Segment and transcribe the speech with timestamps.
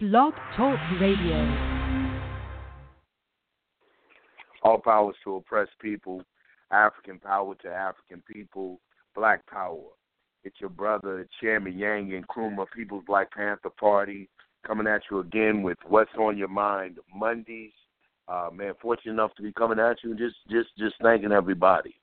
[0.00, 1.34] Blog Talk Radio.
[4.62, 6.22] All powers to oppressed people,
[6.70, 8.78] African power to African people,
[9.16, 9.82] black power.
[10.44, 14.28] It's your brother, Chairman Yang and Nkrumah, People's Black Panther Party,
[14.64, 17.72] coming at you again with What's on Your Mind Mondays.
[18.28, 21.96] Uh, man, fortunate enough to be coming at you, just just just thanking everybody.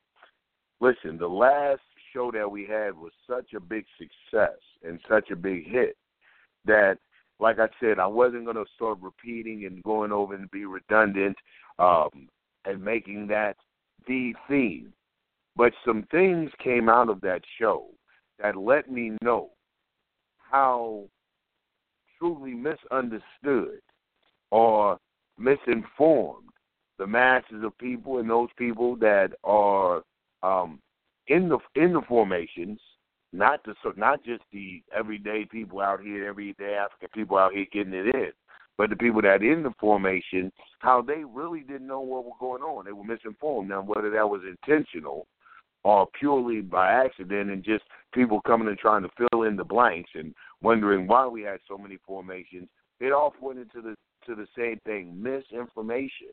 [0.81, 1.79] Listen, the last
[2.13, 5.95] show that we had was such a big success and such a big hit
[6.65, 6.97] that
[7.39, 11.35] like I said, I wasn't going to start repeating and going over and be redundant
[11.79, 12.27] um,
[12.65, 13.57] and making that
[14.07, 14.93] the theme.
[15.55, 17.87] But some things came out of that show
[18.41, 19.49] that let me know
[20.37, 21.05] how
[22.17, 23.79] truly misunderstood
[24.51, 24.97] or
[25.37, 26.49] misinformed
[26.97, 30.01] the masses of people and those people that are
[30.43, 30.79] um,
[31.27, 32.79] in the in the formations
[33.37, 37.65] not the so not just the everyday people out here, everyday African people out here
[37.71, 38.31] getting it in,
[38.77, 42.61] but the people that in the formation, how they really didn't know what was going
[42.61, 42.85] on.
[42.85, 43.69] They were misinformed.
[43.69, 45.27] Now, whether that was intentional
[45.83, 50.09] or purely by accident, and just people coming and trying to fill in the blanks
[50.15, 52.67] and wondering why we had so many formations,
[52.99, 53.95] it all went into the
[54.25, 56.27] to the same thing: misinformation.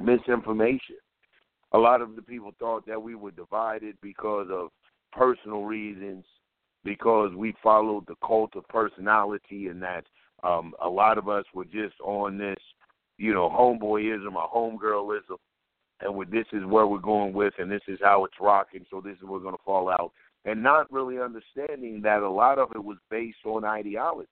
[0.00, 0.96] Misinformation.
[1.72, 4.70] A lot of the people thought that we were divided because of
[5.16, 6.24] personal reasons,
[6.84, 10.04] because we followed the cult of personality, and that
[10.44, 12.58] um, a lot of us were just on this,
[13.18, 15.38] you know, homeboyism or homegirlism,
[16.00, 19.00] and with this is where we're going with, and this is how it's rocking, so
[19.00, 20.12] this is where we're going to fall out,
[20.44, 24.28] and not really understanding that a lot of it was based on ideology.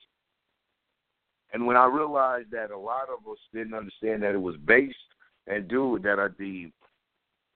[1.52, 4.96] And when I realized that a lot of us didn't understand that it was based
[5.46, 6.70] and due that are the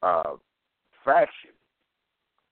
[0.02, 0.36] uh,
[1.04, 1.50] faction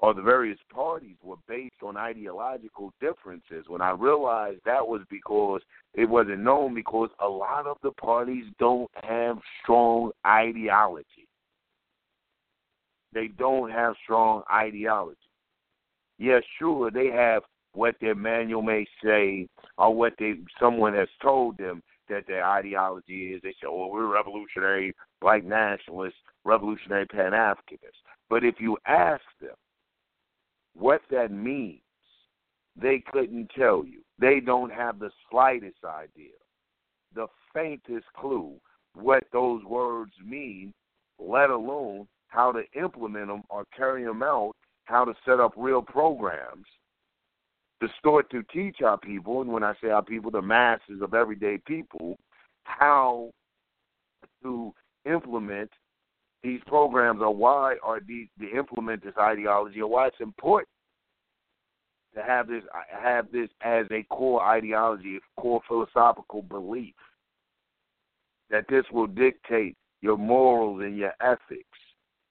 [0.00, 3.64] or the various parties were based on ideological differences.
[3.66, 5.62] When I realized that was because
[5.94, 11.28] it wasn't known because a lot of the parties don't have strong ideology.
[13.12, 15.17] They don't have strong ideology.
[16.18, 17.42] Yeah, sure, they have
[17.73, 19.48] what their manual may say
[19.79, 23.42] or what they someone has told them that their ideology is.
[23.42, 29.55] They say, "Oh, we're revolutionary, black nationalists, revolutionary Pan Africanists." But if you ask them,
[30.79, 31.81] what that means,
[32.81, 34.03] they couldn't tell you.
[34.19, 36.35] They don't have the slightest idea,
[37.14, 38.55] the faintest clue
[38.95, 40.73] what those words mean,
[41.19, 44.53] let alone how to implement them or carry them out,
[44.85, 46.67] how to set up real programs
[47.81, 51.13] to start to teach our people, and when I say our people, the masses of
[51.13, 52.17] everyday people,
[52.65, 53.31] how
[54.42, 54.73] to
[55.05, 55.70] implement
[56.46, 60.68] these programs or why are these to implement this ideology or why it's important
[62.14, 66.95] to have this have this as a core ideology, a core philosophical belief
[68.48, 71.79] that this will dictate your morals and your ethics,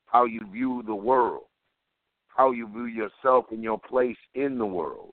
[0.05, 1.43] how you view the world,
[2.29, 5.11] how you view yourself and your place in the world.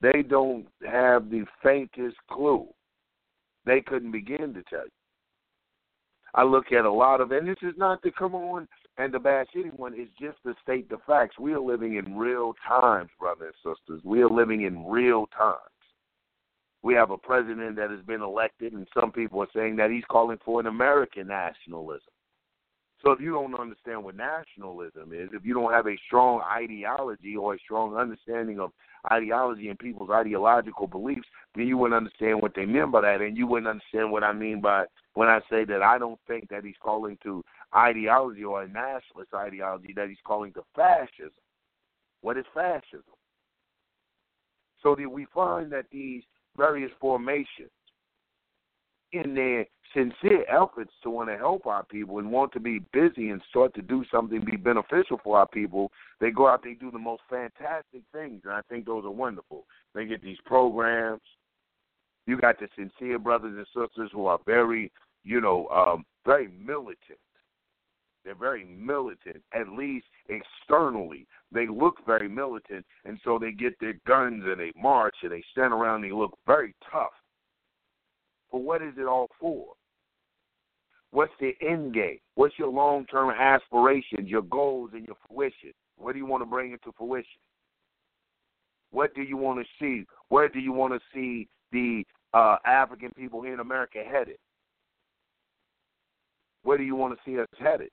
[0.00, 2.66] They don't have the faintest clue.
[3.66, 4.95] They couldn't begin to tell you.
[6.36, 9.18] I look at a lot of, and this is not to come on and to
[9.18, 9.94] bash anyone.
[9.96, 11.38] It's just to state the facts.
[11.38, 14.02] We are living in real times, brothers and sisters.
[14.04, 15.58] We are living in real times.
[16.82, 20.04] We have a president that has been elected, and some people are saying that he's
[20.10, 22.02] calling for an American nationalism.
[23.02, 27.36] So if you don't understand what nationalism is, if you don't have a strong ideology
[27.36, 28.72] or a strong understanding of
[29.12, 33.36] ideology and people's ideological beliefs, then you wouldn't understand what they mean by that, and
[33.36, 34.84] you wouldn't understand what I mean by
[35.14, 39.34] when I say that I don't think that he's calling to ideology or a nationalist
[39.34, 41.30] ideology that he's calling to fascism.
[42.22, 43.02] What is fascism?
[44.82, 46.22] So that we find that these
[46.56, 47.70] various formations,
[49.12, 53.30] in their sincere efforts to want to help our people and want to be busy
[53.30, 55.90] and start to do something be beneficial for our people,
[56.20, 59.64] they go out, they do the most fantastic things, and I think those are wonderful.
[59.94, 61.22] They get these programs.
[62.26, 64.92] You got the sincere brothers and sisters who are very,
[65.24, 67.18] you know, um, very militant.
[68.24, 71.26] They're very militant, at least externally.
[71.52, 75.44] They look very militant, and so they get their guns and they march and they
[75.52, 77.12] stand around and they look very tough.
[78.50, 79.75] But what is it all for?
[81.16, 82.18] What's the end game?
[82.34, 85.72] What's your long term aspirations, your goals, and your fruition?
[85.96, 87.40] What do you want to bring into fruition?
[88.90, 90.04] What do you want to see?
[90.28, 92.04] Where do you want to see the
[92.34, 94.36] uh, African people here in America headed?
[96.64, 97.88] Where do you want to see us headed?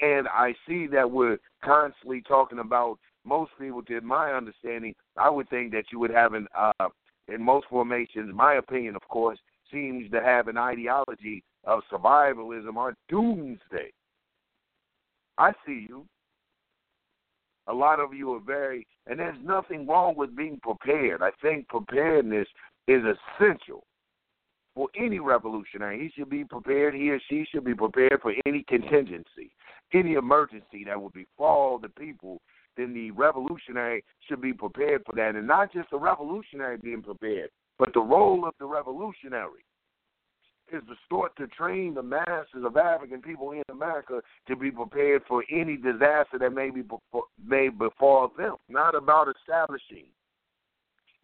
[0.00, 5.50] And I see that we're constantly talking about most people, to my understanding, I would
[5.50, 6.88] think that you would have an uh,
[7.28, 9.38] in most formations, my opinion, of course,
[9.70, 13.90] seems to have an ideology of survivalism or doomsday.
[15.38, 16.06] I see you.
[17.66, 21.22] A lot of you are very, and there's nothing wrong with being prepared.
[21.22, 22.48] I think preparedness
[22.88, 23.84] is essential
[24.74, 26.00] for any revolutionary.
[26.00, 29.52] He should be prepared, he or she should be prepared for any contingency,
[29.92, 32.40] any emergency that would befall the people.
[32.76, 35.34] Then the revolutionary should be prepared for that.
[35.34, 39.64] And not just the revolutionary being prepared, but the role of the revolutionary
[40.72, 45.22] is to start to train the masses of African people in America to be prepared
[45.26, 48.56] for any disaster that may be before, may befall them.
[48.68, 50.06] Not about establishing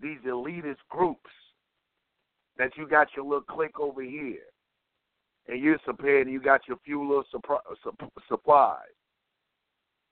[0.00, 1.30] these elitist groups
[2.58, 4.44] that you got your little clique over here,
[5.48, 7.24] and you're prepared, and you got your few little
[8.28, 8.78] supplies.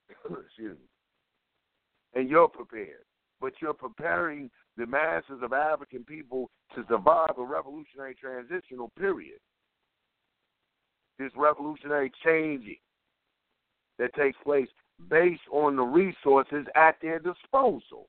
[0.24, 2.20] Excuse me.
[2.20, 3.04] And you're prepared,
[3.40, 9.38] but you're preparing the masses of African people to survive a revolutionary transitional period.
[11.18, 12.78] This revolutionary changing
[13.98, 14.68] that takes place
[15.08, 18.08] based on the resources at their disposal.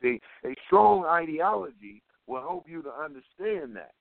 [0.00, 3.92] See, a strong ideology will help you to understand that.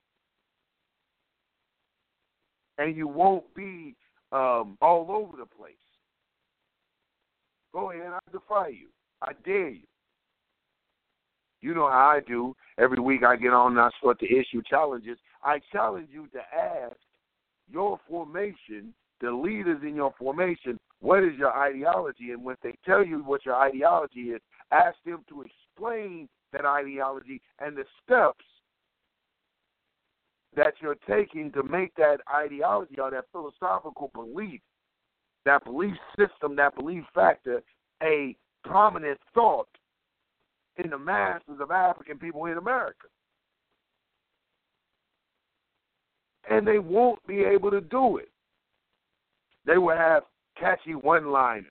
[2.78, 3.96] And you won't be
[4.32, 5.74] um, all over the place.
[7.74, 8.90] Go ahead, I defy you.
[9.22, 9.88] I dare you.
[11.62, 12.56] You know how I do.
[12.78, 15.18] Every week I get on and I start to issue challenges.
[15.44, 16.96] I challenge you to ask
[17.70, 22.32] your formation, the leaders in your formation, what is your ideology?
[22.32, 27.42] And when they tell you what your ideology is, ask them to explain that ideology
[27.60, 28.46] and the steps
[30.56, 34.62] that you're taking to make that ideology or that philosophical belief,
[35.46, 37.62] that belief system, that belief factor,
[38.02, 39.68] a prominent thought
[40.84, 43.08] in the masses of African people in America.
[46.50, 48.30] And they won't be able to do it.
[49.66, 50.24] They will have
[50.58, 51.66] catchy one liners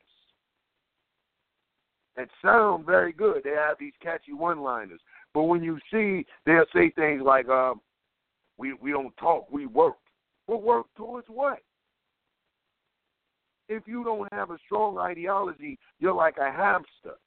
[2.17, 3.43] that sound very good.
[3.44, 5.00] They have these catchy one liners.
[5.35, 7.81] But when you see, they'll say things like, um,
[8.59, 9.97] we, we don't talk, we work.
[10.47, 11.59] Well, work towards what?
[13.69, 17.19] If you don't have a strong ideology, you're like a hamster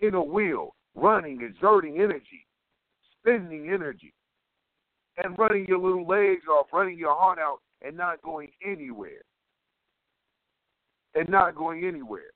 [0.00, 2.46] in a wheel, running, exerting energy,
[3.20, 4.12] spending energy,
[5.22, 9.22] and running your little legs off, running your heart out, and not going anywhere.
[11.14, 12.30] And not going anywhere.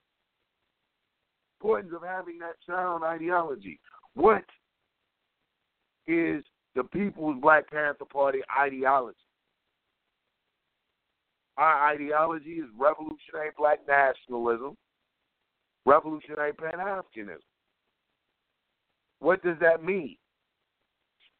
[1.60, 3.78] Importance of having that sound ideology.
[4.14, 4.44] What
[6.06, 6.42] is
[6.74, 9.18] the People's Black Panther Party ideology?
[11.56, 14.76] Our ideology is revolutionary black nationalism,
[15.84, 17.51] revolutionary Pan Africanism.
[19.22, 20.16] What does that mean?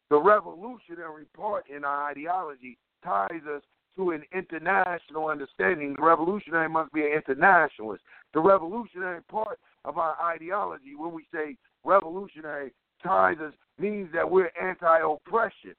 [0.09, 3.61] The revolutionary part in our ideology ties us
[3.97, 5.93] to an international understanding.
[5.97, 8.01] The revolutionary must be an internationalist.
[8.33, 12.71] The revolutionary part of our ideology, when we say revolutionary,
[13.03, 15.73] ties us means that we're anti-oppression.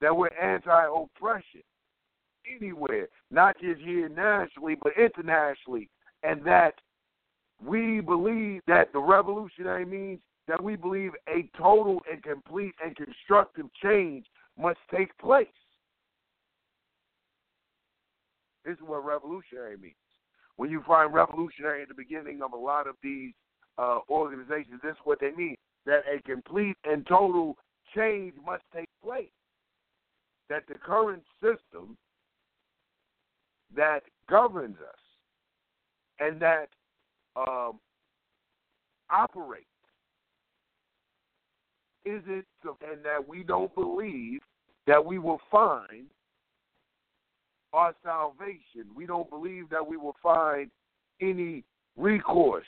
[0.00, 1.62] That we're anti-oppression
[2.56, 5.88] anywhere, not just here nationally, but internationally,
[6.22, 6.74] and that
[7.64, 13.66] we believe that the revolutionary means that we believe a total and complete and constructive
[13.82, 14.26] change
[14.58, 15.46] must take place.
[18.64, 19.94] This is what revolutionary means.
[20.56, 23.32] When you find revolutionary at the beginning of a lot of these
[23.78, 27.56] uh, organizations, this is what they mean that a complete and total
[27.94, 29.30] change must take place.
[30.50, 31.96] That the current system
[33.76, 35.00] that governs us
[36.20, 36.68] and that
[37.36, 37.78] um,
[39.10, 39.66] operate
[42.04, 44.40] is it and that we don't believe
[44.86, 46.06] that we will find
[47.72, 48.86] our salvation.
[48.94, 50.70] We don't believe that we will find
[51.20, 51.64] any
[51.96, 52.66] recourse.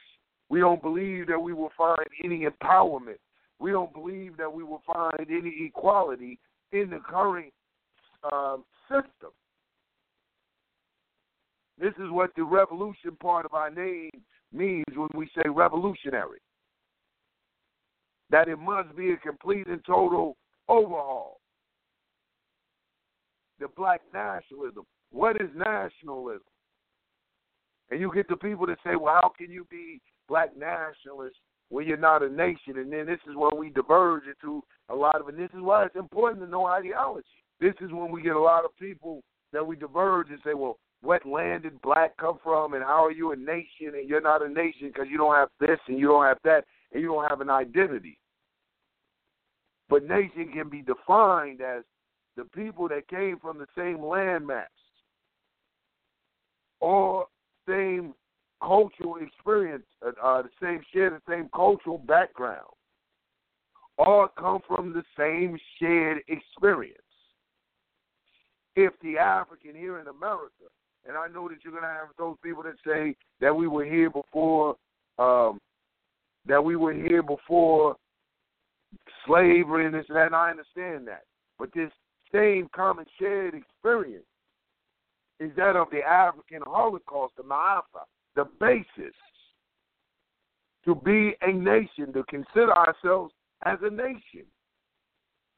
[0.50, 3.18] We don't believe that we will find any empowerment.
[3.58, 6.38] We don't believe that we will find any equality
[6.72, 7.52] in the current
[8.30, 9.30] um, system.
[11.78, 14.10] This is what the revolution part of our name
[14.52, 16.38] means when we say revolutionary.
[18.30, 20.36] That it must be a complete and total
[20.68, 21.40] overhaul.
[23.58, 24.84] The black nationalism.
[25.10, 26.42] What is nationalism?
[27.90, 31.36] And you get the people that say, well, how can you be black nationalist
[31.68, 32.78] when you're not a nation?
[32.78, 35.28] And then this is where we diverge into a lot of.
[35.28, 37.26] And this is why it's important to know ideology.
[37.60, 40.78] This is when we get a lot of people that we diverge and say, well,
[41.02, 44.44] what land did black come from and how are you a nation and you're not
[44.44, 47.28] a nation because you don't have this and you don't have that and you don't
[47.28, 48.18] have an identity.
[49.88, 51.82] But nation can be defined as
[52.36, 54.66] the people that came from the same landmass
[56.80, 57.26] or
[57.68, 58.14] same
[58.62, 62.66] cultural experience, uh, uh, the same share the same cultural background,
[63.98, 66.96] all come from the same shared experience.
[68.76, 70.68] If the African here in America,
[71.06, 74.10] and I know that you're to have those people that say that we were here
[74.10, 74.76] before,
[75.18, 75.58] um,
[76.46, 77.96] that we were here before
[79.26, 81.24] slavery and this and that, and I understand that.
[81.58, 81.90] But this
[82.32, 84.24] same common shared experience
[85.38, 88.04] is that of the African Holocaust, the Ma'afa,
[88.36, 89.14] the basis
[90.84, 93.32] to be a nation, to consider ourselves
[93.64, 94.46] as a nation.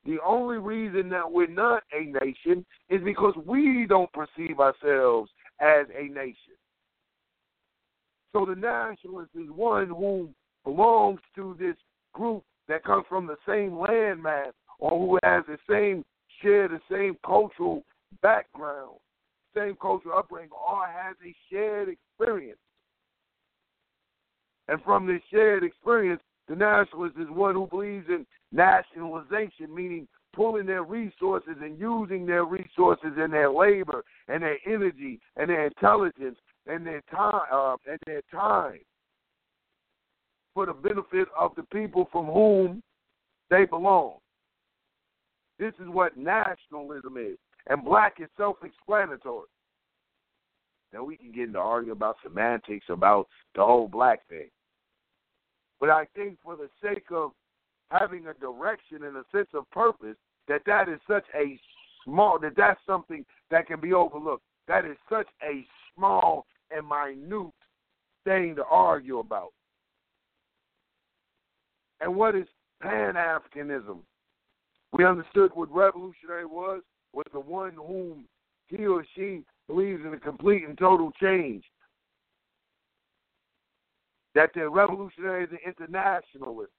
[0.04, 5.30] The only reason that we're not a nation is because we don't perceive ourselves
[5.60, 6.56] as a nation.
[8.32, 10.30] So the nationalist is one who
[10.64, 11.76] belongs to this
[12.12, 16.04] group that comes from the same landmass or who has the same
[16.40, 17.84] share the same cultural
[18.22, 18.96] background,
[19.54, 22.58] same cultural upbringing, or has a shared experience.
[24.68, 30.66] And from this shared experience, the nationalist is one who believes in nationalization, meaning pulling
[30.66, 36.36] their resources and using their resources and their labor and their energy and their intelligence
[36.66, 38.80] and their time uh, and their time
[40.52, 42.82] for the benefit of the people from whom
[43.48, 44.16] they belong.
[45.58, 47.38] This is what nationalism is.
[47.68, 49.48] And black is self explanatory.
[50.92, 54.50] Now we can get into arguing about semantics about the whole black thing.
[55.82, 57.32] But I think for the sake of
[57.90, 60.14] having a direction and a sense of purpose,
[60.46, 61.58] that that is such a
[62.04, 64.44] small that that's something that can be overlooked.
[64.68, 67.52] That is such a small and minute
[68.22, 69.50] thing to argue about.
[72.00, 72.46] And what is
[72.80, 73.98] Pan Africanism?
[74.92, 78.26] We understood what revolutionary was, was the one whom
[78.68, 81.64] he or she believes in a complete and total change.
[84.34, 86.72] That the revolutionary is an internationalist.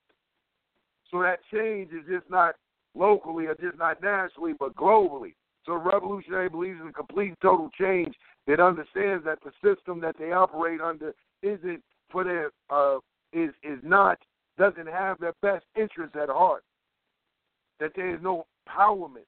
[1.12, 2.56] So that change is just not
[2.96, 5.36] locally or just not nationally, but globally.
[5.66, 8.16] So revolutionary believes in complete and total change
[8.48, 11.82] that understands that the system that they operate under isn't
[12.12, 12.98] for their uh,
[13.32, 14.18] is is not
[14.58, 16.64] doesn't have their best interests at heart
[17.80, 19.28] that there is no empowerment,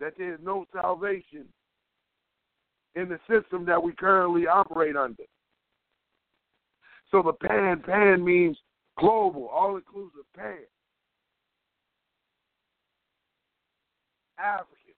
[0.00, 1.44] that there is no salvation
[2.94, 5.22] in the system that we currently operate under.
[7.12, 8.56] So the pan, pan means
[8.98, 10.56] global, all inclusive pan.
[14.38, 14.94] African.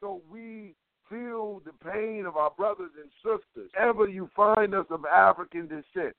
[0.00, 0.74] So we
[1.08, 3.70] feel the pain of our brothers and sisters.
[3.78, 6.14] Ever you find us of African descent,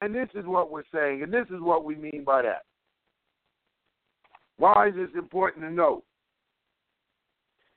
[0.00, 2.62] and this is what we're saying, and this is what we mean by that.
[4.56, 6.04] Why is this important to know?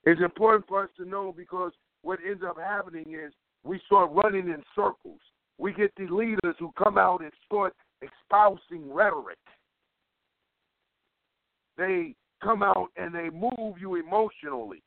[0.05, 1.71] It's important for us to know because
[2.03, 3.33] what ends up happening is
[3.65, 5.19] we start running in circles.
[5.57, 9.37] We get the leaders who come out and start espousing rhetoric.
[11.77, 14.83] They come out and they move you emotionally.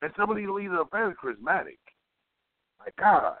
[0.00, 1.78] And some of these leaders are very charismatic.
[2.78, 3.36] My God,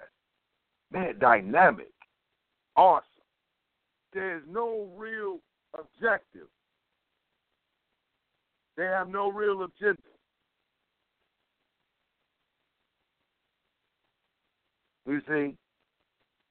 [0.90, 1.92] man, dynamic
[2.78, 3.04] awesome.
[4.14, 5.40] There's no real
[5.74, 6.48] objective.
[8.76, 10.00] They have no real agenda.
[15.08, 15.56] You see?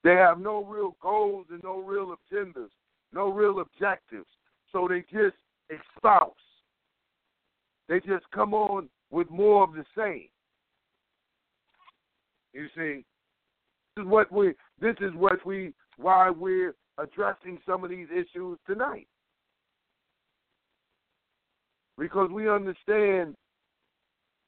[0.03, 2.69] They have no real goals and no real agendas,
[3.13, 4.27] no real objectives.
[4.71, 5.35] So they just
[5.69, 6.31] espouse.
[7.87, 10.27] They just come on with more of the same.
[12.53, 13.05] You see,
[13.95, 18.57] this is what we this is what we why we're addressing some of these issues
[18.65, 19.07] tonight.
[21.97, 23.35] Because we understand,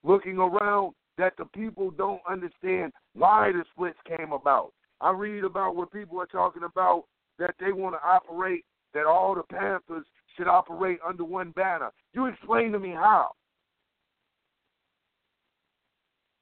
[0.04, 4.72] looking around, that the people don't understand why the splits came about.
[5.02, 7.04] I read about where people are talking about
[7.38, 11.92] that they want to operate, that all the Panthers should operate under one banner.
[12.14, 13.32] You explain to me how.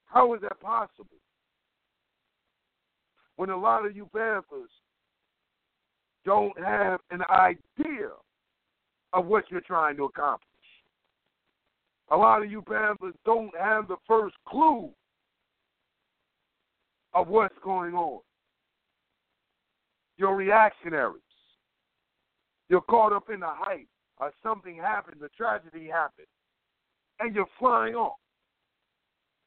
[0.05, 1.07] How is that possible?
[3.35, 4.69] When a lot of you Panthers
[6.23, 8.09] don't have an idea
[9.13, 10.47] of what you're trying to accomplish.
[12.09, 14.89] A lot of you Panthers don't have the first clue
[17.13, 18.21] of what's going on.
[20.17, 21.21] You're reactionaries.
[22.69, 23.87] You're caught up in the hype
[24.19, 26.27] or something happened, a tragedy happened,
[27.19, 28.17] and you're flying off.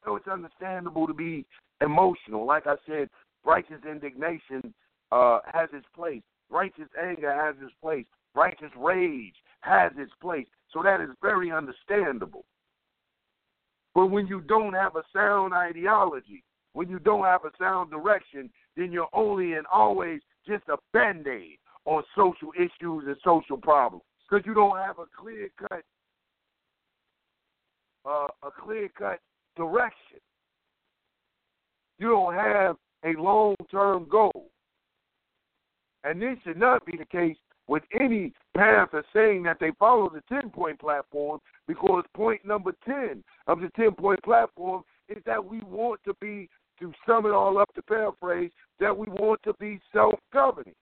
[0.04, 1.44] So it's understandable to be
[1.80, 2.46] emotional.
[2.46, 3.08] Like I said,
[3.44, 4.72] righteous indignation
[5.12, 6.22] uh, has its place.
[6.50, 8.06] Righteous anger has its place.
[8.34, 10.46] Righteous rage has its place.
[10.72, 12.44] So that is very understandable.
[13.94, 18.50] But when you don't have a sound ideology, when you don't have a sound direction,
[18.76, 24.04] then you're only and always just a band aid on social issues and social problems.
[24.28, 25.82] Because you don't have a clear cut
[28.06, 29.18] uh, a clear cut
[29.56, 30.20] direction.
[31.98, 34.50] You don't have a long term goal.
[36.04, 37.36] And this should not be the case
[37.70, 43.22] with any pastor saying that they follow the 10 point platform because point number 10
[43.46, 46.48] of the 10 point platform is that we want to be,
[46.80, 48.50] to sum it all up to paraphrase,
[48.80, 50.74] that we want to be self governing.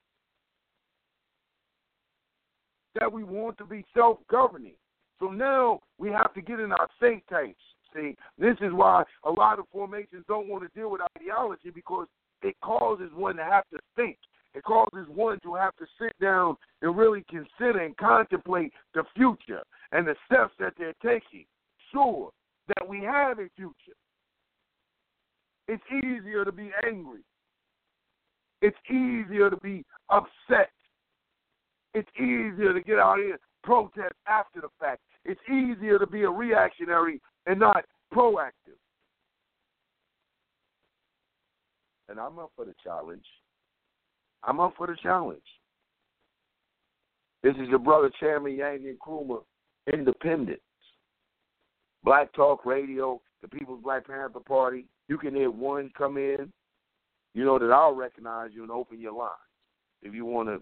[2.99, 4.76] That we want to be self governing.
[5.21, 7.61] So now we have to get in our think tanks.
[7.95, 12.07] See, this is why a lot of formations don't want to deal with ideology because
[12.40, 14.16] it causes one to have to think.
[14.58, 19.62] It causes one to have to sit down and really consider and contemplate the future
[19.92, 21.44] and the steps that they're taking.
[21.92, 22.32] Sure,
[22.66, 23.94] that we have a future.
[25.68, 27.20] It's easier to be angry.
[28.60, 30.70] It's easier to be upset.
[31.94, 35.02] It's easier to get out here protest after the fact.
[35.24, 38.80] It's easier to be a reactionary and not proactive.
[42.08, 43.24] And I'm up for the challenge.
[44.45, 45.40] I'm up for the challenge.
[47.42, 49.42] This is your brother Chairman Yang Nkrumah,
[49.92, 50.61] Independence.
[52.04, 54.87] Blog Talk Radio, the People's Black Panther Party.
[55.09, 56.52] You can hear one come in.
[57.35, 59.30] You know that I'll recognize you and open your line.
[60.02, 60.61] If you want to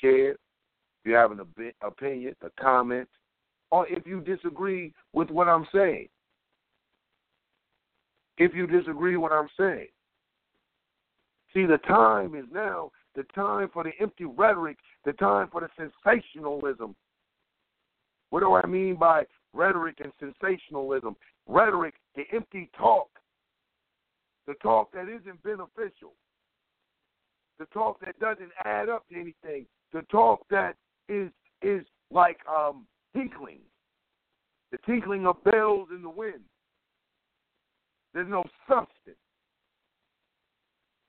[0.00, 0.38] share, if
[1.04, 1.40] you have an
[1.82, 3.08] opinion, a comment,
[3.70, 6.08] or if you disagree with what I'm saying.
[8.38, 9.88] If you disagree with what I'm saying.
[11.52, 15.68] See, the time is now the time for the empty rhetoric, the time for the
[15.76, 16.94] sensationalism.
[18.30, 21.16] What do I mean by rhetoric and sensationalism?
[21.48, 23.08] Rhetoric, the empty talk,
[24.46, 26.14] the talk that isn't beneficial,
[27.58, 30.76] the talk that doesn't add up to anything, the talk that
[31.08, 31.30] is
[31.62, 33.58] is like um, tinkling,
[34.70, 36.40] the tinkling of bells in the wind.
[38.14, 39.16] There's no substance.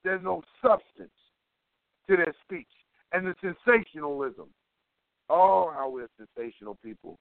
[0.03, 1.11] There's no substance
[2.09, 2.67] to their speech.
[3.13, 4.47] And the sensationalism.
[5.29, 7.17] Oh, how we're sensational people.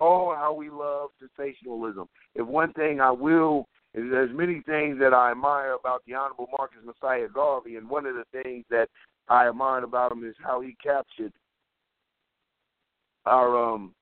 [0.00, 2.08] Oh, how we love sensationalism.
[2.34, 6.78] If one thing I will, there's many things that I admire about the Honorable Marcus
[6.84, 8.88] Messiah Garvey, and one of the things that
[9.28, 11.32] I admire about him is how he captured
[13.24, 13.94] our um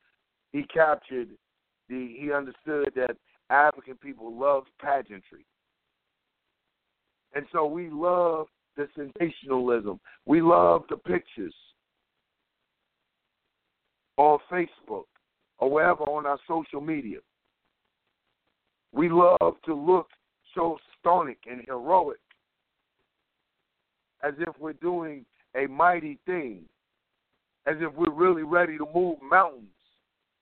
[0.53, 1.29] he captured
[1.89, 3.17] the he understood that
[3.51, 5.45] African people love pageantry.
[7.35, 10.01] And so we love the sensationalism.
[10.27, 11.55] We love the pictures
[14.17, 15.05] on Facebook
[15.59, 17.19] or wherever on our social media.
[18.93, 20.09] We love to look
[20.55, 22.19] so stonic and heroic
[24.23, 25.25] as if we're doing
[25.57, 26.63] a mighty thing,
[27.67, 29.69] as if we're really ready to move mountains,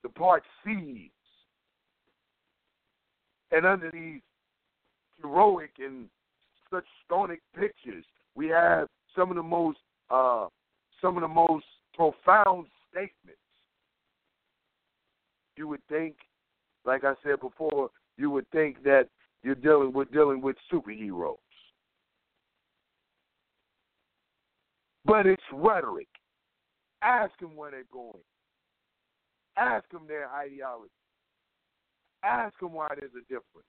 [0.03, 1.11] to part seas.
[3.51, 4.21] And under these
[5.23, 6.07] heroic and
[6.73, 8.05] such stonic pictures.
[8.35, 9.79] We have some of the most
[10.11, 10.47] uh,
[11.01, 13.41] some of the most profound statements.
[15.57, 16.17] You would think,
[16.85, 19.09] like I said before, you would think that
[19.43, 21.37] you're dealing with dealing with superheroes.
[25.05, 26.09] But it's rhetoric.
[27.03, 28.23] Ask them where they're going.
[29.57, 30.91] Ask them their ideology.
[32.23, 33.67] Ask them why there's a difference.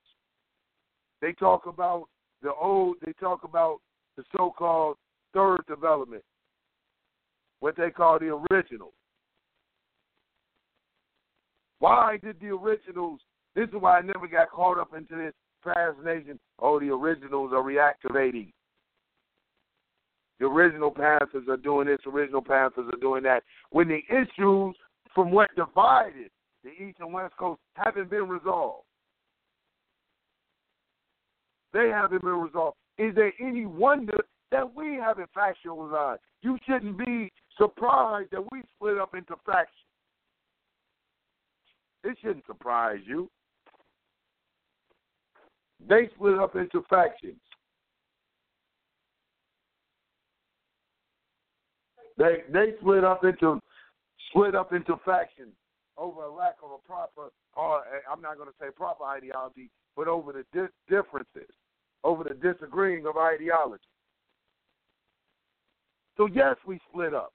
[1.21, 2.07] They talk about
[2.41, 3.79] the old they talk about
[4.17, 4.97] the so called
[5.33, 6.23] third development,
[7.59, 8.93] what they call the original.
[11.79, 13.21] Why did the originals
[13.55, 16.39] this is why I never got caught up into this fascination.
[16.59, 18.51] Oh, the originals are reactivating.
[20.39, 23.43] The original Panthers are doing this, original Panthers are doing that.
[23.71, 24.75] When the issues
[25.13, 26.29] from what divided
[26.63, 28.85] the East and West Coast haven't been resolved.
[31.73, 32.77] They haven't been resolved.
[32.97, 34.17] Is there any wonder
[34.51, 36.19] that we haven't factionalized?
[36.41, 39.75] You shouldn't be surprised that we split up into factions.
[42.03, 43.29] It shouldn't surprise you.
[45.87, 47.39] They split up into factions.
[52.17, 53.61] They they split up into
[54.29, 55.53] split up into factions
[55.97, 60.07] over a lack of a proper, or I'm not going to say proper ideology, but
[60.07, 61.49] over the di- differences.
[62.03, 63.83] Over the disagreeing of ideology.
[66.17, 67.33] So yes, we split up.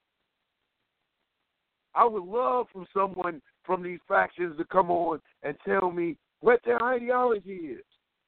[1.95, 6.59] I would love for someone from these factions to come on and tell me what
[6.65, 7.83] their ideology is.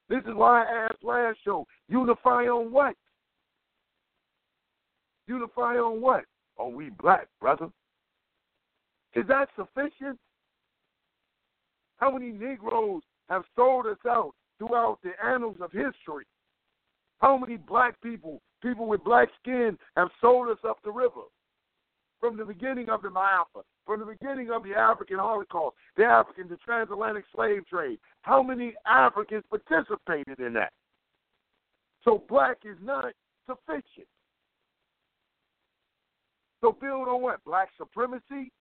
[0.10, 2.96] This is why I asked last show, unify on what?
[5.28, 6.24] Unify on what?
[6.58, 7.68] Are we black, brother?
[9.14, 10.18] Is that sufficient?
[11.98, 16.26] How many Negroes have sold us out throughout the annals of history?
[17.20, 21.22] How many black people, people with black skin, have sold us up the river?
[22.20, 26.48] From the beginning of the Ma'afa, from the beginning of the African Holocaust, the African,
[26.50, 28.00] the transatlantic slave trade.
[28.24, 30.74] How many Africans participated in that?
[32.04, 33.06] So black is not
[33.46, 34.08] sufficient.
[36.62, 37.44] So build on what?
[37.46, 38.52] Black supremacy?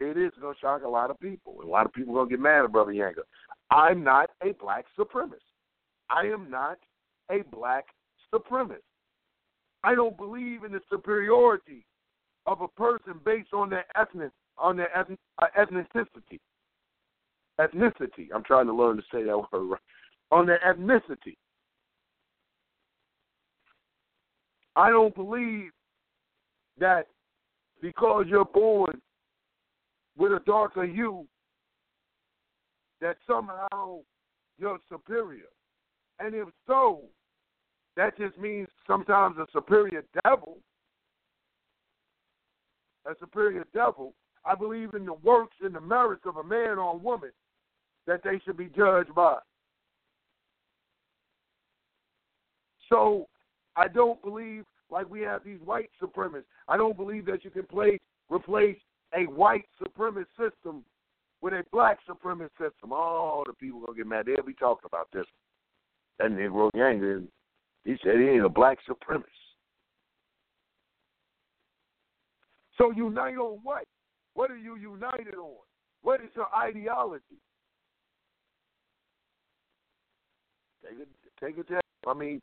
[0.00, 1.58] It is going to shock a lot of people.
[1.62, 3.22] A lot of people are going to get mad at Brother Yanga.
[3.70, 5.38] I'm not a black supremacist.
[6.10, 6.78] I am not
[7.30, 7.86] a black
[8.32, 8.78] supremacist.
[9.82, 11.84] I don't believe in the superiority
[12.46, 16.38] of a person based on their ethnic on their uh, ethnicity.
[17.60, 18.28] Ethnicity.
[18.34, 19.80] I'm trying to learn to say that word right.
[20.30, 21.36] On their ethnicity.
[24.76, 25.70] I don't believe
[26.78, 27.06] that
[27.80, 29.00] because you're born
[30.16, 31.26] with a darker hue,
[33.00, 34.00] that somehow
[34.58, 35.50] you're superior.
[36.20, 37.02] And if so,
[37.96, 40.58] that just means sometimes a superior devil,
[43.06, 44.14] a superior devil.
[44.44, 47.30] I believe in the works and the merits of a man or a woman
[48.06, 49.38] that they should be judged by.
[52.90, 53.26] So
[53.76, 56.44] I don't believe like we have these white supremacists.
[56.68, 58.78] I don't believe that you can place replace
[59.14, 60.84] a white supremacist system
[61.44, 62.90] with a black supremacist system.
[62.90, 64.24] all the people gonna get mad.
[64.24, 65.26] They'll be talking about this.
[66.18, 67.28] That Negro Yang,
[67.84, 69.24] he said he ain't a black supremacist.
[72.78, 73.84] So unite on what?
[74.32, 75.56] What are you united on?
[76.00, 77.22] What is your ideology?
[80.82, 81.80] Take it, take it to.
[82.08, 82.40] I mean,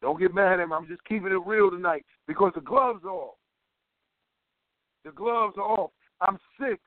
[0.00, 0.72] don't get mad at him.
[0.72, 3.34] I'm just keeping it real tonight because the gloves are off.
[5.04, 5.90] The gloves are off.
[6.20, 6.78] I'm sick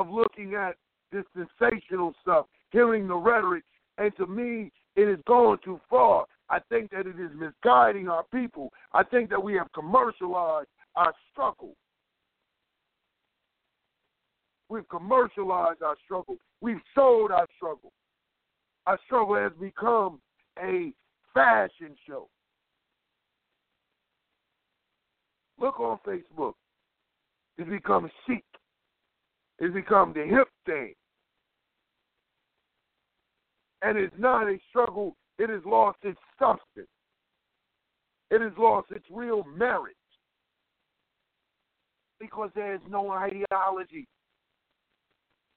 [0.00, 0.76] of looking at
[1.12, 3.64] this sensational stuff, hearing the rhetoric,
[3.98, 6.24] and to me, it is going too far.
[6.48, 8.72] I think that it is misguiding our people.
[8.94, 11.74] I think that we have commercialized our struggle.
[14.70, 16.36] We've commercialized our struggle.
[16.60, 17.92] We've sold our struggle.
[18.86, 20.20] Our struggle has become
[20.58, 20.92] a
[21.34, 22.28] fashion show.
[25.58, 26.54] Look on Facebook.
[27.58, 28.44] It's become chic.
[29.60, 30.94] It's become the hip thing.
[33.82, 35.16] And it's not a struggle.
[35.38, 36.88] It has lost its substance.
[38.30, 39.96] It has lost its real merit.
[42.18, 44.06] Because there is no ideology.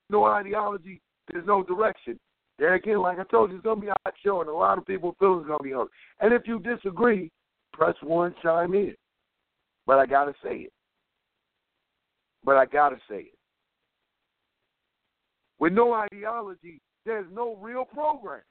[0.09, 1.01] No ideology.
[1.31, 2.19] There's no direction.
[2.59, 4.77] There again, like I told you, it's gonna be a hot show, and a lot
[4.77, 5.89] of people feel it's gonna be hard.
[6.19, 7.31] And if you disagree,
[7.73, 8.95] press one, chime in.
[9.85, 10.73] But I gotta say it.
[12.43, 13.37] But I gotta say it.
[15.63, 18.41] With no ideology, there's no real program.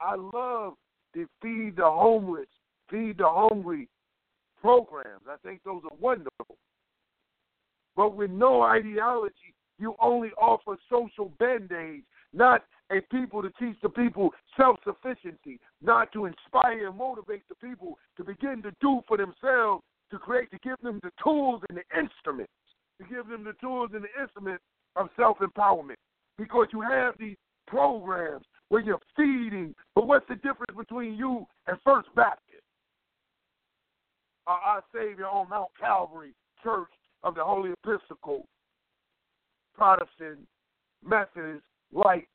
[0.00, 0.74] I love
[1.12, 2.46] the feed the homeless,
[2.88, 3.88] feed the hungry
[4.62, 5.24] programs.
[5.28, 6.56] I think those are wonderful.
[7.96, 13.76] But with no ideology, you only offer social band aids, not a people to teach
[13.82, 19.00] the people self sufficiency, not to inspire and motivate the people to begin to do
[19.08, 22.52] for themselves, to create, to give them the tools and the instruments,
[23.00, 24.62] to give them the tools and the instruments
[24.96, 25.96] of self empowerment.
[26.36, 31.76] Because you have these programs where you're feeding, but what's the difference between you and
[31.84, 32.62] First Baptist?
[34.46, 36.32] Uh, our Savior on Mount Calvary
[36.62, 36.88] Church
[37.22, 38.46] of the Holy Episcopal
[39.74, 40.40] Protestant,
[41.04, 42.28] Methodist, Light,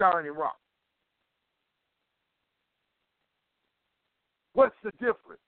[0.00, 0.56] Shining Rock.
[4.54, 5.40] What's the difference?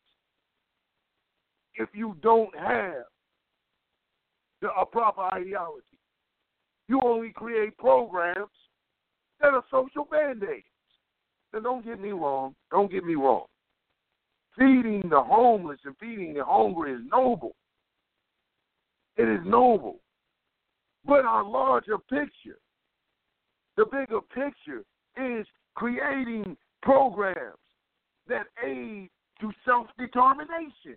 [1.74, 3.04] If you don't have
[4.62, 5.84] a proper ideology,
[6.88, 8.50] you only create programs
[9.40, 10.64] that are social band aids.
[11.52, 12.54] Now, don't get me wrong.
[12.70, 13.46] Don't get me wrong.
[14.58, 17.54] Feeding the homeless and feeding the hungry is noble.
[19.16, 20.00] It is noble.
[21.04, 22.58] But our larger picture,
[23.76, 24.84] the bigger picture,
[25.16, 27.56] is creating programs
[28.28, 29.08] that aid
[29.40, 30.96] to self determination,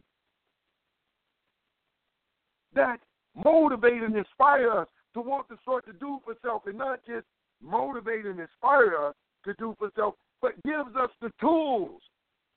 [2.76, 3.00] that
[3.36, 7.26] motivate and inspire us to want to start to do for self and not just
[7.62, 9.16] motivate and inspire us
[9.46, 12.02] to do for self, but gives us the tools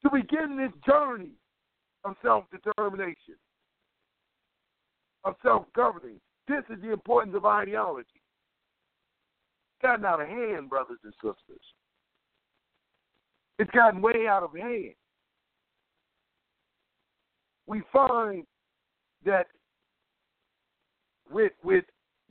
[0.03, 1.33] to begin this journey
[2.05, 3.37] of self determination,
[5.25, 6.21] of self governing.
[6.49, 8.09] This is the importance of ideology.
[9.75, 11.63] It's gotten out of hand, brothers and sisters.
[13.59, 14.95] It's gotten way out of hand.
[17.67, 18.45] We find
[19.25, 19.47] that
[21.31, 21.85] with with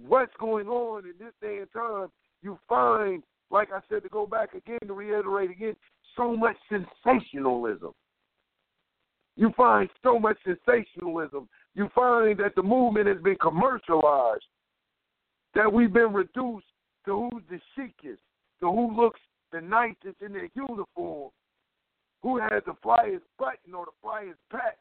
[0.08, 2.08] what's going on in this day and time,
[2.42, 5.76] you find, like I said, to go back again to reiterate again,
[6.16, 7.94] so much sensationalism.
[9.38, 11.50] You find so much sensationalism.
[11.74, 14.46] You find that the movement has been commercialized,
[15.56, 16.66] that we've been reduced
[17.06, 18.22] to who's the chicest,
[18.62, 19.20] to who looks
[19.52, 21.32] the nicest in their uniform,
[22.24, 24.78] who has the flyest button or the flyest patch.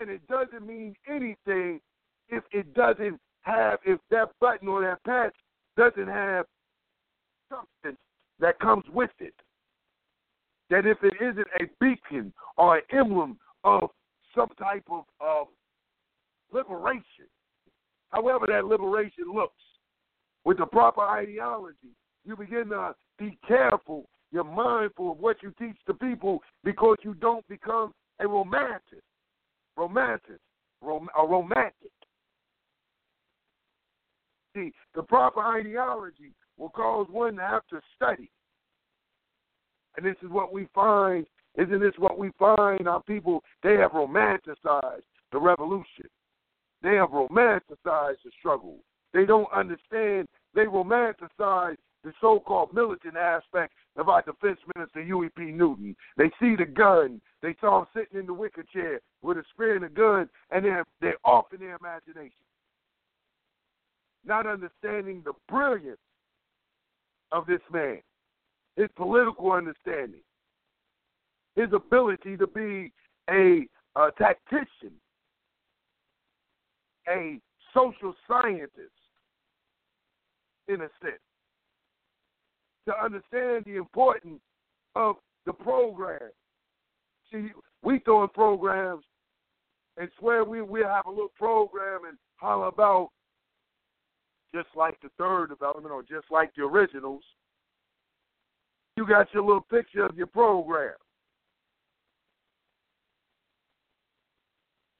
[0.00, 1.80] And it doesn't mean anything
[2.28, 5.34] if it doesn't have, if that button or that patch
[5.76, 6.46] doesn't have
[7.48, 7.98] substance
[8.40, 9.34] that comes with it.
[10.70, 13.90] That if it isn't a beacon or an emblem of
[14.34, 15.46] some type of, of
[16.52, 17.26] liberation,
[18.10, 19.54] however that liberation looks,
[20.44, 24.08] with the proper ideology, you begin to be careful.
[24.30, 29.02] You're mindful of what you teach the people because you don't become a romantic,
[29.78, 30.40] romantic,
[30.82, 31.92] rom- a romantic.
[34.54, 38.30] See, the proper ideology will cause one to have to study.
[39.96, 42.88] And this is what we find, isn't this what we find?
[42.88, 46.06] Our people, they have romanticized the revolution.
[46.82, 48.78] They have romanticized the struggle.
[49.12, 50.28] They don't understand.
[50.54, 55.46] They romanticize the so-called militant aspect of our defense minister Huey P.
[55.46, 55.96] Newton.
[56.16, 57.20] They see the gun.
[57.42, 60.64] They saw him sitting in the wicker chair with a spear and a gun, and
[60.64, 62.32] they're they're off in their imagination,
[64.24, 65.98] not understanding the brilliance
[67.32, 68.00] of this man,
[68.76, 70.22] his political understanding,
[71.56, 72.92] his ability to be
[73.28, 74.92] a, a tactician,
[77.08, 77.40] a
[77.74, 78.92] social scientist,
[80.68, 81.20] in a sense,
[82.88, 84.40] to understand the importance
[84.94, 86.30] of the program.
[87.30, 87.48] See,
[87.82, 89.04] we throwing programs
[89.98, 93.10] and swear we we have a little program and holler about
[94.54, 97.22] just like the third development or just like the originals.
[98.96, 100.94] You got your little picture of your program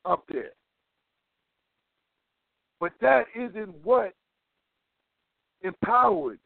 [0.04, 0.52] up there.
[2.80, 4.12] But that isn't what
[5.62, 6.38] empowered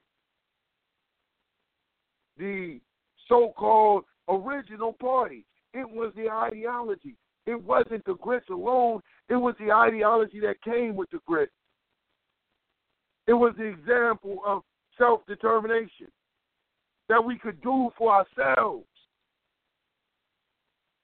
[2.43, 2.81] the
[3.29, 5.45] so called original party.
[5.73, 7.15] It was the ideology.
[7.47, 11.53] It wasn't the grits alone, it was the ideology that came with the grits.
[13.27, 14.63] It was the example of
[14.99, 16.09] self determination
[17.09, 18.87] that we could do for ourselves.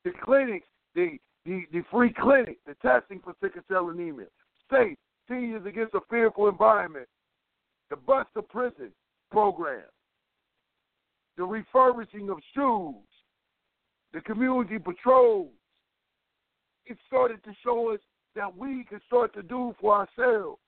[0.05, 4.27] The clinics, the, the, the free clinic, the testing for sickle cell anemia,
[4.71, 4.97] safe,
[5.29, 7.07] seniors against a fearful environment,
[7.91, 8.91] the bus to prison
[9.31, 9.83] program,
[11.39, 13.07] the refurbishing of shoes,
[14.13, 15.53] the community patrols.
[16.85, 18.01] It started to show us
[18.35, 20.59] that we can start to do for ourselves.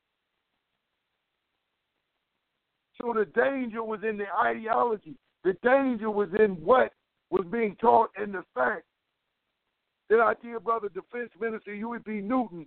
[3.01, 5.17] So the danger was in the ideology.
[5.43, 6.93] The danger was in what
[7.31, 8.85] was being taught and the fact
[10.09, 12.21] that our dear brother, Defense Minister Huey P.
[12.21, 12.67] Newton,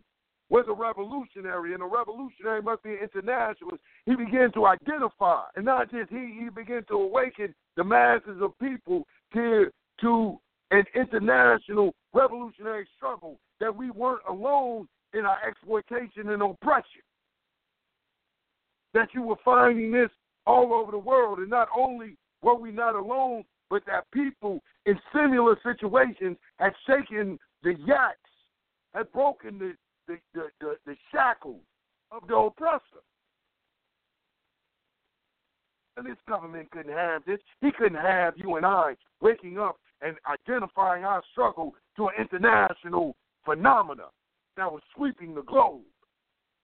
[0.50, 3.82] was a revolutionary, and a revolutionary must be an internationalist.
[4.06, 8.58] He began to identify, and not just he, he began to awaken the masses of
[8.60, 10.40] people to, to
[10.72, 17.02] an international revolutionary struggle, that we weren't alone in our exploitation and oppression.
[18.94, 20.10] That you were finding this
[20.46, 25.00] all over the world, and not only were we not alone, but that people in
[25.16, 28.18] similar situations had shaken the yaks,
[28.94, 29.74] had broken the,
[30.08, 31.62] the, the, the, the shackles
[32.12, 33.04] of the oppressor.
[35.96, 37.40] And this government couldn't have this.
[37.62, 43.16] He couldn't have you and I waking up and identifying our struggle to an international
[43.46, 44.06] phenomena
[44.58, 45.82] that was sweeping the globe.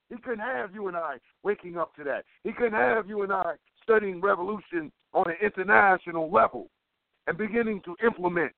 [0.09, 2.25] He couldn't have you and I waking up to that.
[2.43, 6.69] He couldn't have you and I studying revolution on an international level
[7.27, 8.51] and beginning to implement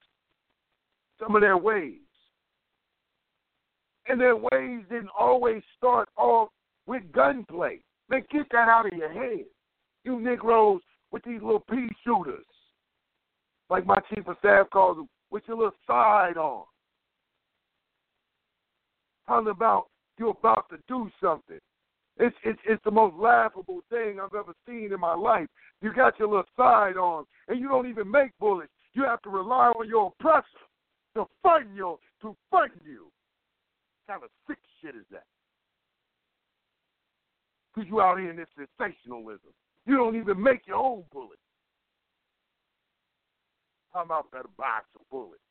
[1.19, 1.99] some of their ways.
[4.11, 6.49] And their ways didn't always start off
[6.85, 7.79] with gunplay.
[8.09, 9.45] Man, get that out of your head.
[10.03, 10.81] You Negroes
[11.13, 12.43] with these little pea shooters,
[13.69, 16.65] like my chief of staff calls them, with your little side on.
[19.29, 19.85] Talking about
[20.19, 21.59] you're about to do something.
[22.17, 25.47] It's, it's it's the most laughable thing I've ever seen in my life.
[25.81, 28.73] You got your little side sidearm, and you don't even make bullets.
[28.93, 30.43] You have to rely on your oppressor
[31.15, 33.07] to fund you to fund you.
[34.07, 35.25] Kind of sick shit is that?
[37.73, 39.53] Because you out here in this sensationalism.
[39.85, 41.41] You don't even make your own bullets.
[43.93, 45.41] How about better buy some bullets?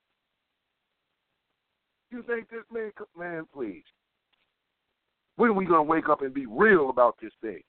[2.10, 3.84] You think this man, man, please.
[5.36, 7.62] When are we going to wake up and be real about this thing?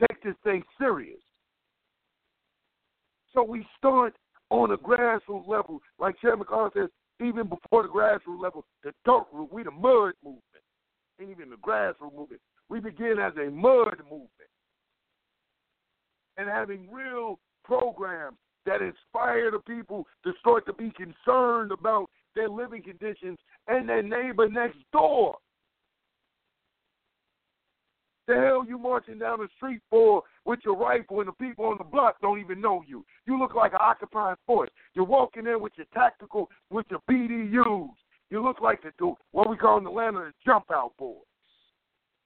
[0.00, 1.20] Take this thing serious.
[3.34, 4.14] So we start
[4.50, 6.88] on a grassroots level, like Chairman McConnell says,
[7.20, 10.42] even before the grassroots level, the dirt root, we the mud movement,
[11.20, 12.40] ain't even the grassroots movement.
[12.68, 14.30] We begin as a mud movement
[16.36, 22.48] and having real programs that inspire the people to start to be concerned about their
[22.48, 25.36] living conditions and their neighbor next door.
[28.28, 31.78] The hell you marching down the street for with your rifle and the people on
[31.78, 33.02] the block don't even know you.
[33.26, 34.68] You look like an occupying force.
[34.94, 37.88] You're walking in with your tactical, with your BDUs.
[38.28, 41.16] You look like the dude, what we call in Atlanta the jump out boys,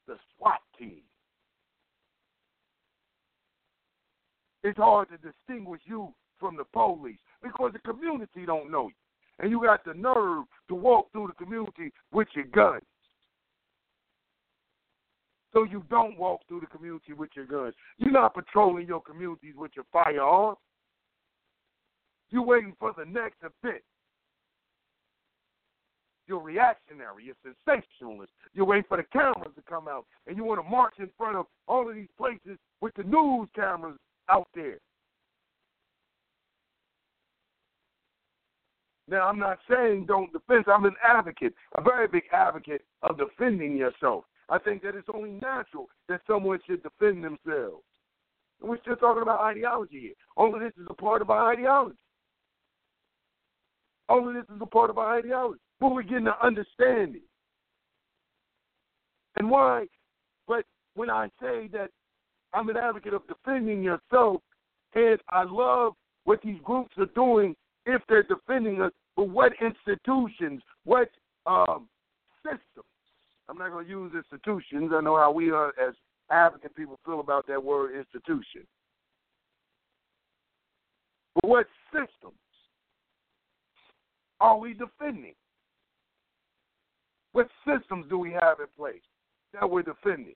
[0.09, 1.03] the SWAT team.
[4.65, 8.95] It's hard to distinguish you from the police because the community don't know you.
[9.39, 12.81] And you got the nerve to walk through the community with your gun.
[15.53, 17.75] So you don't walk through the community with your guns.
[17.99, 20.59] You're not patrolling your communities with your firearms.
[22.31, 23.83] You're waiting for the next event.
[26.27, 27.25] You're reactionary.
[27.25, 28.33] You're sensationalist.
[28.55, 30.07] You're waiting for the cameras to come out.
[30.27, 33.49] And you want to march in front of all of these places with the news
[33.55, 33.99] cameras
[34.31, 34.79] out there.
[39.09, 40.65] Now, I'm not saying don't defend.
[40.69, 44.25] I'm an advocate, a very big advocate of defending yourself.
[44.53, 47.85] I think that it's only natural that someone should defend themselves.
[48.61, 50.13] And we're still talking about ideology here.
[50.37, 51.97] Of this is a part of our ideology.
[54.11, 55.59] Of this is a part of our ideology.
[55.81, 57.23] But we're getting to understanding.
[59.37, 59.87] And why?
[60.47, 61.89] But when I say that
[62.53, 64.43] I'm an advocate of defending yourself,
[64.95, 70.61] and I love what these groups are doing if they're defending us, but what institutions,
[70.85, 71.09] what
[71.47, 71.89] um,
[72.45, 72.85] systems?
[73.49, 74.93] I'm not going to use institutions.
[74.95, 75.95] I know how we are as
[76.31, 78.67] African people feel about that word institution.
[81.35, 82.39] But what systems
[84.41, 85.35] are we defending?
[87.33, 89.01] What systems do we have in place
[89.55, 90.35] that we're defending?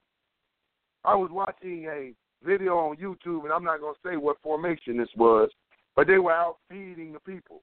[1.03, 2.13] I was watching a
[2.45, 5.49] video on YouTube, and I'm not going to say what formation this was,
[5.95, 7.61] but they were out feeding the people.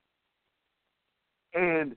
[1.53, 1.97] And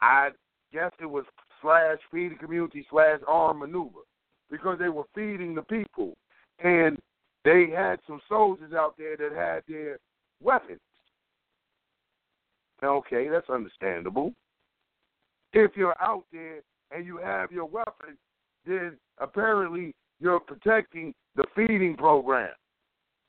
[0.00, 0.30] I
[0.72, 1.24] guess it was
[1.60, 4.00] slash feeding community slash armed maneuver
[4.50, 6.14] because they were feeding the people.
[6.62, 6.98] And
[7.44, 9.98] they had some soldiers out there that had their
[10.42, 10.80] weapons.
[12.82, 14.32] Okay, that's understandable.
[15.52, 18.18] If you're out there and you have your weapons,
[18.66, 22.52] then apparently you're protecting the feeding program.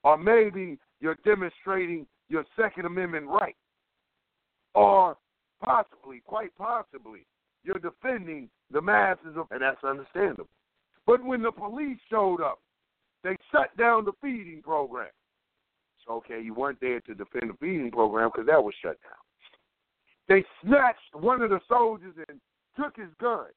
[0.03, 3.55] Or maybe you're demonstrating your Second Amendment right.
[4.73, 5.17] Or
[5.63, 7.25] possibly, quite possibly,
[7.65, 10.47] you're defending the masses of, and that's understandable.
[11.06, 12.60] But when the police showed up,
[13.23, 15.10] they shut down the feeding program.
[16.06, 19.13] So, okay, you weren't there to defend the feeding program because that was shut down.
[20.28, 22.39] They snatched one of the soldiers and
[22.78, 23.47] took his gun.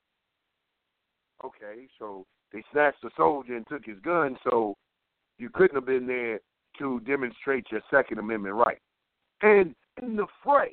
[1.45, 4.77] Okay, so they snatched the soldier and took his gun, so
[5.39, 6.41] you couldn't have been there
[6.79, 8.79] to demonstrate your Second Amendment right.
[9.43, 10.73] And in the fray,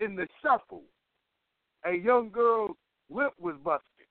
[0.00, 0.82] in the shuffle,
[1.84, 2.76] a young girl's
[3.10, 4.06] lip was busted.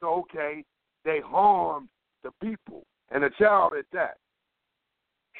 [0.00, 0.64] So, okay,
[1.04, 1.88] they harmed
[2.22, 4.18] the people and a child at that.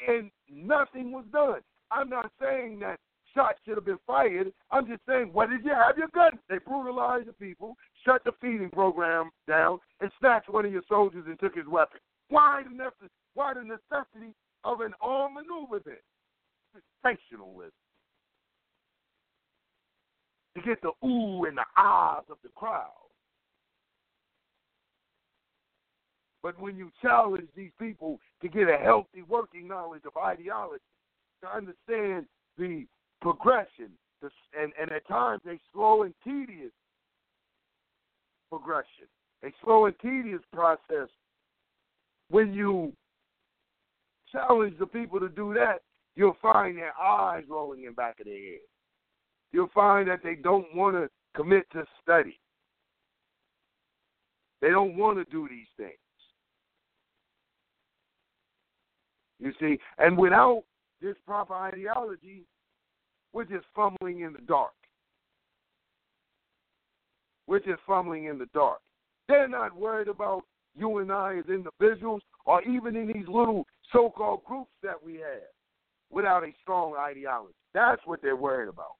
[0.07, 1.61] And nothing was done.
[1.91, 2.97] I'm not saying that
[3.33, 4.51] shots should have been fired.
[4.71, 6.39] I'm just saying, why did you have your gun?
[6.49, 11.25] They brutalized the people, shut the feeding program down, and snatched one of your soldiers
[11.27, 11.99] and took his weapon.
[12.29, 15.95] Why the necessity, why the necessity of an armed maneuver then?
[17.03, 17.71] Sensationalism.
[20.55, 22.91] To get the ooh and the ahs of the crowd.
[26.43, 30.83] But when you challenge these people to get a healthy working knowledge of ideology,
[31.41, 32.25] to understand
[32.57, 32.85] the
[33.21, 33.89] progression,
[34.21, 34.29] the,
[34.59, 36.71] and, and at times a slow and tedious
[38.49, 39.07] progression,
[39.43, 41.09] a slow and tedious process.
[42.29, 42.93] When you
[44.31, 45.81] challenge the people to do that,
[46.15, 48.59] you'll find their eyes rolling in back of their head.
[49.53, 52.39] You'll find that they don't want to commit to study.
[54.61, 55.93] They don't want to do these things.
[59.39, 60.63] You see, and without
[61.01, 62.43] this proper ideology,
[63.31, 64.71] we're just fumbling in the dark.
[67.45, 68.79] We're just fumbling in the dark.
[69.27, 70.43] They're not worried about
[70.75, 75.15] you and I as individuals or even in these little so called groups that we
[75.15, 75.51] have
[76.09, 77.53] without a strong ideology.
[77.73, 78.95] That's what they're worried about.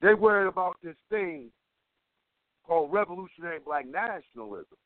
[0.00, 1.50] They're worried about this thing
[2.66, 4.76] called revolutionary black nationalism.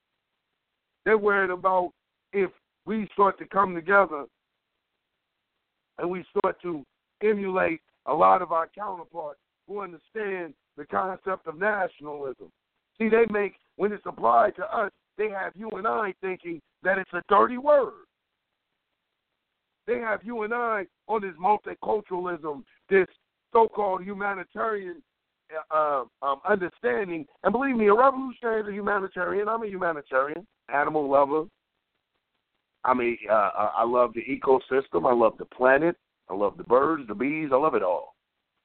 [1.04, 1.92] They're worried about
[2.32, 2.50] if
[2.86, 4.24] we start to come together
[5.98, 6.84] and we start to
[7.22, 12.50] emulate a lot of our counterparts who understand the concept of nationalism.
[12.98, 16.98] See, they make, when it's applied to us, they have you and I thinking that
[16.98, 17.92] it's a dirty word.
[19.86, 23.06] They have you and I on this multiculturalism, this
[23.54, 25.02] so called humanitarian
[25.70, 27.26] uh, um, understanding.
[27.44, 29.48] And believe me, a revolutionary is a humanitarian.
[29.48, 31.44] I'm a humanitarian, animal lover.
[32.84, 35.08] I mean, uh, I love the ecosystem.
[35.08, 35.96] I love the planet.
[36.28, 37.50] I love the birds, the bees.
[37.52, 38.14] I love it all.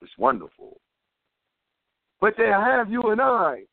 [0.02, 0.78] It's wonderful.
[2.20, 3.64] But they have you and I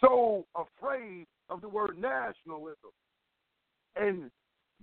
[0.00, 2.90] so afraid of the word nationalism
[3.96, 4.30] and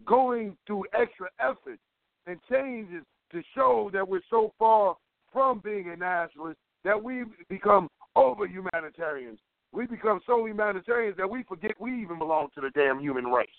[0.06, 1.80] going through extra effort
[2.28, 4.96] and changes to show that we're so far
[5.32, 9.40] from being a nationalist that we become over humanitarians.
[9.72, 13.50] We become so humanitarians that we forget we even belong to the damn human race.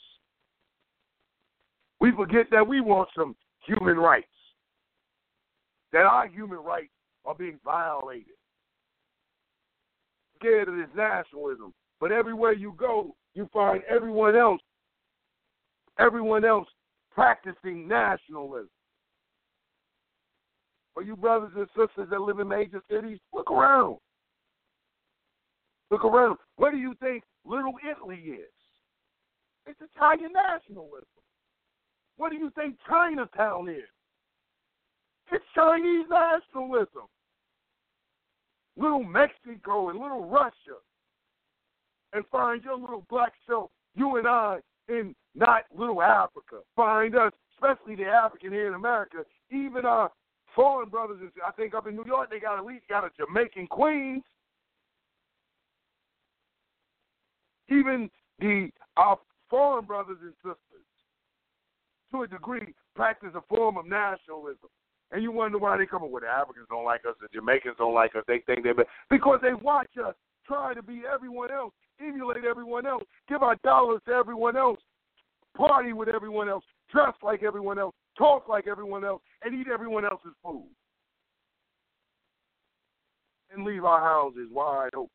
[2.00, 4.26] We forget that we want some human rights,
[5.92, 6.92] that our human rights
[7.24, 8.34] are being violated.
[10.38, 11.74] Scared of this nationalism.
[12.00, 14.60] But everywhere you go, you find everyone else,
[15.98, 16.68] everyone else
[17.12, 18.68] practicing nationalism.
[20.98, 23.98] For you brothers and sisters that live in major cities, look around.
[25.92, 26.38] Look around.
[26.56, 28.50] What do you think Little Italy is?
[29.64, 31.06] It's Italian nationalism.
[32.16, 33.88] What do you think Chinatown is?
[35.30, 37.06] It's Chinese nationalism.
[38.76, 40.80] Little Mexico and little Russia.
[42.12, 46.56] And find your little black self, you and I, in not little Africa.
[46.74, 49.18] Find us, especially the African here in America,
[49.52, 50.10] even our
[50.58, 51.18] foreign brothers.
[51.20, 54.24] And I think up in New York, they got at least got a Jamaican Queens.
[57.68, 60.86] Even the our foreign brothers and sisters,
[62.10, 64.68] to a degree, practice a form of nationalism.
[65.12, 67.76] And you wonder why they come up with the Africans don't like us, the Jamaicans
[67.78, 68.24] don't like us.
[68.26, 68.74] They think they're
[69.08, 74.00] because they watch us try to be everyone else, emulate everyone else, give our dollars
[74.08, 74.80] to everyone else,
[75.56, 80.04] party with everyone else, dress like everyone else, talk like everyone else, and eat everyone
[80.04, 80.66] else's food.
[83.54, 85.08] And leave our houses wide open.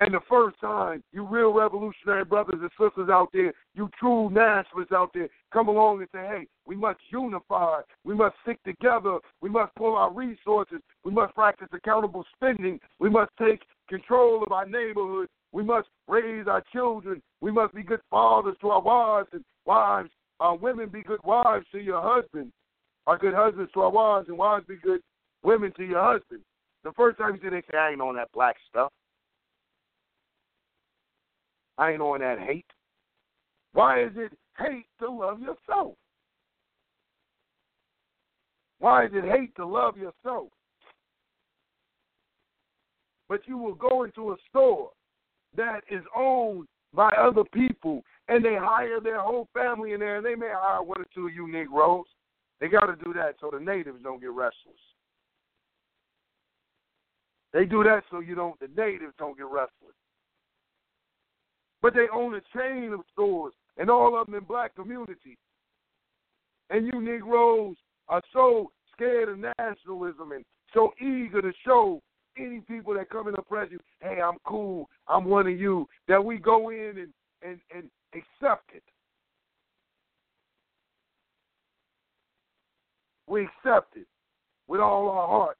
[0.00, 4.90] And the first time you real revolutionary brothers and sisters out there, you true nationalists
[4.92, 7.82] out there, come along and say, hey, we must unify.
[8.02, 9.18] We must stick together.
[9.40, 10.80] We must pull our resources.
[11.04, 12.80] We must practice accountable spending.
[12.98, 15.28] We must take control of our neighborhood.
[15.52, 17.22] We must raise our children.
[17.40, 20.10] We must be good fathers to our wives and wives.
[20.42, 22.52] Our women be good wives to your husbands.
[23.06, 25.00] Our good husbands to our wives and wives be good
[25.44, 26.44] women to your husbands.
[26.82, 28.90] The first time you say they say, I ain't on that black stuff.
[31.78, 32.66] I ain't on that hate.
[33.72, 35.94] Why is it hate to love yourself?
[38.80, 40.48] Why is it hate to love yourself?
[43.28, 44.90] But you will go into a store
[45.56, 50.26] that is owned by other people and they hire their whole family in there and
[50.26, 52.06] they may hire one or two of you Negroes.
[52.60, 54.78] They got to do that so the natives don't get restless.
[57.52, 59.94] They do that so you don't the natives don't get restless.
[61.82, 65.36] But they own a chain of stores, and all of them in black communities.
[66.70, 67.76] And you Negroes
[68.08, 72.00] are so scared of nationalism and so eager to show
[72.38, 76.24] any people that come and oppress you, hey, I'm cool, I'm one of you, that
[76.24, 77.12] we go in and,
[77.42, 78.82] and, and accept it.
[83.26, 84.06] We accept it
[84.68, 85.58] with all our hearts.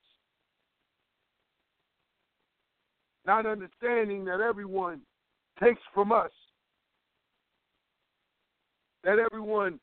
[3.25, 5.01] Not understanding that everyone
[5.63, 6.31] takes from us.
[9.05, 9.79] That everyone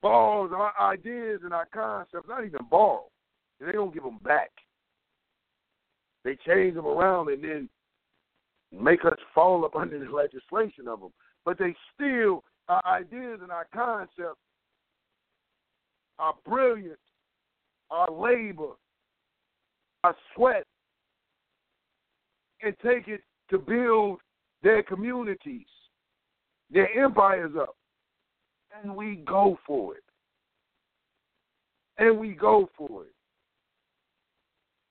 [0.00, 3.04] borrows our ideas and our concepts, not even borrow.
[3.60, 4.50] They don't give them back.
[6.24, 7.68] They change them around and then
[8.72, 11.12] make us fall up under the legislation of them.
[11.44, 14.40] But they steal our ideas and our concepts,
[16.18, 16.98] our brilliance,
[17.90, 18.72] our labor,
[20.02, 20.64] our sweat,
[22.62, 23.20] and take it
[23.50, 24.20] to build
[24.62, 25.66] their communities,
[26.70, 27.76] their empires up.
[28.82, 30.02] And we go for it.
[31.98, 33.12] And we go for it.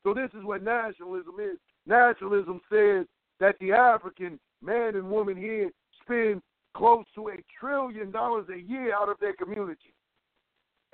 [0.03, 1.57] So this is what nationalism is.
[1.85, 3.05] Nationalism says
[3.39, 5.69] that the African man and woman here
[6.03, 6.41] spend
[6.75, 9.93] close to a trillion dollars a year out of their community.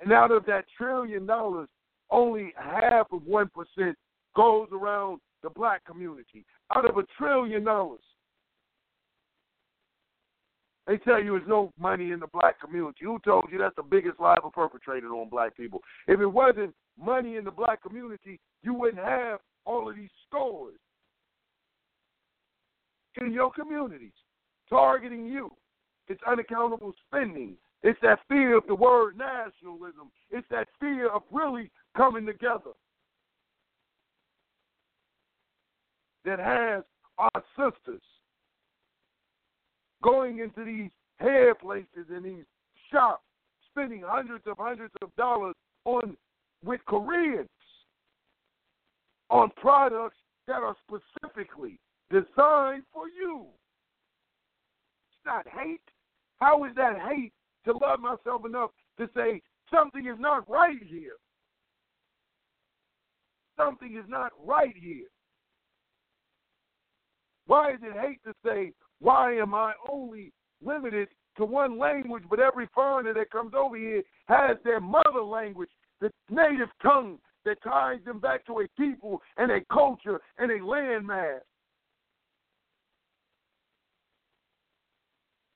[0.00, 1.68] And out of that trillion dollars,
[2.10, 3.48] only half of 1%
[4.36, 6.44] goes around the black community.
[6.74, 8.00] Out of a trillion dollars.
[10.86, 13.04] They tell you there's no money in the black community.
[13.04, 15.80] Who told you that's the biggest lie ever perpetrated on black people?
[16.08, 20.74] If it wasn't money in the black community, you wouldn't have all of these stores
[23.20, 24.12] in your communities
[24.70, 25.50] targeting you.
[26.08, 27.56] It's unaccountable spending.
[27.82, 30.10] It's that fear of the word nationalism.
[30.30, 32.72] It's that fear of really coming together
[36.24, 36.84] that has
[37.18, 38.02] our sisters
[40.02, 42.44] going into these hair places and these
[42.90, 43.22] shops,
[43.70, 45.54] spending hundreds of hundreds of dollars
[45.84, 46.16] on
[46.64, 47.48] with Koreans
[49.30, 50.16] on products
[50.46, 51.78] that are specifically
[52.10, 53.46] designed for you.
[55.24, 55.80] Not hate.
[56.40, 57.32] How is that hate
[57.64, 59.42] to love myself enough to say
[59.72, 61.16] something is not right here?
[63.58, 65.08] Something is not right here.
[67.46, 72.40] Why is it hate to say why am I only limited to one language, but
[72.40, 77.98] every foreigner that comes over here has their mother language, the native tongue that ties
[78.04, 81.40] them back to a people and a culture and a landmass?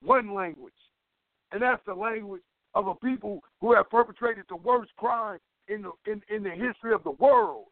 [0.05, 0.73] One language.
[1.53, 2.43] And that's the language
[2.75, 5.39] of a people who have perpetrated the worst crime
[5.69, 7.67] in the in, in the history of the world.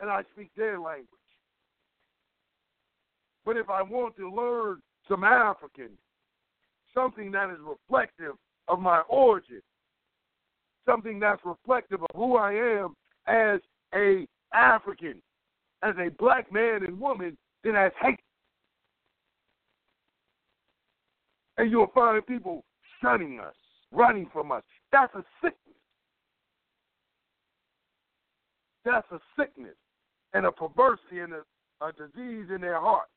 [0.00, 1.08] And I speak their language.
[3.44, 5.90] But if I want to learn some African,
[6.94, 8.34] something that is reflective
[8.68, 9.62] of my origin,
[10.84, 12.94] something that's reflective of who I am
[13.26, 13.60] as
[13.94, 15.22] a African,
[15.82, 18.18] as a black man and woman, then that's hate.
[21.58, 22.64] And you'll find people
[23.02, 23.54] shunning us,
[23.92, 24.62] running from us.
[24.92, 25.60] That's a sickness.
[28.84, 29.74] That's a sickness
[30.34, 33.08] and a perversity and a, a disease in their heart.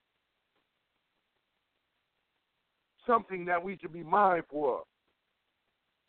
[3.10, 4.82] something that we should be mindful of.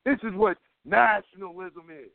[0.05, 2.11] This is what nationalism is.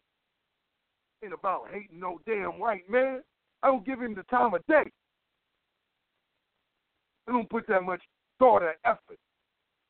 [1.24, 3.22] Ain't about hating no damn white man.
[3.64, 4.92] I don't give him the time of day.
[7.28, 8.02] I don't put that much
[8.38, 9.18] thought or effort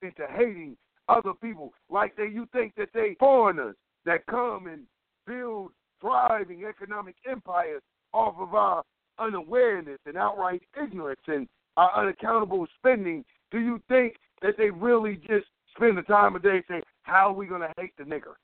[0.06, 0.78] into hating
[1.08, 3.76] other people like they you think that they foreigners
[4.06, 4.84] that come and
[5.28, 7.82] build thriving economic empires
[8.14, 8.84] off of our
[9.20, 11.48] unawareness and outright ignorance and
[11.78, 13.24] our unaccountable spending.
[13.52, 17.34] Do you think that they really just spend the time of day saying, How are
[17.34, 18.36] we gonna hate the nigger?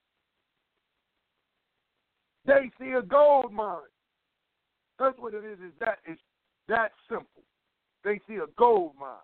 [2.46, 3.80] They see a gold mine.
[5.00, 6.22] That's what it is, is that it's
[6.68, 7.44] that simple.
[8.04, 9.18] They see a gold mine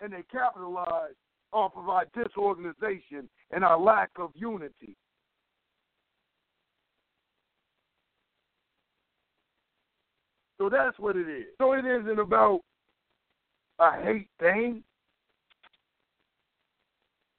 [0.00, 1.14] and they capitalize
[1.54, 4.96] off of our disorganization and our lack of unity.
[10.58, 11.46] So that's what it is.
[11.58, 12.60] So it isn't about
[13.78, 14.82] a hate thing.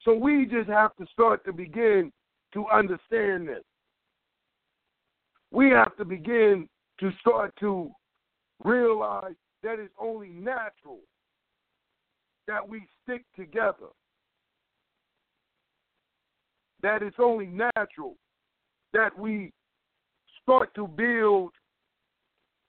[0.03, 2.11] So we just have to start to begin
[2.53, 3.63] to understand this.
[5.51, 7.89] We have to begin to start to
[8.63, 10.99] realize that it's only natural
[12.47, 13.88] that we stick together.
[16.86, 18.15] That it's only natural
[18.93, 19.51] that we
[20.43, 21.49] start to build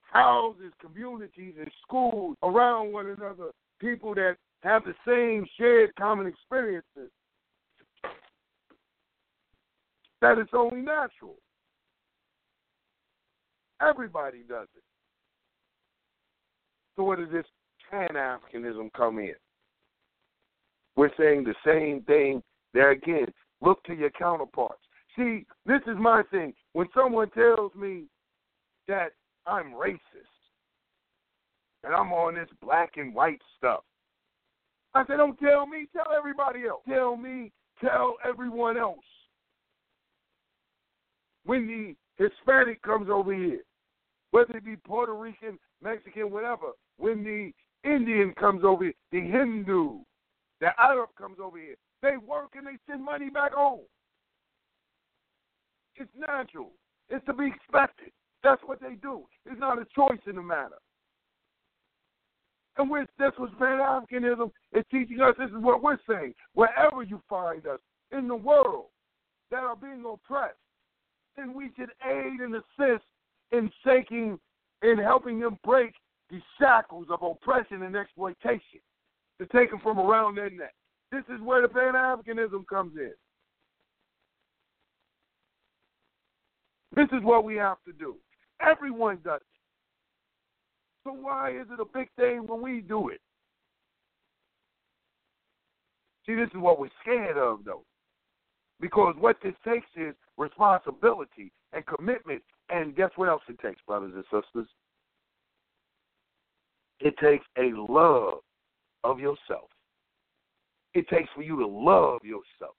[0.01, 7.11] houses, communities, and schools around one another, people that have the same shared common experiences
[10.19, 11.35] that it's only natural.
[13.79, 14.83] Everybody does it.
[16.95, 17.45] So where does this
[17.91, 19.35] Pan Africanism come in?
[20.95, 22.41] We're saying the same thing
[22.73, 23.27] there again.
[23.61, 24.81] Look to your counterparts.
[25.15, 26.53] See, this is my thing.
[26.73, 28.03] When someone tells me
[28.87, 29.13] that
[29.45, 29.99] I'm racist
[31.83, 33.81] and I'm on this black and white stuff,
[34.93, 36.81] I say, don't tell me, tell everybody else.
[36.87, 37.51] Tell me,
[37.81, 38.99] tell everyone else
[41.47, 43.61] when the Hispanic comes over here,
[44.31, 47.51] whether it be Puerto Rican, Mexican, whatever, when the
[47.89, 49.99] Indian comes over here, the Hindu,
[50.59, 51.75] the Arab comes over here,
[52.09, 53.81] they work and they send money back home.
[55.95, 56.71] It's natural.
[57.09, 58.11] It's to be expected.
[58.43, 59.23] That's what they do.
[59.45, 60.77] It's not a choice in the matter.
[62.77, 65.33] And that's what Pan Africanism is teaching us.
[65.39, 66.33] This is what we're saying.
[66.53, 67.79] Wherever you find us
[68.11, 68.85] in the world
[69.49, 70.55] that are being oppressed,
[71.35, 73.03] then we should aid and assist
[73.51, 74.39] in shaking,
[74.83, 75.93] in helping them break
[76.29, 78.81] the shackles of oppression and exploitation
[79.39, 80.73] to take them from around their neck.
[81.11, 83.13] This is where the Pan Africanism comes in.
[86.95, 88.15] This is what we have to do.
[88.59, 89.47] Everyone does it.
[91.05, 93.21] So why is it a big thing when we do it?
[96.25, 97.83] See, this is what we're scared of, though.
[98.81, 102.41] Because what this takes is responsibility and commitment.
[102.69, 104.67] And guess what else it takes, brothers and sisters?
[106.99, 108.39] It takes a love
[109.03, 109.69] of yourself.
[110.97, 112.75] It takes for you to love yourself.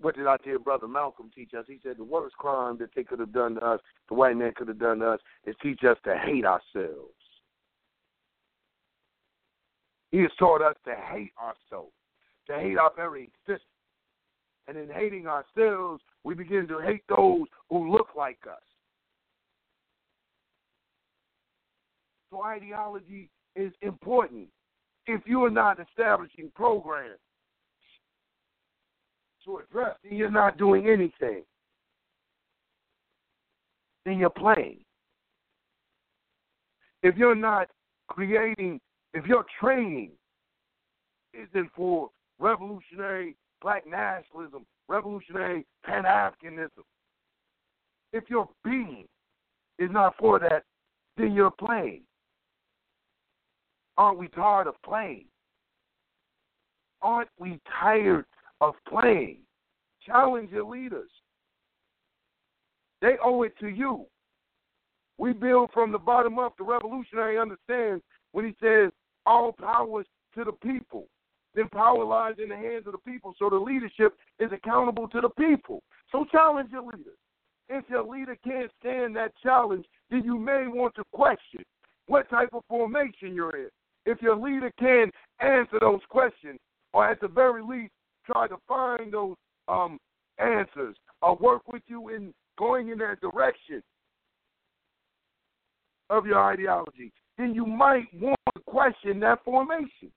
[0.00, 1.66] What did I tell Brother Malcolm teach us?
[1.68, 4.52] He said the worst crime that they could have done to us, the white man
[4.56, 7.12] could have done to us, is teach us to hate ourselves.
[10.12, 11.92] He has taught us to hate ourselves,
[12.46, 13.68] to hate our very existence.
[14.68, 18.62] And in hating ourselves, we begin to hate those who look like us.
[22.30, 24.48] So ideology is important.
[25.06, 27.20] If you are not establishing programs
[29.44, 31.44] to address, then you're not doing anything.
[34.04, 34.78] Then you're playing.
[37.02, 37.68] If you're not
[38.08, 38.80] creating,
[39.14, 40.10] if your training
[41.32, 46.82] isn't for revolutionary black nationalism, revolutionary Pan Africanism,
[48.12, 49.06] if your being
[49.78, 50.64] is not for that,
[51.16, 52.02] then you're playing.
[53.98, 55.26] Aren't we tired of playing?
[57.02, 58.24] Aren't we tired
[58.60, 59.38] of playing?
[60.04, 61.10] Challenge your leaders.
[63.00, 64.06] They owe it to you.
[65.18, 66.56] We build from the bottom up.
[66.58, 68.90] The revolutionary understands when he says
[69.24, 71.06] all powers to the people.
[71.54, 75.22] Then power lies in the hands of the people, so the leadership is accountable to
[75.22, 75.82] the people.
[76.12, 77.16] So challenge your leaders.
[77.70, 81.64] If your leader can't stand that challenge, then you may want to question
[82.08, 83.70] what type of formation you're in
[84.06, 86.58] if your leader can answer those questions,
[86.94, 87.92] or at the very least
[88.24, 89.36] try to find those
[89.68, 89.98] um,
[90.38, 93.82] answers, or work with you in going in that direction
[96.08, 100.10] of your ideology, then you might want to question that formation.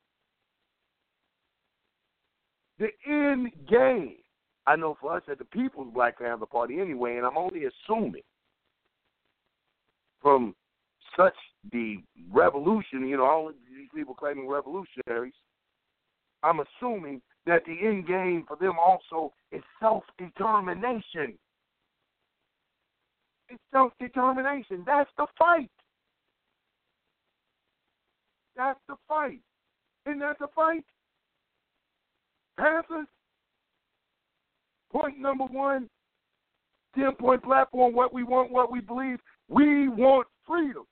[2.78, 4.16] The end game,
[4.68, 8.22] I know for us at the People's Black Panther Party anyway, and I'm only assuming
[10.22, 10.56] from
[11.18, 11.34] such
[11.72, 11.98] the
[12.32, 15.34] revolution, you know, all these people claiming revolutionaries,
[16.44, 21.38] I'm assuming that the end game for them also is self determination.
[23.50, 24.84] It's self determination.
[24.86, 25.72] That's the fight.
[28.56, 29.40] That's the fight.
[30.06, 30.84] Isn't that the fight?
[32.58, 33.08] Panthers,
[34.92, 35.90] point number one,
[36.96, 39.20] 10 point platform, what we want, what we believe.
[39.48, 40.84] We want freedom.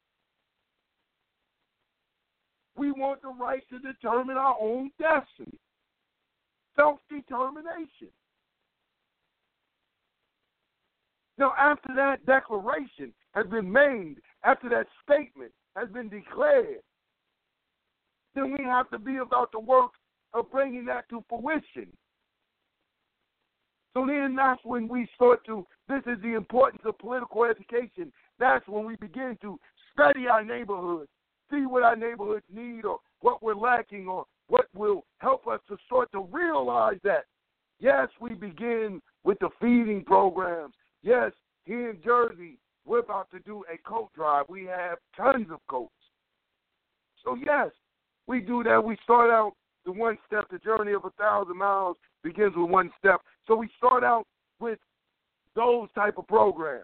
[2.78, 5.58] We want the right to determine our own destiny.
[6.76, 8.10] Self determination.
[11.38, 16.82] Now, after that declaration has been made, after that statement has been declared,
[18.36, 19.92] then we have to be about the work
[20.34, 21.88] of bringing that to fruition.
[23.94, 28.12] So then that's when we start to, this is the importance of political education.
[28.40, 29.60] That's when we begin to
[29.92, 31.10] study our neighborhoods,
[31.52, 35.78] see what our neighborhoods need or what we're lacking or what will help us to
[35.86, 37.26] start to realize that.
[37.80, 40.74] Yes, we begin with the feeding programs.
[41.04, 41.32] Yes,
[41.66, 44.46] here in Jersey, we're about to do a coat drive.
[44.50, 45.92] We have tons of coats.
[47.24, 47.70] So, yes,
[48.26, 48.84] we do that.
[48.84, 49.54] We start out
[49.86, 53.22] the one step, the journey of a thousand miles begins with one step.
[53.48, 54.26] So we start out
[54.60, 54.80] with
[55.56, 56.84] those type of programs.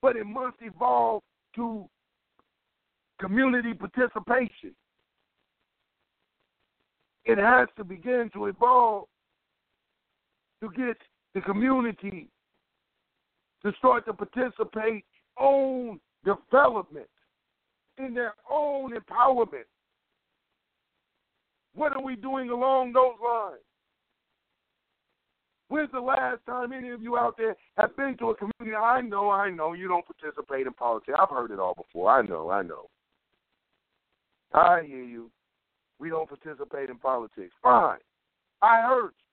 [0.00, 1.22] But it must evolve
[1.56, 1.88] to
[3.18, 4.74] community participation.
[7.24, 9.06] It has to begin to evolve
[10.62, 10.96] to get
[11.34, 12.28] the community
[13.62, 15.04] to start to participate
[15.38, 17.08] own development
[17.98, 19.66] in their own empowerment.
[21.74, 23.60] What are we doing along those lines?
[25.68, 28.74] When's the last time any of you out there have been to a community?
[28.74, 31.18] I know, I know, you don't participate in politics.
[31.20, 32.10] I've heard it all before.
[32.10, 32.86] I know, I know.
[34.52, 35.30] I hear you.
[35.98, 37.54] We don't participate in politics.
[37.62, 37.98] Fine.
[38.62, 39.28] I heard you.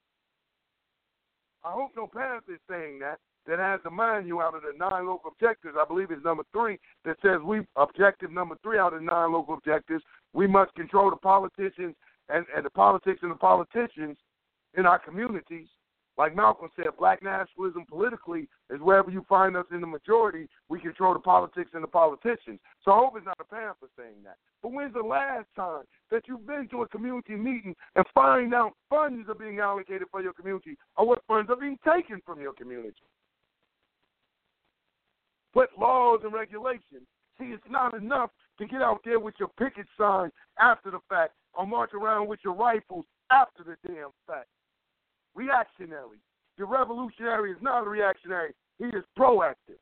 [1.63, 3.19] I hope no parent is saying that.
[3.47, 5.75] that has the you out of the nine local objectives.
[5.79, 9.55] I believe it's number three that says we objective number three out of nine local
[9.55, 10.03] objectives.
[10.33, 11.95] We must control the politicians
[12.29, 14.17] and, and the politics and the politicians
[14.77, 15.67] in our communities.
[16.17, 20.79] Like Malcolm said, black nationalism politically is wherever you find us in the majority, we
[20.79, 22.59] control the politics and the politicians.
[22.83, 24.37] So I hope it's not a Panther saying that.
[24.63, 28.73] But when's the last time that you've been to a community meeting and find out
[28.89, 32.53] funds are being allocated for your community or what funds are being taken from your
[32.53, 32.95] community?
[35.53, 37.07] But laws and regulations.
[37.37, 41.33] See, it's not enough to get out there with your picket sign after the fact
[41.53, 44.47] or march around with your rifles after the damn fact.
[45.35, 46.19] Reactionary.
[46.57, 48.53] The revolutionary is not a reactionary.
[48.79, 49.79] He is proactive.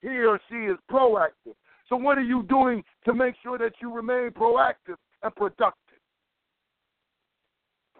[0.00, 1.54] He or she is proactive.
[1.88, 5.76] So what are you doing to make sure that you remain proactive and productive?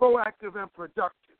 [0.01, 1.37] Proactive and productive.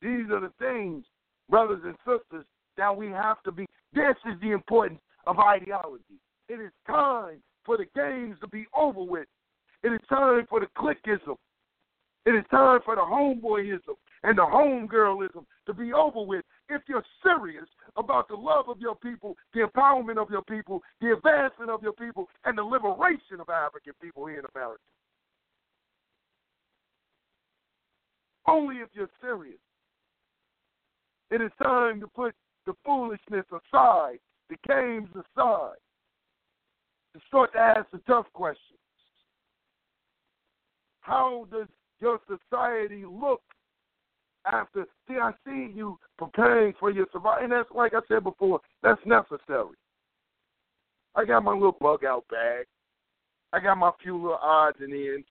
[0.00, 1.04] These are the things,
[1.48, 2.44] brothers and sisters,
[2.76, 3.66] that we have to be.
[3.92, 6.18] This is the importance of ideology.
[6.48, 9.28] It is time for the games to be over with.
[9.82, 11.36] It is time for the clickism.
[12.24, 16.44] It is time for the homeboyism and the homegirlism to be over with.
[16.68, 17.66] If you're serious
[17.96, 21.92] about the love of your people, the empowerment of your people, the advancement of your
[21.92, 24.82] people, and the liberation of African people here in America.
[28.46, 29.58] Only if you're serious.
[31.30, 32.34] It is time to put
[32.66, 34.18] the foolishness aside,
[34.48, 35.78] the games aside,
[37.14, 38.78] to start to ask the tough questions.
[41.02, 41.68] How does
[42.00, 43.42] your society look
[44.50, 44.86] after?
[45.06, 49.00] See, I see you preparing for your survival, and that's like I said before, that's
[49.04, 49.76] necessary.
[51.14, 52.66] I got my little bug out bag.
[53.52, 55.26] I got my few little odds and ends,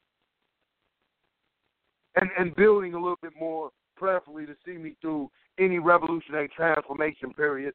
[2.15, 7.34] and and building a little bit more prayerfully to see me through any revolutionary transformation
[7.34, 7.74] period.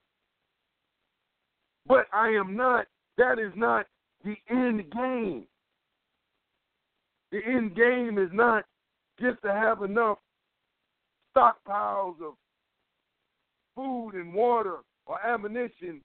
[1.87, 2.87] But I am not,
[3.17, 3.87] that is not
[4.25, 5.47] the end game.
[7.37, 8.65] The end game is not
[9.21, 10.17] just to have enough
[11.37, 12.33] stockpiles of
[13.75, 16.01] food and water or ammunition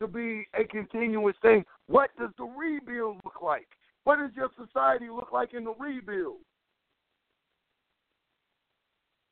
[0.00, 1.66] to be a continuous thing.
[1.86, 3.68] What does the rebuild look like?
[4.04, 6.38] What does your society look like in the rebuild?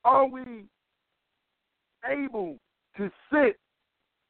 [0.05, 0.65] Are we
[2.11, 2.59] able
[2.99, 3.57] to sit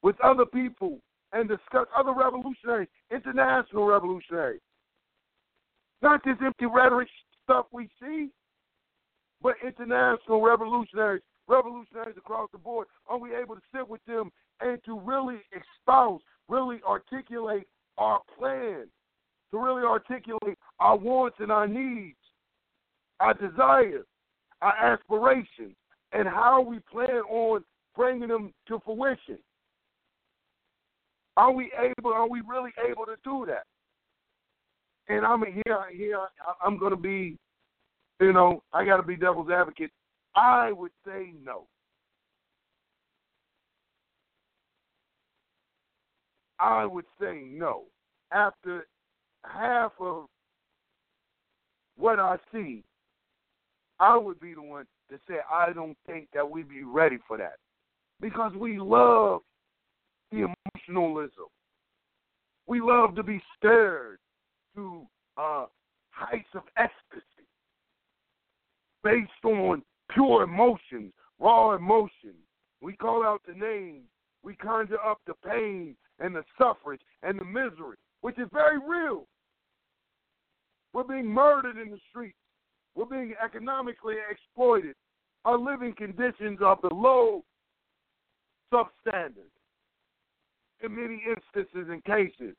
[0.04, 1.00] with other people
[1.32, 4.60] and discuss other revolutionaries, international revolutionaries.
[6.02, 7.08] Not this empty rhetoric
[7.44, 8.28] stuff we see,
[9.40, 12.88] but international revolutionaries, revolutionaries across the board.
[13.06, 14.30] Are we able to sit with them
[14.60, 17.66] and to really espouse, really articulate
[17.98, 18.86] our plan,
[19.52, 22.16] to really articulate our wants and our needs,
[23.20, 24.06] our desires,
[24.60, 25.76] our aspirations,
[26.12, 29.38] and how we plan on bringing them to fruition.
[31.36, 32.12] Are we able?
[32.12, 33.64] Are we really able to do that?
[35.08, 35.82] And I'm here.
[35.92, 36.18] Here,
[36.64, 37.36] I'm going to be.
[38.20, 39.90] You know, I got to be devil's advocate.
[40.36, 41.66] I would say no.
[46.60, 47.84] I would say no.
[48.30, 48.86] After
[49.44, 50.26] half of
[51.96, 52.84] what I see,
[53.98, 57.36] I would be the one to say I don't think that we'd be ready for
[57.38, 57.56] that.
[58.20, 59.40] Because we love
[60.30, 60.48] the
[60.86, 61.46] emotionalism.
[62.66, 64.18] We love to be stirred
[64.74, 65.06] to
[65.36, 65.66] uh,
[66.10, 67.46] heights of ecstasy
[69.02, 72.42] based on pure emotions, raw emotions.
[72.80, 74.04] We call out the names.
[74.42, 79.26] We conjure up the pain and the suffrage and the misery, which is very real.
[80.92, 82.36] We're being murdered in the streets.
[82.94, 84.94] We're being economically exploited.
[85.44, 87.44] Our living conditions are below
[88.72, 89.50] substandard
[90.82, 92.54] in many instances and cases.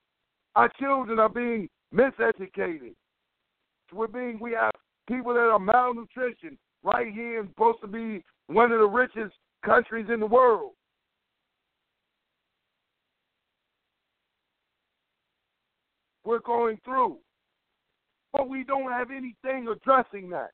[0.56, 2.96] Our children are being miseducated.
[3.92, 4.72] We're being we have
[5.08, 10.08] people that are malnutrition right here and supposed to be one of the richest countries
[10.12, 10.72] in the world.
[16.26, 17.18] We're going through.
[18.32, 20.52] But we don't have anything addressing that.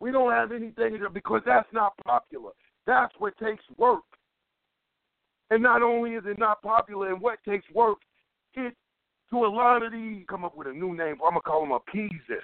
[0.00, 2.50] We don't have anything because that's not popular.
[2.86, 4.02] That's what takes work.
[5.50, 7.98] And not only is it not popular and what takes work,
[8.54, 8.74] it
[9.30, 11.72] to a lot of these come up with a new name, I'm gonna call them
[11.72, 12.42] appeasers.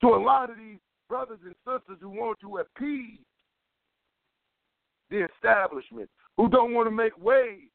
[0.00, 3.18] To a lot of these brothers and sisters who want to appease
[5.10, 7.70] the establishment, who don't want to make waves,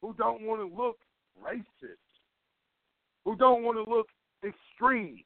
[0.00, 0.96] who don't want to look
[1.44, 1.98] racist,
[3.24, 4.06] who don't want to look
[4.44, 5.22] extreme,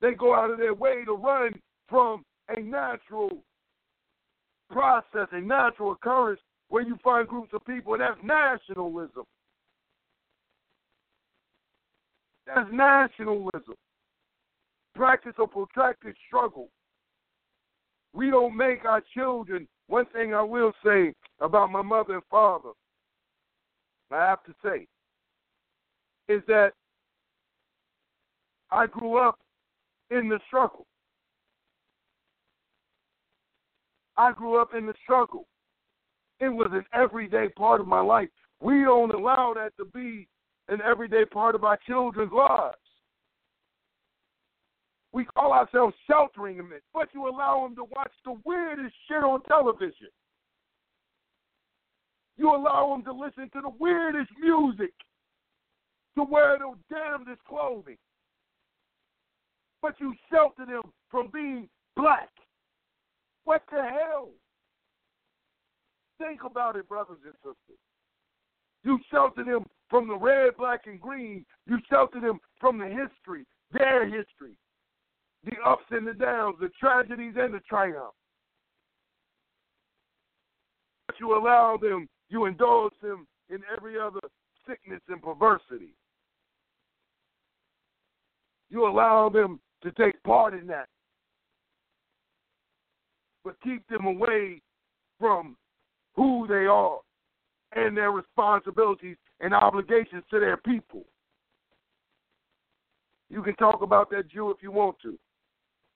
[0.00, 1.52] they go out of their way to run
[1.88, 3.30] from a natural
[4.72, 9.24] process, a natural occurrence where you find groups of people, and that's nationalism.
[12.46, 13.74] That's nationalism.
[14.94, 16.68] Practice a protracted struggle.
[18.14, 19.68] We don't make our children.
[19.86, 22.70] One thing I will say about my mother and father,
[24.10, 24.86] I have to say,
[26.28, 26.72] is that
[28.70, 29.38] I grew up
[30.10, 30.86] in the struggle.
[34.16, 35.46] I grew up in the struggle.
[36.40, 38.28] It was an everyday part of my life.
[38.60, 40.28] We don't allow that to be
[40.68, 42.76] an everyday part of our children's lives.
[45.12, 49.42] We call ourselves sheltering them, but you allow them to watch the weirdest shit on
[49.42, 50.08] television.
[52.38, 54.92] You allow them to listen to the weirdest music,
[56.16, 57.98] to wear the damnedest clothing.
[59.82, 62.30] But you shelter them from being black.
[63.44, 64.28] What the hell?
[66.18, 67.78] Think about it, brothers and sisters.
[68.84, 71.44] You shelter them from the red, black, and green.
[71.66, 74.56] You shelter them from the history, their history,
[75.44, 78.16] the ups and the downs, the tragedies and the triumphs.
[81.06, 84.20] But you allow them, you indulge them in every other
[84.66, 85.94] sickness and perversity.
[88.70, 90.88] You allow them to take part in that.
[93.44, 94.60] But keep them away
[95.18, 95.56] from
[96.14, 96.98] who they are
[97.74, 101.04] and their responsibilities and obligations to their people.
[103.30, 105.18] You can talk about that Jew if you want to.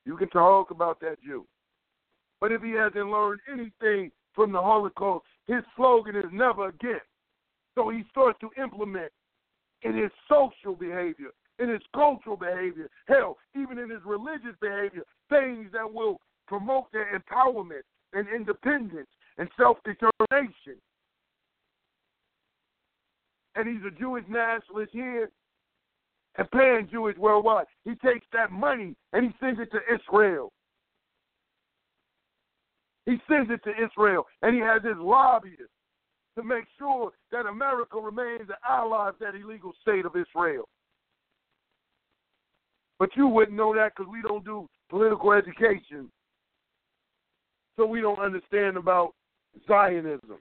[0.07, 1.47] You can talk about that Jew.
[2.41, 7.01] But if he hasn't learned anything from the Holocaust, his slogan is never again.
[7.75, 9.13] So he starts to implement
[9.83, 15.69] in his social behavior, in his cultural behavior, hell, even in his religious behavior, things
[15.73, 17.83] that will promote their empowerment
[18.13, 20.81] and independence and self determination.
[23.55, 25.31] And he's a Jewish nationalist here
[26.37, 27.67] and pan Jewish worldwide.
[27.85, 30.53] He takes that money and he sends it to Israel.
[33.07, 35.73] He sends it to Israel and he has his lobbyists
[36.37, 40.69] to make sure that America remains an ally of that illegal state of Israel.
[42.99, 46.11] But you wouldn't know that because we don't do political education.
[47.77, 49.13] So we don't understand about
[49.67, 50.39] Zionism.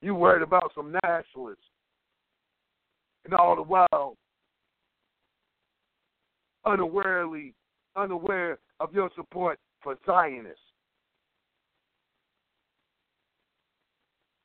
[0.00, 1.64] You worried about some nationalists.
[3.24, 4.16] And all the while,
[6.64, 7.52] unawarely,
[7.96, 10.60] unaware of your support for Zionists.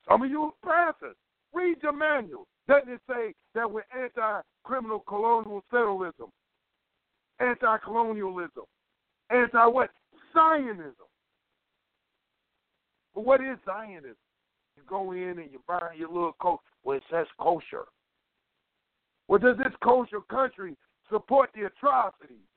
[0.10, 1.16] Some of you pastors,
[1.54, 2.46] read your manual.
[2.68, 6.30] Doesn't it say that we're anti-criminal colonial settlerism,
[7.40, 8.64] anti-colonialism,
[9.30, 9.90] anti-what?
[10.34, 10.94] Zionism.
[13.14, 14.16] But what is Zionism?
[14.76, 17.86] You go in and you buy your little coat where it says kosher.
[19.28, 20.76] Well, does this kosher country
[21.10, 22.48] support the atrocities?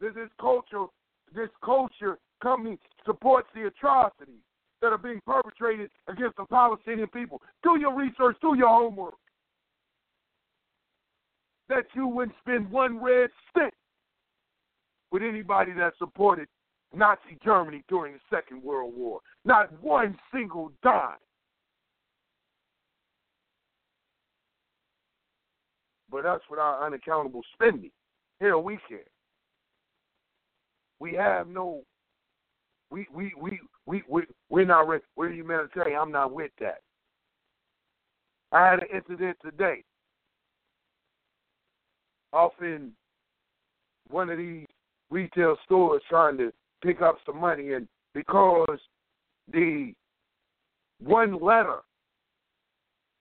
[0.00, 0.86] Does this culture,
[1.34, 4.42] this kosher company supports the atrocities
[4.80, 7.40] that are being perpetrated against the Palestinian people?
[7.62, 9.14] Do your research, do your homework.
[11.68, 13.72] That you wouldn't spend one red cent
[15.12, 16.48] with anybody that supported
[16.94, 19.20] Nazi Germany during the Second World War.
[19.44, 21.16] Not one single dime.
[26.10, 27.92] But us with our unaccountable spending,
[28.40, 28.98] here we can.
[30.98, 31.82] We have no.
[32.90, 34.88] We we we we we we're not.
[35.16, 35.98] We're humanitarian.
[36.00, 36.80] I'm not with that.
[38.50, 39.84] I had an incident today.
[42.32, 42.90] Off in
[44.08, 44.66] one of these
[45.10, 46.52] retail stores trying to
[46.82, 48.78] pick up some money, and because
[49.52, 49.92] the
[51.02, 51.78] one letter,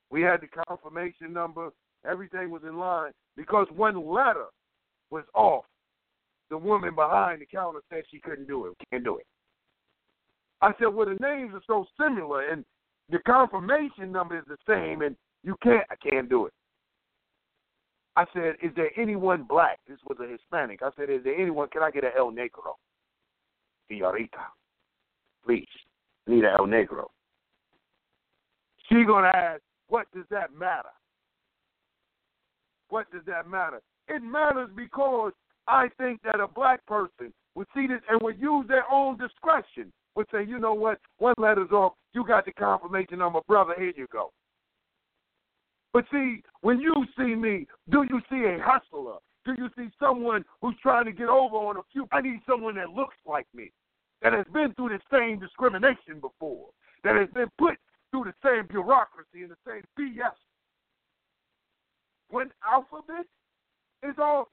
[0.10, 1.70] we had the confirmation number,
[2.10, 3.12] everything was in line.
[3.36, 4.46] Because one letter
[5.12, 5.66] was off,
[6.50, 9.26] the woman behind the counter said she couldn't do it, can't do it.
[10.62, 12.66] I said, well, the names are so similar, and
[13.10, 16.54] the confirmation number is the same, and you can't, I can't do it.
[18.16, 19.80] I said, is there anyone black?
[19.88, 20.82] This was a Hispanic.
[20.84, 22.74] I said, is there anyone, can I get an El Negro?
[23.90, 24.52] Señorita,
[25.44, 25.68] please,
[26.28, 27.08] an El Negro.
[28.88, 30.90] She gonna ask, what does that matter?
[32.90, 33.82] What does that matter?
[34.08, 35.34] It matters because
[35.68, 39.92] I think that a black person would see this and would use their own discretion.
[40.16, 43.94] Would say, you know what, one letter's off, you got the confirmation number, brother, here
[43.96, 44.32] you go.
[45.94, 49.18] But see, when you see me, do you see a hustler?
[49.46, 52.08] Do you see someone who's trying to get over on a few?
[52.12, 53.72] I need someone that looks like me,
[54.22, 56.68] that has been through the same discrimination before,
[57.04, 57.78] that has been put
[58.12, 60.32] through the same bureaucracy and the same BS.
[62.30, 63.26] When alphabet
[64.04, 64.50] is all,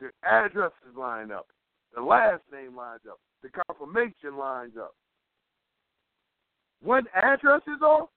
[0.00, 1.46] the addresses line up,
[1.94, 4.94] the last name lines up, the confirmation lines up.
[6.82, 8.08] When address is off,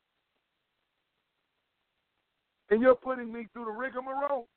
[2.70, 4.48] and you're putting me through the rigmarole,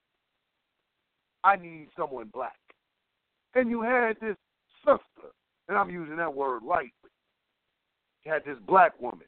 [1.43, 2.59] I need someone black.
[3.55, 4.37] And you had this
[4.85, 5.31] sister,
[5.69, 6.91] and I'm using that word lightly.
[8.25, 9.27] Had this black woman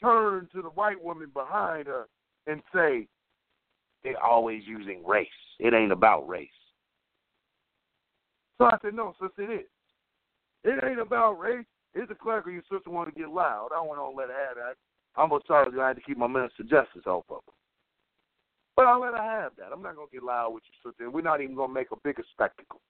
[0.00, 2.06] turn to the white woman behind her
[2.46, 3.06] and say,
[4.02, 5.28] They're always using race.
[5.58, 6.48] It ain't about race.
[8.58, 9.66] So I said, No, sister, it is.
[10.64, 11.66] It ain't about race.
[11.94, 13.68] It's a clerk your sister want to get loud.
[13.72, 14.76] I don't want to let her have that.
[15.16, 17.52] I'm gonna sorry I had to keep my minister justice off of her.
[18.76, 19.68] But I'll let her have that.
[19.72, 21.10] I'm not going to get loud with you, sister.
[21.10, 22.80] We're not even going to make a bigger spectacle.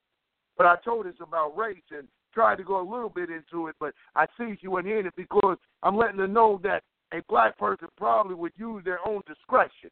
[0.56, 3.76] But I told us about race and tried to go a little bit into it,
[3.78, 7.88] but I see she wasn't it because I'm letting her know that a black person
[7.96, 9.90] probably would use their own discretion.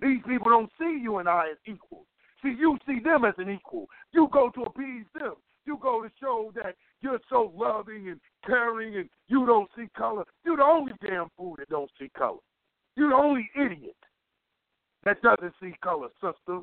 [0.00, 2.06] These people don't see you and I as equals.
[2.42, 3.86] See, you see them as an equal.
[4.12, 5.34] You go to appease them.
[5.64, 10.24] You go to show that you're so loving and caring and you don't see color.
[10.44, 12.38] You're the only damn fool that don't see color.
[12.94, 13.96] You're the only idiot
[15.04, 16.60] that doesn't see color, sister.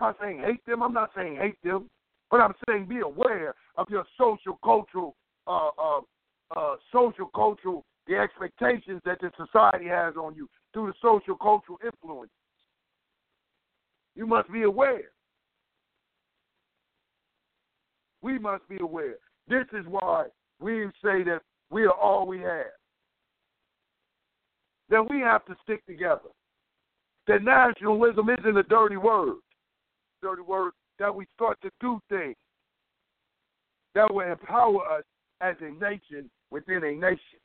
[0.00, 0.82] I'm I saying hate them?
[0.82, 1.88] I'm not saying hate them,
[2.30, 5.16] but I'm saying be aware of your social cultural,
[5.46, 6.00] uh, uh,
[6.56, 11.78] uh, social cultural, the expectations that the society has on you through the social cultural
[11.84, 12.30] influence.
[14.14, 15.10] You must be aware.
[18.20, 19.16] We must be aware.
[19.46, 20.26] This is why
[20.60, 22.66] we say that we are all we have
[24.90, 26.30] That we have to stick together.
[27.26, 29.36] That nationalism isn't a dirty word.
[30.22, 32.36] Dirty word that we start to do things
[33.94, 35.04] that will empower us
[35.40, 37.40] as a nation within a nation.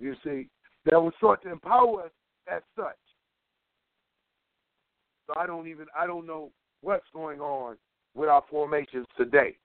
[0.00, 0.48] You see,
[0.84, 2.10] that will start to empower us
[2.50, 2.94] as such.
[5.26, 6.50] So I don't even I don't know
[6.80, 7.76] what's going on
[8.14, 9.56] with our formations today.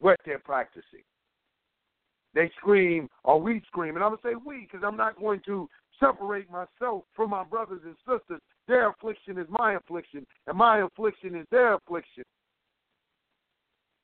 [0.00, 1.04] What they're practicing.
[2.34, 3.94] They scream or we scream.
[3.94, 5.68] And I'm to say we because I'm not going to
[6.00, 8.40] separate myself from my brothers and sisters.
[8.68, 12.24] Their affliction is my affliction, and my affliction is their affliction.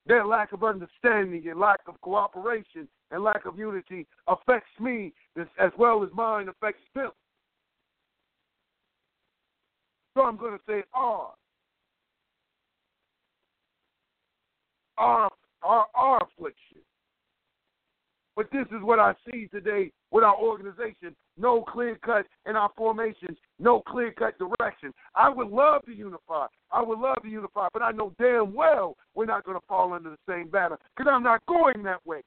[0.06, 5.70] Their lack of understanding and lack of cooperation and lack of unity affects me as
[5.78, 7.10] well as mine affects them.
[10.14, 11.30] So I'm going to say our.
[14.98, 15.30] Our,
[15.62, 16.82] our, our affliction.
[18.34, 21.14] But this is what I see today with our organization.
[21.36, 24.92] No clear cut in our formations, no clear cut direction.
[25.14, 26.46] I would love to unify.
[26.70, 29.92] I would love to unify, but I know damn well we're not going to fall
[29.92, 32.22] under the same banner because I'm not going that way.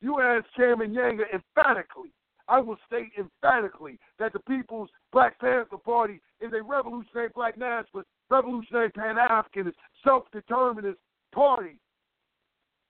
[0.00, 2.10] You asked Chairman Yanga emphatically.
[2.46, 8.08] I will state emphatically that the People's Black Panther Party is a revolutionary black nationalist,
[8.28, 10.98] revolutionary Pan Africanist, self determinist
[11.32, 11.76] party,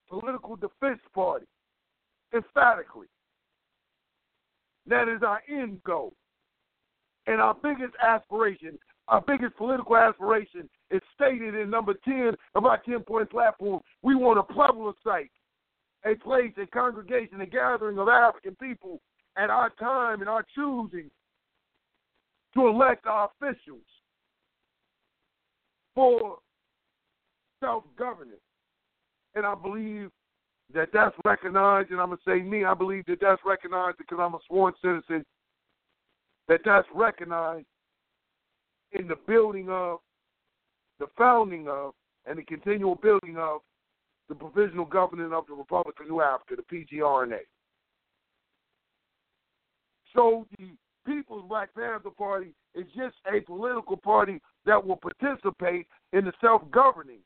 [0.09, 1.45] political defense party
[2.35, 3.07] emphatically.
[4.87, 6.13] That is our end goal.
[7.27, 8.77] And our biggest aspiration,
[9.07, 13.81] our biggest political aspiration is stated in number 10 of our 10 point platform.
[14.03, 15.31] We want a site,
[16.05, 19.01] a place, a congregation, a gathering of African people
[19.37, 21.09] at our time and our choosing
[22.53, 23.81] to elect our officials
[25.93, 26.37] for
[27.59, 28.39] self governance.
[29.33, 30.11] And I believe
[30.73, 32.65] that that's recognized, and I'm gonna say me.
[32.65, 35.25] I believe that that's recognized because I'm a sworn citizen.
[36.47, 37.65] That that's recognized
[38.91, 39.99] in the building of,
[40.99, 41.93] the founding of,
[42.25, 43.61] and the continual building of
[44.29, 47.39] the provisional government of the Republic of New Afrika, the PGRNA.
[50.15, 50.69] So the
[51.05, 57.19] People's Black Panther Party is just a political party that will participate in the self-governing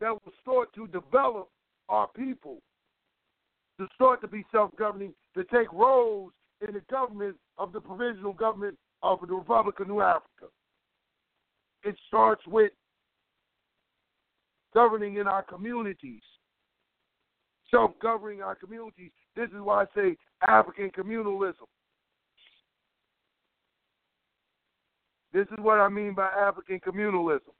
[0.00, 1.48] that will start to develop
[1.92, 2.62] our people
[3.78, 6.32] to start to be self governing, to take roles
[6.66, 10.48] in the government of the provisional government of the Republic of New Afrika.
[11.84, 12.72] It starts with
[14.72, 16.22] governing in our communities,
[17.70, 19.10] self governing our communities.
[19.36, 20.16] This is why I say
[20.48, 21.68] African communalism.
[25.32, 27.52] This is what I mean by African communalism.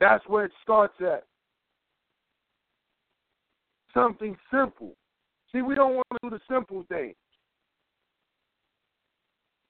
[0.00, 1.24] That's where it starts at.
[3.92, 4.96] something simple.
[5.52, 7.12] See, we don't want to do the simple thing.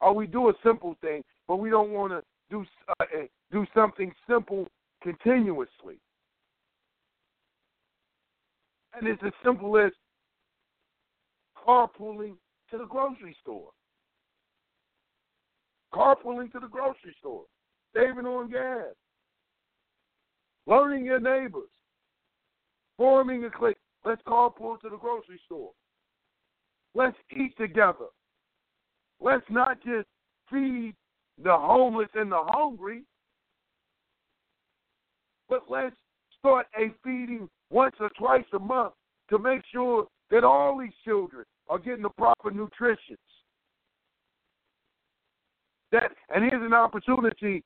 [0.00, 3.66] Or we do a simple thing, but we don't want to do uh, eh, do
[3.74, 4.66] something simple
[5.02, 5.98] continuously.
[8.94, 9.92] And it's as simple as
[11.66, 12.34] carpooling
[12.70, 13.70] to the grocery store.
[15.92, 17.44] Carpooling to the grocery store,
[17.94, 18.94] saving on gas,
[20.70, 21.68] learning your neighbors,
[22.96, 23.76] forming a clique.
[24.04, 25.72] Let's carpool to the grocery store.
[26.94, 28.06] Let's eat together.
[29.20, 30.06] Let's not just
[30.50, 30.94] feed
[31.42, 33.02] the homeless and the hungry,
[35.48, 35.96] but let's
[36.38, 38.94] start a feeding once or twice a month
[39.28, 43.16] to make sure that all these children are getting the proper nutrition.
[45.92, 47.64] That and here's an opportunity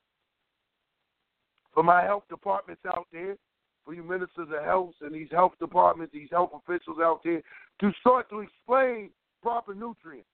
[1.75, 3.35] for my health departments out there,
[3.83, 7.43] for you ministers of health and these health departments, these health officials out there,
[7.81, 9.11] to start to explain
[9.43, 10.27] proper nutrients,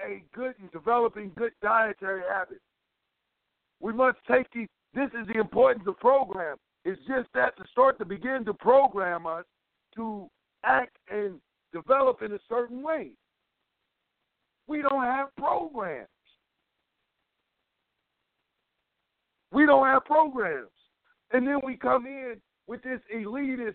[0.00, 2.60] a good and developing good dietary habits.
[3.80, 4.68] We must take these.
[4.94, 6.56] This is the importance of program.
[6.86, 9.44] It's just that to start to begin to program us
[9.96, 10.30] to
[10.64, 11.40] act and
[11.72, 13.10] develop in a certain way.
[14.68, 16.08] We don't have programs.
[19.56, 20.68] We don't have programs.
[21.32, 22.34] And then we come in
[22.66, 23.72] with this elitist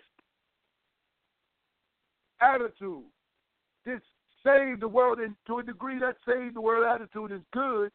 [2.39, 3.05] attitude,
[3.84, 3.99] this
[4.45, 7.89] save the world, and to a degree that save the world attitude is good,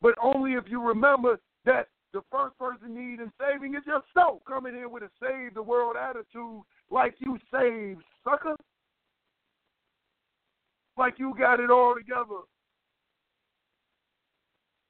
[0.00, 4.38] but only if you remember that the first person needing saving is yourself.
[4.46, 8.54] Coming in with a save the world attitude like you saved, sucker.
[10.96, 12.42] Like you got it all together.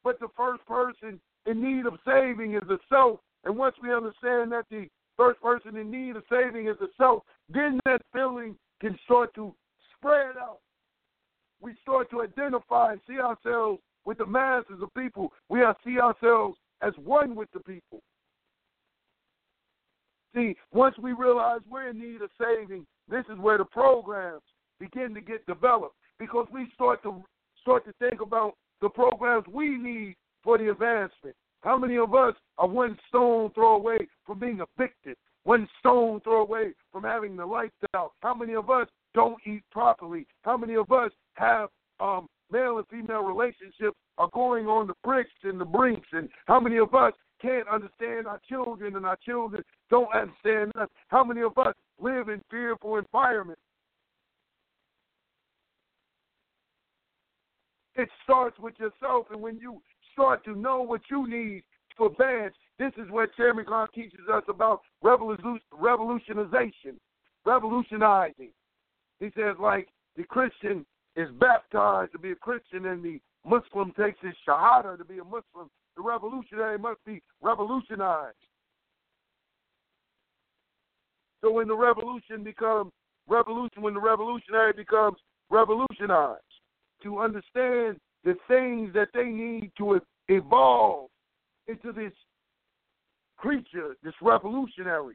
[0.04, 3.20] But the first person in need of saving is the self.
[3.44, 7.22] And once we understand that the first person in need of saving is the self,
[7.48, 9.54] then that feeling can start to
[9.96, 10.58] spread out.
[11.60, 15.32] We start to identify and see ourselves with the masses of people.
[15.48, 18.02] We see ourselves as one with the people.
[20.34, 24.42] See, once we realize we're in need of saving, this is where the programs
[24.78, 27.24] begin to get developed because we start to
[27.62, 30.14] start to think about the programs we need
[30.46, 31.34] for the advancement.
[31.62, 35.16] How many of us are one stone throw away from being evicted?
[35.42, 38.12] One stone throw away from having the lights out.
[38.20, 40.24] How many of us don't eat properly?
[40.42, 41.68] How many of us have
[41.98, 46.60] um, male and female relationships are going on the bricks and the brinks, and how
[46.60, 50.88] many of us can't understand our children and our children don't understand us?
[51.08, 53.60] How many of us live in fearful environments?
[57.96, 59.80] It starts with yourself, and when you
[60.16, 61.62] start to know what you need
[61.98, 66.98] to advance, this is what Chairman Clark teaches us about revolutionization,
[67.44, 68.50] revolutionizing.
[69.20, 70.86] He says, like the Christian
[71.16, 75.24] is baptized to be a Christian and the Muslim takes his shahada to be a
[75.24, 78.36] Muslim, the revolutionary must be revolutionized.
[81.42, 82.92] So when the revolution becomes
[83.28, 85.18] revolution, when the revolutionary becomes
[85.50, 86.40] revolutionized,
[87.02, 91.08] to understand the things that they need to evolve
[91.68, 92.12] into this
[93.36, 95.14] creature, this revolutionary,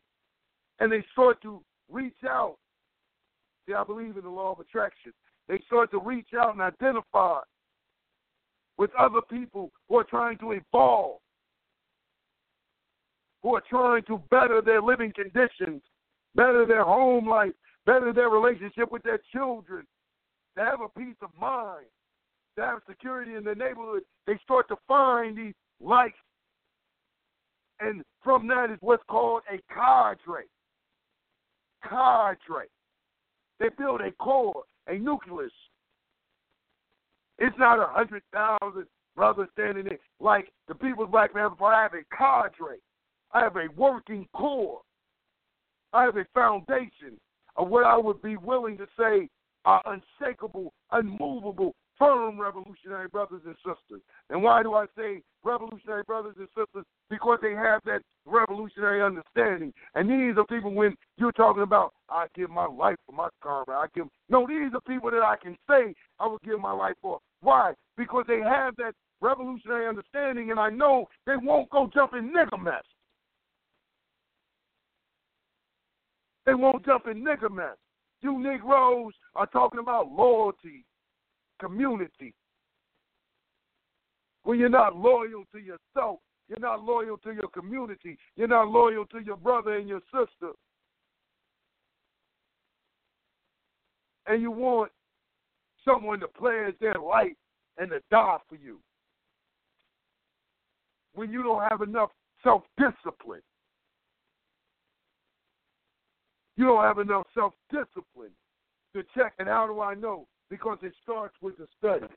[0.80, 1.62] and they start to
[1.92, 2.56] reach out.
[3.68, 5.12] See, I believe in the law of attraction.
[5.50, 7.40] They start to reach out and identify
[8.78, 11.20] with other people who are trying to evolve,
[13.44, 15.82] who are trying to better their living conditions,
[16.34, 17.52] better their home life,
[17.86, 19.86] better their relationship with their children,
[20.58, 21.88] to have a peace of mind,
[22.56, 24.04] to have security in the neighborhood.
[24.28, 26.18] They start to find these likes.
[27.80, 30.46] And from that is what's called a cadre.
[31.84, 32.68] Cadre.
[33.60, 35.52] They build a core, a nucleus.
[37.40, 41.76] It's not a hundred thousand brothers standing there like the People's Black Panther Party.
[41.76, 42.78] I have a cadre.
[43.34, 44.82] I have a working core.
[45.94, 47.18] I have a foundation
[47.56, 49.28] of what I would be willing to say
[49.66, 54.02] are unshakable, unmovable, firm revolutionary brothers and sisters.
[54.32, 56.84] And why do I say revolutionary brothers and sisters?
[57.12, 59.72] Because they have that revolutionary understanding.
[59.94, 63.74] And these are people when you're talking about, I give my life for my karma.
[63.74, 66.96] I give no, these are people that I can say I would give my life
[67.04, 67.20] for.
[67.42, 67.74] Why?
[67.98, 72.62] Because they have that revolutionary understanding, and I know they won't go jump in nigger
[72.62, 72.84] mess.
[76.48, 77.78] They won't jump in nigger mess.
[78.22, 80.86] You Negroes are talking about loyalty,
[81.62, 82.34] community.
[84.44, 86.20] When you're not loyal to yourself,
[86.50, 90.54] you're not loyal to your community, you're not loyal to your brother and your sister.
[94.28, 94.92] and you want
[95.86, 97.36] someone to pledge their life
[97.78, 98.80] and to die for you.
[101.14, 102.12] When you don't have enough
[102.44, 103.42] self discipline.
[106.58, 108.32] You don't have enough self discipline
[108.96, 109.34] to check.
[109.40, 110.28] And how do I know?
[110.52, 112.10] Because it starts with the studies.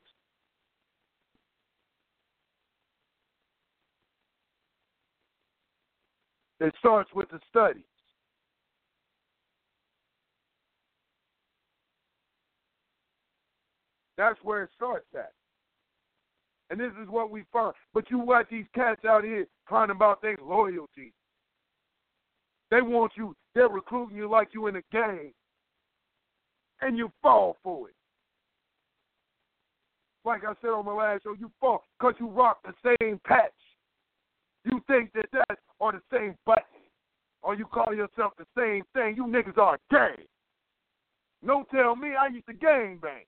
[6.59, 7.83] It starts with the studies.
[14.17, 15.31] That's where it starts at.
[16.69, 17.73] And this is what we find.
[17.93, 21.13] But you watch these cats out here trying about their loyalty.
[22.69, 25.31] They want you, they're recruiting you like you in a gang.
[26.81, 27.95] And you fall for it.
[30.25, 33.51] Like I said on my last show, you fall because you rock the same patch.
[34.63, 36.63] You think that that are the same button.
[37.43, 39.15] Or you call yourself the same thing.
[39.15, 40.25] You niggas are gang.
[41.45, 43.25] Don't tell me I used to gang bang.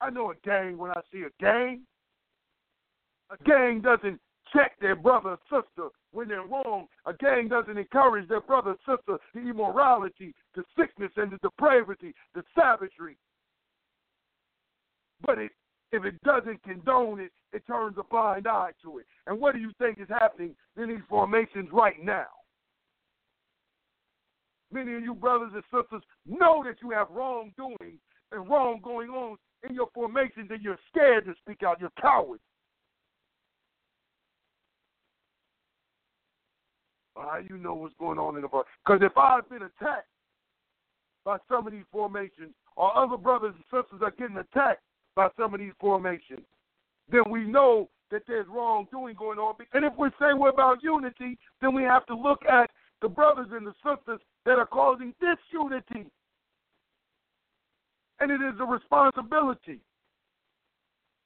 [0.00, 1.82] I know a gang when I see a gang.
[3.30, 4.20] A gang doesn't
[4.52, 6.86] check their brother or sister when they're wrong.
[7.06, 12.12] A gang doesn't encourage their brother or sister the immorality, the sickness, and the depravity,
[12.34, 13.16] the savagery.
[15.22, 15.52] But it,
[15.92, 19.06] if it doesn't condone it, it turns a blind eye to it.
[19.26, 22.26] And what do you think is happening in these formations right now?
[24.72, 27.98] Many of you brothers and sisters know that you have wrongdoing
[28.32, 29.36] and wrong going on
[29.68, 31.80] in your formations and you're scared to speak out.
[31.80, 32.42] You're cowards.
[37.16, 38.64] How you know what's going on in the bar?
[38.84, 40.08] Because if I've been attacked
[41.24, 44.82] by some of these formations, or other brothers and sisters are getting attacked
[45.14, 46.44] by some of these formations,
[47.10, 49.54] then we know that there's wrongdoing going on.
[49.72, 52.70] And if we're saying we're about unity, then we have to look at
[53.02, 56.08] the brothers and the sisters that are causing disunity.
[58.20, 59.80] And it is a responsibility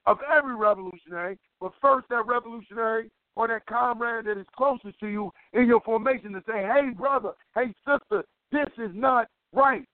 [0.06, 5.31] of every revolutionary, but first that revolutionary or that comrade that is closest to you
[5.52, 9.85] in your formation to say, hey, brother, hey, sister, this is not right.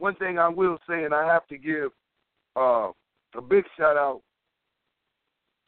[0.00, 1.90] One thing I will say, and I have to give
[2.56, 2.88] uh,
[3.36, 4.22] a big shout out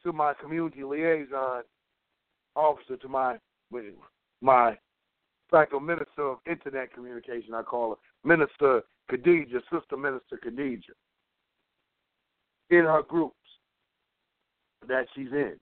[0.05, 1.63] to my community liaison
[2.57, 3.37] officer, to my
[4.41, 4.77] my
[5.51, 10.81] fact, a minister of internet communication, I call her Minister Khadija, Sister Minister Khadija,
[12.71, 13.37] in her groups
[14.89, 15.57] that she's in.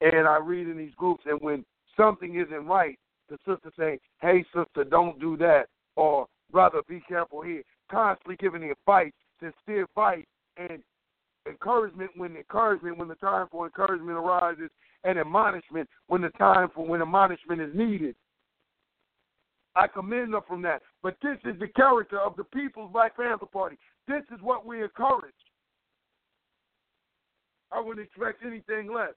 [0.00, 1.64] And I read in these groups, and when
[1.96, 2.96] something isn't right,
[3.28, 5.66] the sister saying, hey, sister, don't do that,
[5.96, 10.24] or brother, be careful here, constantly giving the advice, sincere advice,
[10.56, 10.82] and
[11.46, 14.70] encouragement when encouragement when the time for encouragement arises,
[15.04, 18.14] and admonishment when the time for when admonishment is needed.
[19.76, 20.82] I commend them from that.
[21.02, 23.78] But this is the character of the People's Black Panther Party.
[24.08, 25.32] This is what we encourage.
[27.72, 29.14] I wouldn't expect anything less.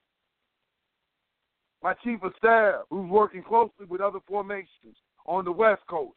[1.82, 4.96] My chief of staff, who's working closely with other formations
[5.26, 6.16] on the West Coast,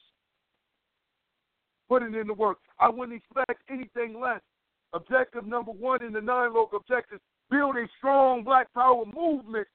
[1.87, 2.57] putting in the work.
[2.79, 4.41] I wouldn't expect anything less.
[4.93, 9.67] Objective number one in the nine local objectives build a strong black power movement,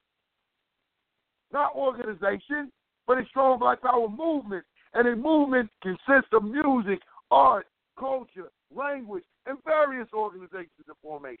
[1.51, 2.71] not organization,
[3.07, 4.63] but a strong black power movement.
[4.93, 6.99] And a movement consists of music,
[7.31, 7.65] art,
[7.99, 11.39] culture, language, and various organizations and formations.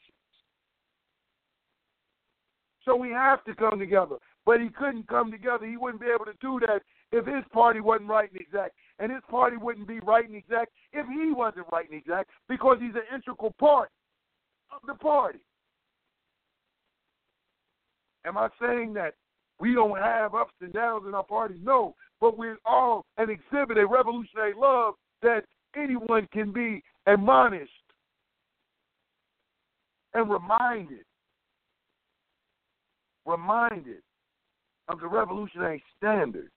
[2.85, 4.17] So we have to come together.
[4.45, 5.65] But he couldn't come together.
[5.65, 6.81] He wouldn't be able to do that
[7.11, 8.75] if his party wasn't right and exact.
[8.99, 12.77] And his party wouldn't be right and exact if he wasn't right and exact because
[12.79, 13.89] he's an integral part
[14.71, 15.39] of the party.
[18.25, 19.15] Am I saying that
[19.59, 21.59] we don't have ups and downs in our parties.
[21.63, 25.43] No, but we're all and exhibit a revolutionary love that
[25.75, 27.71] anyone can be admonished
[30.13, 31.05] and reminded,
[33.25, 34.01] reminded
[34.89, 36.51] of the revolutionary standard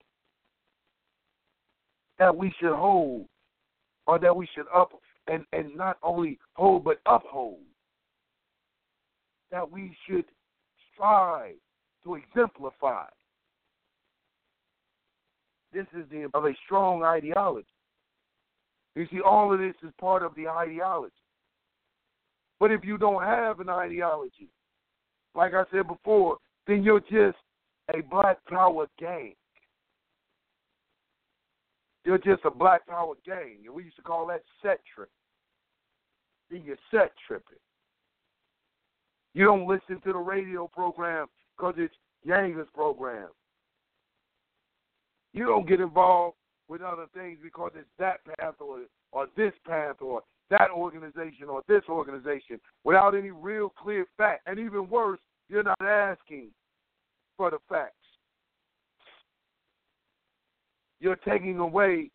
[2.19, 3.25] that we should hold
[4.05, 4.91] or that we should up
[5.27, 7.59] and, and not only hold but uphold.
[9.51, 10.25] That we should
[10.93, 11.55] strive
[12.03, 13.05] to exemplify.
[15.73, 17.67] This is the of a strong ideology.
[18.95, 21.13] You see, all of this is part of the ideology.
[22.59, 24.49] But if you don't have an ideology,
[25.35, 27.37] like I said before, then you're just
[27.93, 29.35] a black power gang.
[32.07, 33.57] You're just a black power gang.
[33.65, 35.09] And we used to call that set trip.
[36.49, 37.57] You're set tripping.
[39.33, 41.27] You don't listen to the radio program
[41.57, 41.93] because it's
[42.25, 43.27] Yanger's program.
[45.33, 46.37] You don't get involved
[46.69, 51.61] with other things because it's that path or or this path or that organization or
[51.67, 54.43] this organization without any real clear fact.
[54.47, 55.19] And even worse,
[55.49, 56.51] you're not asking
[57.35, 58.06] for the facts.
[60.99, 62.09] You're taking away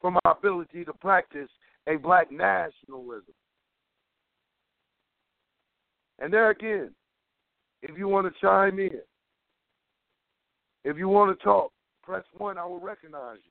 [0.00, 1.48] from our ability to practice
[1.88, 3.34] a black nationalism.
[6.18, 6.90] And there again,
[7.82, 9.00] if you want to chime in,
[10.84, 11.72] if you want to talk,
[12.02, 13.50] press one, I will recognize you.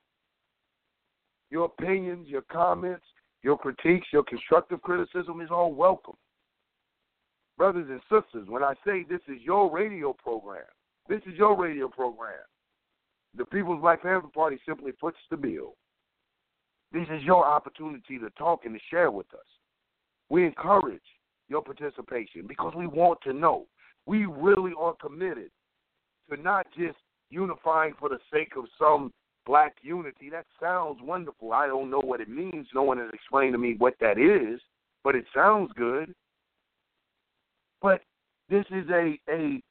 [1.50, 3.06] Your opinions, your comments,
[3.42, 6.16] your critiques, your constructive criticism is all welcome.
[7.58, 10.64] Brothers and sisters, when I say this is your radio program,
[11.08, 12.34] this is your radio program.
[13.36, 15.76] The People's Black Panther Party simply puts the bill.
[16.92, 19.40] This is your opportunity to talk and to share with us.
[20.30, 21.02] We encourage
[21.50, 23.66] your participation because we want to know.
[24.06, 25.50] We really are committed
[26.30, 26.98] to not just
[27.30, 29.12] unifying for the sake of some
[29.46, 30.30] black unity.
[30.30, 31.54] That sounds wonderful.
[31.54, 32.68] I don't know what it means.
[32.74, 34.62] No one has explained to me what that is,
[35.04, 36.14] but it sounds good.
[37.82, 38.02] But
[38.50, 39.62] this is a a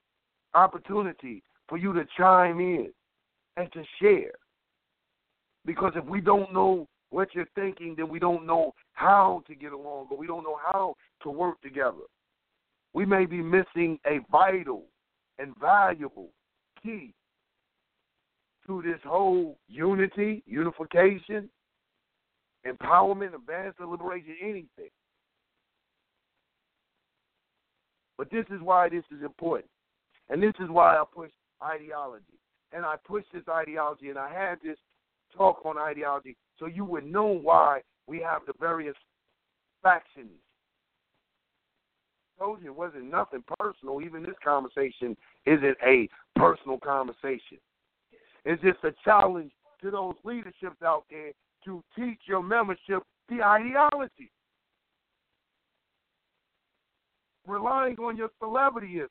[0.54, 2.92] opportunity for you to chime in
[3.56, 4.32] and to share.
[5.64, 9.72] Because if we don't know what you're thinking, then we don't know how to get
[9.72, 12.06] along, or we don't know how to work together.
[12.94, 14.84] We may be missing a vital
[15.38, 16.30] and valuable
[16.82, 17.14] key
[18.66, 21.48] to this whole unity, unification,
[22.66, 24.90] empowerment, advancement, liberation, anything.
[28.18, 29.70] But this is why this is important.
[30.28, 31.30] And this is why I push
[31.62, 32.24] ideology.
[32.72, 34.78] And I push this ideology, and I had this
[35.36, 38.94] talk on ideology so you would know why we have the various
[39.82, 40.30] factions.
[42.38, 44.00] I told you it wasn't nothing personal.
[44.00, 47.58] Even this conversation isn't a personal conversation.
[48.44, 51.32] It's just a challenge to those leaderships out there
[51.64, 54.30] to teach your membership the ideology.
[57.46, 59.08] Relying on your celebrityism.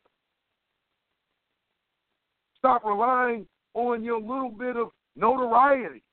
[2.61, 6.03] Stop relying on your little bit of notoriety,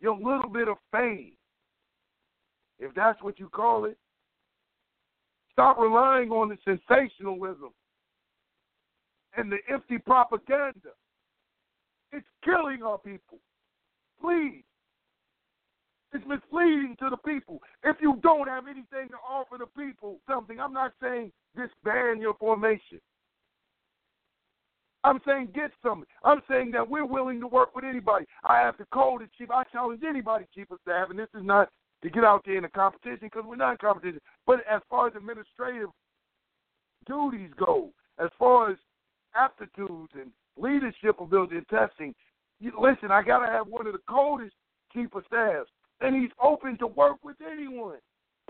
[0.00, 1.32] your little bit of fame,
[2.78, 3.98] if that's what you call it.
[5.52, 7.70] Stop relying on the sensationalism
[9.36, 10.94] and the empty propaganda.
[12.12, 13.40] It's killing our people.
[14.18, 14.64] Please.
[16.14, 17.60] It's misleading to the people.
[17.84, 22.34] If you don't have anything to offer the people something, I'm not saying disband your
[22.34, 23.00] formation.
[25.06, 26.04] I'm saying get some.
[26.24, 28.26] I'm saying that we're willing to work with anybody.
[28.44, 29.50] I have the code as chief.
[29.50, 31.68] I challenge anybody, chief of staff, and this is not
[32.02, 34.20] to get out there in a competition because we're not in competition.
[34.46, 35.88] But as far as administrative
[37.06, 38.76] duties go, as far as
[39.36, 42.14] aptitudes and leadership ability and testing.
[42.60, 44.54] You, listen, I got to have one of the coldest
[44.92, 45.68] chief of staffs,
[46.00, 47.98] and he's open to work with anyone.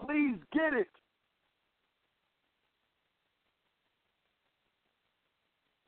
[0.00, 0.88] Please get it.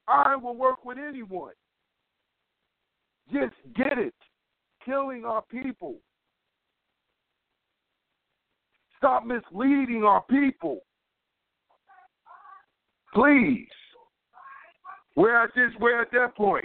[0.08, 1.52] I will work with anyone.
[3.32, 4.14] Just get it.
[4.84, 5.96] Killing our people.
[8.96, 10.80] Stop misleading our people.
[13.12, 13.68] Please.
[15.14, 15.70] We're at this.
[15.78, 16.64] We're at that point.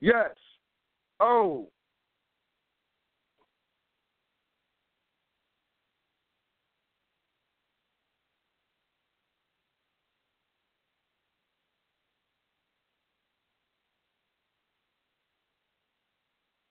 [0.00, 0.30] Yes.
[1.20, 1.71] Oh.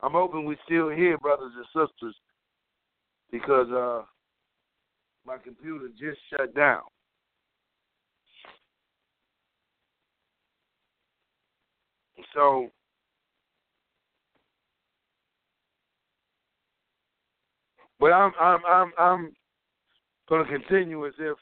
[0.04, 2.16] I'm hoping we're still here, brothers and sisters
[3.32, 4.04] because uh,
[5.26, 6.82] my computer just shut down.
[12.34, 12.70] So
[18.00, 19.32] but I'm I'm I'm I'm
[20.30, 21.38] gonna continue as if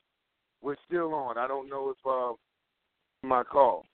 [0.61, 1.38] we're still on.
[1.38, 3.86] I don't know if uh, my call.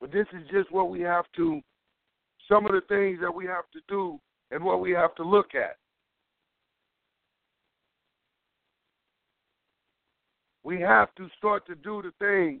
[0.00, 1.60] But this is just what we have to,
[2.48, 4.18] some of the things that we have to do
[4.50, 5.76] and what we have to look at.
[10.62, 12.60] We have to start to do the thing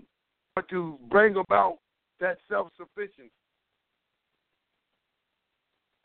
[0.68, 1.78] to bring about
[2.20, 3.30] that self sufficiency.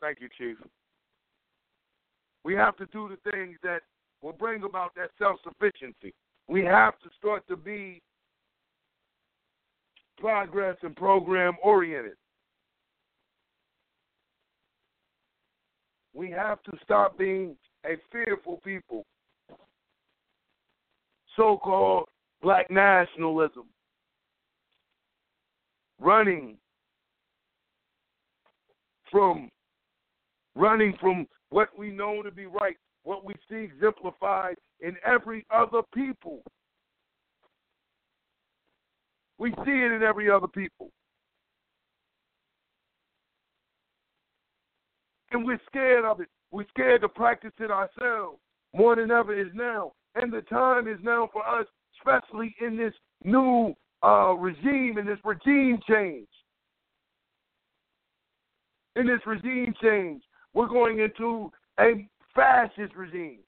[0.00, 0.56] Thank you, Chief.
[2.44, 3.80] We have to do the things that
[4.22, 6.14] will bring about that self sufficiency.
[6.48, 8.00] We have to start to be
[10.18, 12.14] progress and program oriented.
[16.14, 19.04] We have to stop being a fearful people.
[21.36, 22.08] So called
[22.42, 23.64] black nationalism.
[26.00, 26.56] Running
[29.10, 29.48] from
[30.54, 35.82] running from what we know to be right, what we see exemplified in every other
[35.94, 36.42] people.
[39.38, 40.90] We see it in every other people.
[45.32, 46.28] And we're scared of it.
[46.50, 48.38] We're scared to practice it ourselves
[48.74, 49.92] more than ever is now.
[50.14, 51.66] And the time is now for us,
[51.98, 52.94] especially in this
[53.24, 56.28] new uh, regime, in this regime change.
[58.94, 60.22] In this regime change,
[60.54, 63.40] we're going into a fascist regime.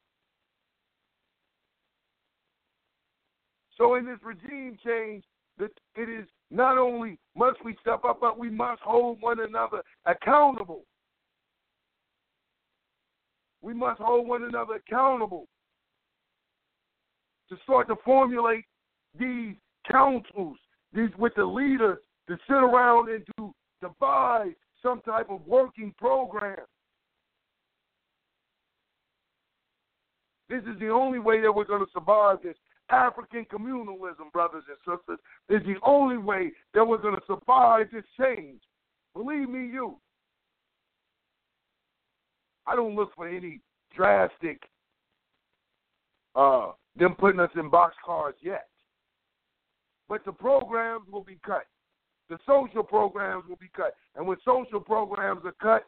[3.79, 5.25] So in this regime change,
[5.59, 9.83] that it is not only must we step up, but we must hold one another
[10.07, 10.85] accountable.
[13.61, 15.47] We must hold one another accountable
[17.49, 18.65] to start to formulate
[19.19, 19.55] these
[19.91, 20.57] councils,
[20.93, 21.99] these with the leaders
[22.29, 26.59] to sit around and to devise some type of working program.
[30.49, 32.57] This is the only way that we're going to survive this.
[32.91, 38.05] African communalism, brothers and sisters, is the only way that we're going to survive this
[38.19, 38.61] change.
[39.15, 39.97] Believe me, you.
[42.67, 43.61] I don't look for any
[43.95, 44.63] drastic
[46.35, 48.67] uh them putting us in boxcars yet.
[50.09, 51.67] But the programs will be cut.
[52.29, 53.95] The social programs will be cut.
[54.17, 55.87] And when social programs are cut,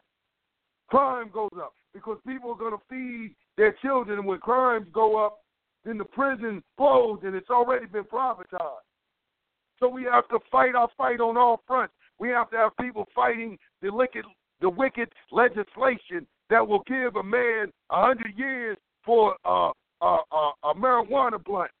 [0.89, 4.19] crime goes up because people are going to feed their children.
[4.19, 5.40] And when crimes go up,
[5.85, 8.85] then the prison closed and it's already been privatized.
[9.79, 11.93] So we have to fight our fight on all fronts.
[12.19, 14.25] We have to have people fighting the wicked,
[14.61, 19.71] the wicked legislation that will give a man a hundred years for uh,
[20.01, 21.71] a, a, a marijuana blunt.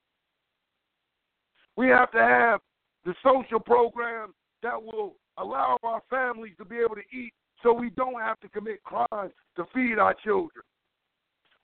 [1.77, 2.59] We have to have
[3.05, 4.33] the social programs
[4.63, 7.33] that will allow our families to be able to eat
[7.63, 10.63] so we don't have to commit crimes to feed our children.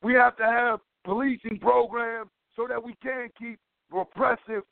[0.03, 3.57] We have to have policing programs so that we can keep
[3.89, 4.63] repressive,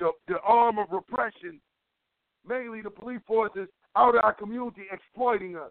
[0.00, 1.60] the, the arm of repression,
[2.46, 5.70] mainly the police forces, out of our community exploiting us.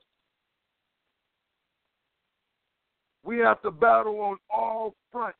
[3.25, 5.37] We have to battle on all fronts.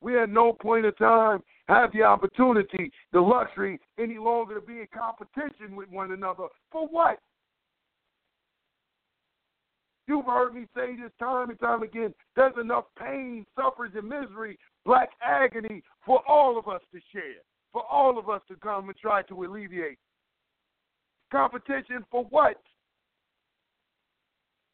[0.00, 4.74] We at no point in time have the opportunity, the luxury, any longer to be
[4.74, 6.44] in competition with one another.
[6.70, 7.18] For what?
[10.06, 12.12] You've heard me say this time and time again.
[12.36, 17.82] There's enough pain, suffering, and misery, black agony for all of us to share, for
[17.90, 19.98] all of us to come and try to alleviate.
[21.32, 22.60] Competition for what?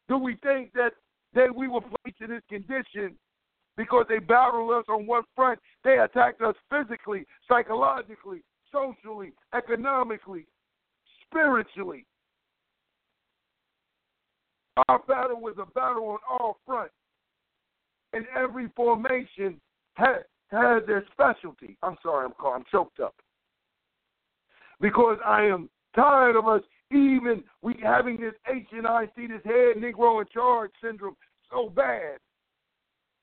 [0.09, 0.91] Do we think that,
[1.33, 3.15] that we were placed in this condition
[3.77, 5.59] because they battled us on one front?
[5.85, 10.45] They attacked us physically, psychologically, socially, economically,
[11.25, 12.05] spiritually.
[14.87, 16.93] Our battle was a battle on all fronts.
[18.13, 19.59] And every formation
[19.95, 21.77] had, has their specialty.
[21.81, 23.15] I'm sorry, I'm, I'm choked up.
[24.79, 26.61] Because I am tired of us
[26.91, 31.15] even we having this HNIC, this head Negro in charge syndrome
[31.51, 32.17] so bad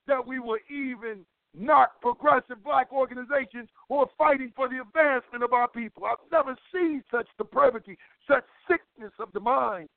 [0.07, 5.53] that we were even not progressive black organizations who are fighting for the advancement of
[5.53, 6.05] our people.
[6.05, 7.97] I've never seen such depravity,
[8.27, 9.89] such sickness of the mind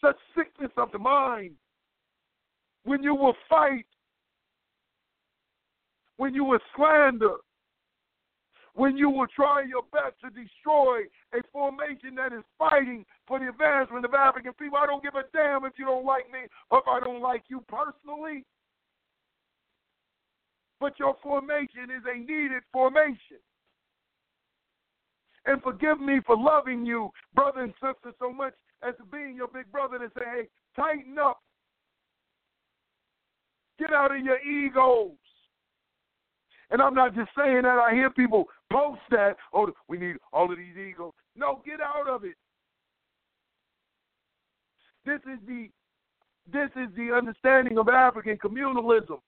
[0.00, 1.52] such sickness of the mind.
[2.84, 3.86] When you will fight,
[6.16, 7.36] when you will slander,
[8.74, 11.02] when you will try your best to destroy
[11.34, 14.78] a formation that is fighting for the advancement of African people.
[14.78, 16.40] I don't give a damn if you don't like me
[16.70, 18.44] or if I don't like you personally.
[20.80, 23.42] But your formation is a needed formation.
[25.46, 28.54] And forgive me for loving you, brother and sister, so much
[28.86, 31.40] as being your big brother and say, hey, tighten up.
[33.78, 35.12] Get out of your egos.
[36.70, 37.78] And I'm not just saying that.
[37.78, 39.36] I hear people post that.
[39.52, 41.12] Oh, we need all of these egos.
[41.36, 42.36] No, get out of it.
[45.04, 45.68] This is the
[46.52, 49.18] this is the understanding of African communalism.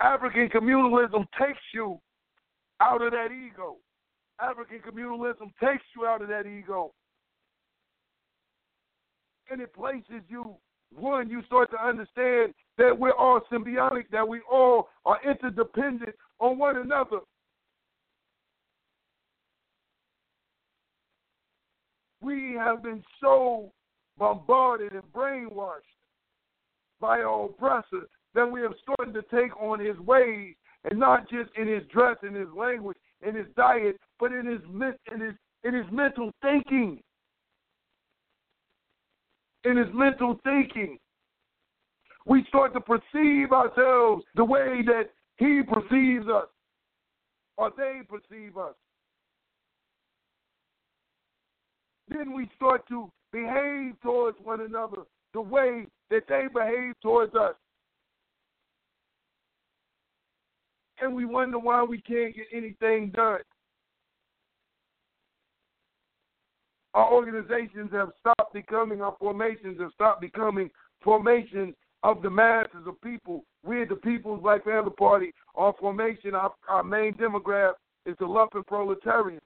[0.00, 2.00] African communalism takes you
[2.80, 3.76] out of that ego.
[4.40, 6.92] African communalism takes you out of that ego.
[9.50, 10.56] And it places you
[10.94, 16.58] one, you start to understand that we're all symbiotic, that we all are interdependent on
[16.58, 17.18] one another.
[22.20, 23.72] We have been so
[24.18, 25.80] bombarded and brainwashed
[27.00, 30.54] by our oppressor that we have started to take on his ways,
[30.88, 32.96] and not just in his dress, in his language,
[33.26, 34.60] in his diet, but in his
[35.12, 35.34] in his
[35.64, 36.98] in his mental thinking.
[39.64, 40.98] In his mental thinking,
[42.24, 46.46] we start to perceive ourselves the way that he perceives us,
[47.58, 48.74] or they perceive us.
[52.08, 55.02] Then we start to behave towards one another
[55.34, 57.56] the way that they behave towards us.
[61.02, 63.40] And we wonder why we can't get anything done.
[66.94, 70.70] Our organizations have stopped becoming, our formations have stopped becoming
[71.02, 73.44] formations of the masses of people.
[73.64, 75.32] We're the People's Black Panther Party.
[75.56, 77.74] Our formation, our, our main demographic
[78.06, 79.40] is the lumpen proletarian.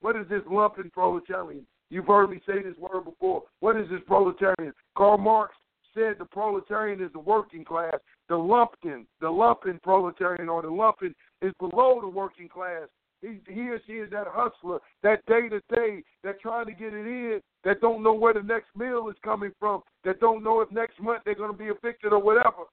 [0.00, 1.64] What is this lumpen proletarian?
[1.90, 3.42] You've heard me say this word before.
[3.60, 4.72] What is this proletarian?
[4.96, 5.54] Karl Marx
[5.94, 7.94] said the proletarian is the working class.
[8.28, 12.88] The lumpen, the lumpen proletarian or the lumpen is below the working class.
[13.22, 17.06] He, or she is that hustler, that day to day, that trying to get it
[17.06, 20.70] in, that don't know where the next meal is coming from, that don't know if
[20.72, 22.64] next month they're going to be evicted or whatever.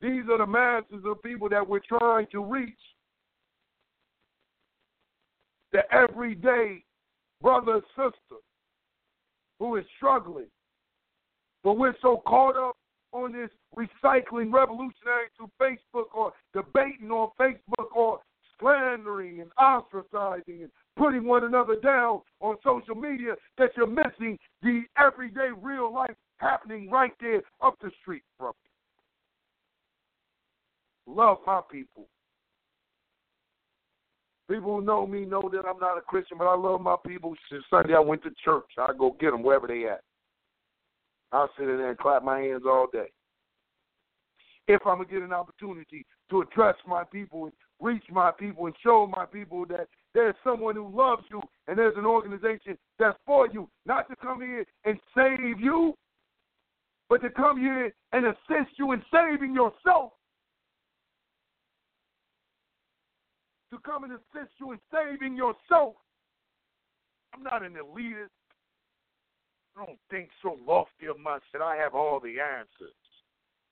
[0.00, 2.72] These are the masses of people that we're trying to reach.
[5.72, 6.82] The everyday
[7.42, 8.40] brother and sister
[9.58, 10.46] who is struggling.
[11.62, 12.76] But we're so caught up
[13.12, 18.20] on this recycling revolutionary through Facebook or debating on Facebook or
[18.60, 24.82] slandering and ostracizing and putting one another down on social media that you're missing the
[24.98, 28.52] everyday real life happening right there up the street from
[31.06, 31.14] you.
[31.14, 32.06] Love my people.
[34.50, 37.34] People who know me know that I'm not a Christian, but I love my people.
[37.50, 38.64] Since Sunday I went to church.
[38.78, 40.02] I go get them wherever they at.
[41.32, 43.10] I'll sit in there and clap my hands all day.
[44.68, 48.74] If I'm gonna get an opportunity to address my people and reach my people and
[48.82, 53.48] show my people that there's someone who loves you and there's an organization that's for
[53.48, 55.94] you, not to come here and save you,
[57.08, 60.12] but to come here and assist you in saving yourself.
[63.74, 65.94] to come and assist you in saving yourself.
[67.34, 68.30] I'm not an elitist.
[69.76, 72.94] I don't think so lofty of myself that I have all the answers.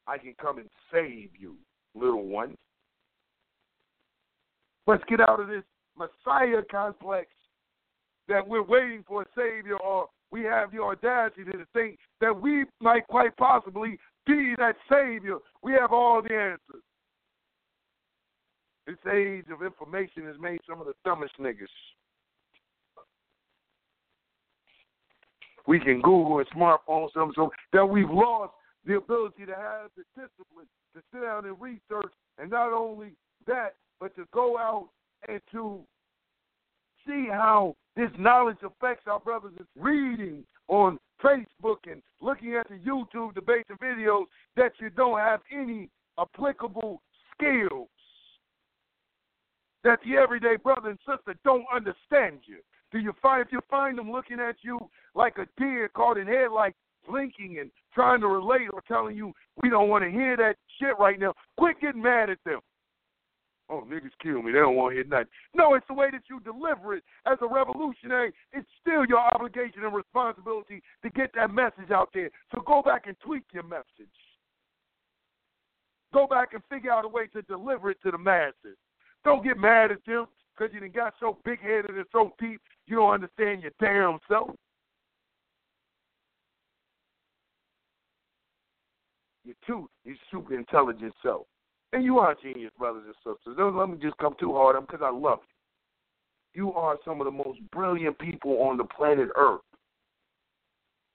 [0.09, 1.55] I can come and save you,
[1.95, 2.57] little one.
[4.87, 5.63] Let's get out of this
[5.97, 7.29] Messiah complex
[8.29, 12.65] that we're waiting for a Savior, or we have the audacity to think that we
[12.81, 15.37] might quite possibly be that Savior.
[15.63, 16.83] We have all the answers.
[18.87, 21.67] This age of information has made some of the dumbest niggas.
[25.67, 28.53] We can Google and smartphone something so that we've lost
[28.85, 33.13] the ability to have the discipline to sit down and research, and not only
[33.47, 34.89] that, but to go out
[35.29, 35.79] and to
[37.07, 39.53] see how this knowledge affects our brothers.
[39.61, 44.25] It's reading on Facebook and looking at the YouTube debates and videos
[44.57, 45.89] that you don't have any
[46.19, 47.01] applicable
[47.33, 47.89] skills
[49.85, 52.59] that the everyday brother and sister don't understand you?
[52.91, 54.81] Do you find if you find them looking at you
[55.15, 56.77] like a deer caught in headlights,
[57.09, 60.99] blinking and trying to relate or telling you we don't want to hear that shit
[60.99, 61.35] right now?
[61.57, 62.59] Quit getting mad at them.
[63.71, 64.53] Oh, niggas kill me.
[64.53, 65.29] They don't want to hear nothing.
[65.55, 68.33] No, it's the way that you deliver it as a revolutionary.
[68.53, 72.31] It's still your obligation and responsibility to get that message out there.
[72.55, 74.13] So go back and tweak your message.
[76.13, 78.77] Go back and figure out a way to deliver it to the masses.
[79.25, 82.61] Don't get mad at them because you done got so big headed and so deep
[82.87, 84.51] you don't understand your damn self.
[89.45, 91.47] You're too, you're super intelligent self.
[91.93, 93.57] And you are genius, brothers and sisters.
[93.57, 95.41] Don't let me just come too hard on because I love
[96.55, 96.65] you.
[96.65, 99.61] You are some of the most brilliant people on the planet Earth.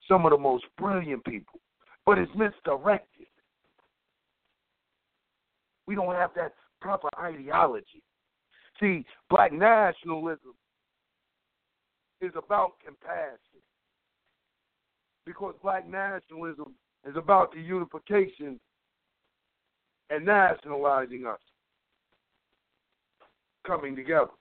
[0.07, 1.59] Some of the most brilliant people.
[2.05, 3.27] But it's misdirected.
[5.85, 8.03] We don't have that proper ideology.
[8.79, 10.53] See, black nationalism
[12.21, 13.61] is about compassion.
[15.25, 16.73] Because black nationalism
[17.07, 18.59] is about the unification
[20.09, 21.39] and nationalizing us
[23.65, 24.31] coming together.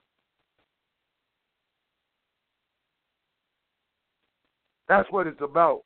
[4.87, 5.81] That's what it's about.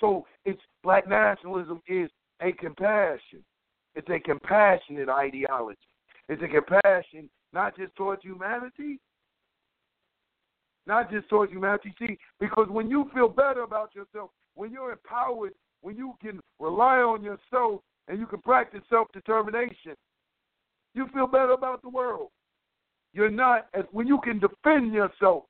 [0.00, 2.10] So it's black nationalism is
[2.40, 3.44] a compassion.
[3.94, 5.78] It's a compassionate ideology.
[6.28, 9.00] It's a compassion not just towards humanity,
[10.86, 11.94] not just towards humanity.
[11.98, 15.52] See, because when you feel better about yourself, when you're empowered,
[15.82, 19.94] when you can rely on yourself and you can practice self determination,
[20.94, 22.28] you feel better about the world.
[23.12, 25.44] You're not as when you can defend yourself,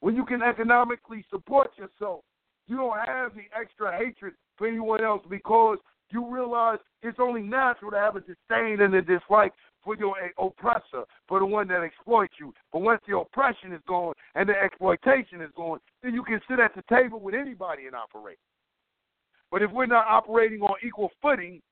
[0.00, 2.20] when you can economically support yourself,
[2.66, 5.78] you don't have the extra hatred for anyone else because
[6.10, 9.52] you realize it's only natural to have a disdain and a dislike
[9.82, 12.54] for your eh, oppressor, for the one that exploits you.
[12.72, 16.58] But once the oppression is gone and the exploitation is gone, then you can sit
[16.58, 18.38] at the table with anybody and operate.
[19.54, 21.62] But if we're not operating on equal footing,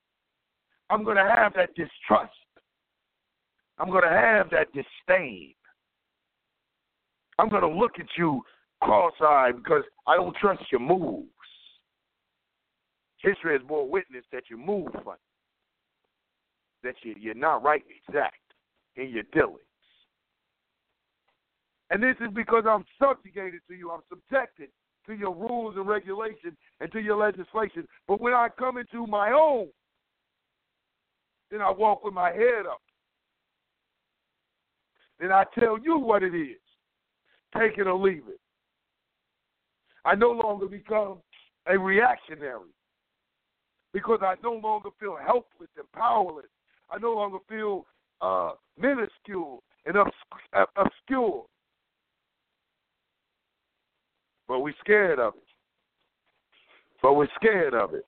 [0.89, 2.31] I'm going to have that distrust.
[3.77, 5.55] I'm going to have that disdain.
[7.41, 8.41] I'm going to look at you
[8.83, 11.27] cross-eyed because I don't trust your moves.
[13.21, 15.19] History has bore witness that you move funny
[16.85, 18.37] that you, you're not right exact
[18.95, 19.59] in your dealings.
[21.91, 23.91] And this is because I'm subjugated to you.
[23.91, 24.69] I'm subjected
[25.07, 27.87] to your rules and regulations and to your legislation.
[28.07, 29.69] But when I come into my own,
[31.51, 32.81] then I walk with my head up.
[35.21, 36.59] Then I tell you what it is.
[37.59, 38.41] Take it or leave it.
[40.05, 41.19] I no longer become
[41.67, 42.71] a reactionary
[43.93, 46.47] because I no longer feel helpless and powerless
[46.93, 47.87] I no longer feel
[48.21, 49.97] uh, minuscule and
[50.77, 51.45] obscure.
[54.49, 55.43] But we're scared of it.
[57.03, 58.07] But we're scared of it.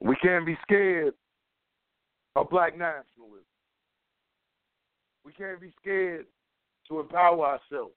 [0.00, 1.14] We can't be scared
[2.36, 3.44] of black nationalism.
[5.24, 6.26] We can't be scared
[6.88, 7.94] to empower ourselves.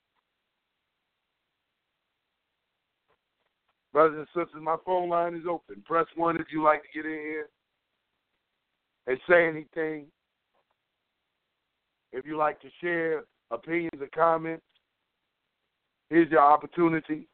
[3.91, 5.83] Brothers and sisters, my phone line is open.
[5.85, 7.49] Press one if you like to get in here
[9.07, 10.07] and say anything.
[12.11, 14.65] If you like to share opinions or comments,
[16.09, 17.27] here's your opportunity.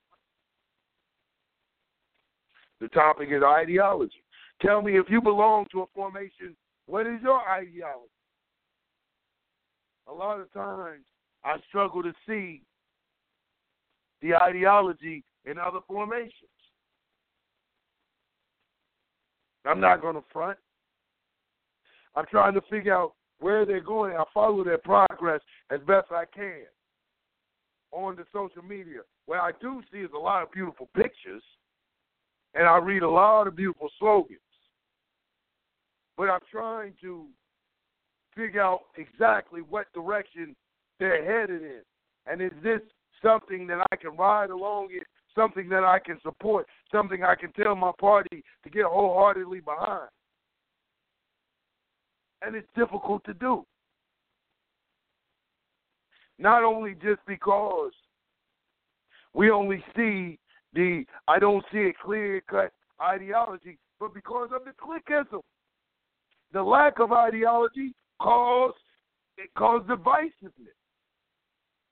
[2.80, 4.24] The topic is ideology.
[4.62, 6.56] Tell me if you belong to a formation,
[6.86, 8.10] what is your ideology?
[10.08, 11.04] A lot of times
[11.44, 12.62] I struggle to see
[14.22, 16.34] the ideology in other formations.
[19.66, 20.58] I'm not going to front.
[22.16, 24.16] I'm trying to figure out where they're going.
[24.16, 26.64] I follow their progress as best I can
[27.92, 29.00] on the social media.
[29.26, 31.44] What I do see is a lot of beautiful pictures,
[32.54, 34.40] and I read a lot of beautiful slogans.
[36.18, 37.26] But I'm trying to
[38.36, 40.56] figure out exactly what direction
[41.00, 41.82] they're headed in.
[42.26, 42.82] And is this
[43.24, 45.02] something that I can ride along in,
[45.34, 50.10] something that I can support, something I can tell my party to get wholeheartedly behind?
[52.42, 53.66] and it's difficult to do.
[56.40, 57.92] Not only just because
[59.34, 60.40] we only see
[60.74, 62.72] the I don't see a clear cut
[63.02, 65.42] ideology, but because of the cliquism.
[66.52, 68.74] The lack of ideology cause
[69.38, 70.76] it causes divisiveness.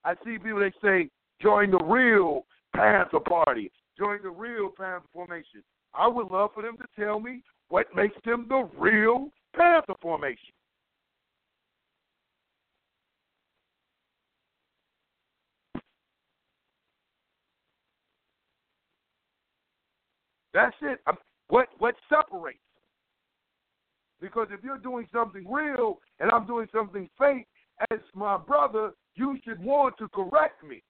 [0.03, 1.09] I see people they say
[1.41, 2.45] join the real
[2.75, 5.63] Panther Party, join the real Panther formation.
[5.93, 10.53] I would love for them to tell me what makes them the real Panther formation.
[20.57, 20.99] That's it.
[21.05, 21.17] I'm,
[21.49, 22.57] what what separates?
[24.19, 27.45] Because if you're doing something real and I'm doing something fake,
[27.91, 30.81] as my brother, you should want to correct me,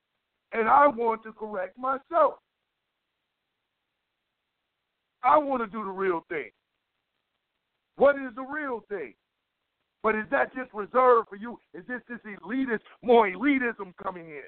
[0.53, 2.35] and I want to correct myself.
[5.21, 6.49] I want to do the real thing.
[7.97, 9.15] What is the real thing?
[10.01, 11.59] But is that just reserved for you?
[11.73, 14.43] Is this this elitist, more elitism coming in?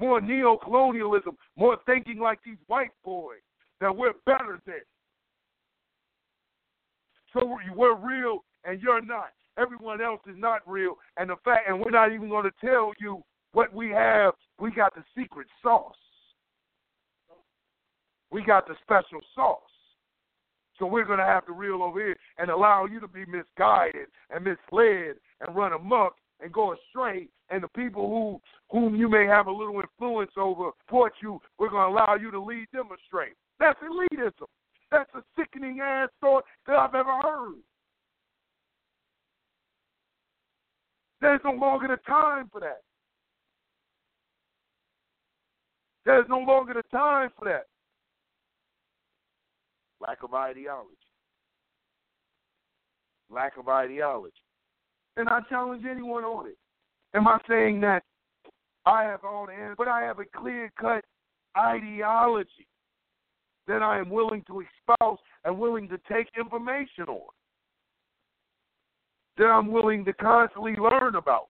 [0.00, 3.38] More neo-colonialism, more thinking like these white boys
[3.80, 4.80] that we're better than.
[7.32, 9.30] So we're real and you're not.
[9.58, 12.92] Everyone else is not real, and the fact, and we're not even going to tell
[13.00, 13.22] you
[13.52, 14.34] what we have.
[14.60, 15.96] We got the secret sauce.
[18.30, 19.62] We got the special sauce.
[20.78, 24.06] So we're going to have to reel over here and allow you to be misguided
[24.30, 27.28] and misled and run amok and go astray.
[27.50, 28.40] And the people who
[28.70, 32.30] whom you may have a little influence over support you, we're going to allow you
[32.30, 33.30] to lead them astray.
[33.60, 34.46] That's elitism.
[34.90, 37.56] That's a sickening ass thought that I've ever heard.
[41.20, 42.82] There's no longer the time for that.
[46.06, 47.66] There's no longer the time for that.
[50.00, 50.96] Lack of ideology.
[53.30, 54.32] Lack of ideology.
[55.16, 56.56] And I challenge anyone on it.
[57.14, 58.04] Am I saying that
[58.86, 61.04] I have all the answers, but I have a clear cut
[61.56, 62.68] ideology
[63.68, 67.28] that I am willing to espouse and willing to take information on.
[69.36, 71.48] That I'm willing to constantly learn about.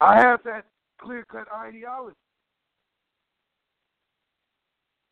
[0.00, 0.66] I have that
[1.00, 2.16] clear cut ideology.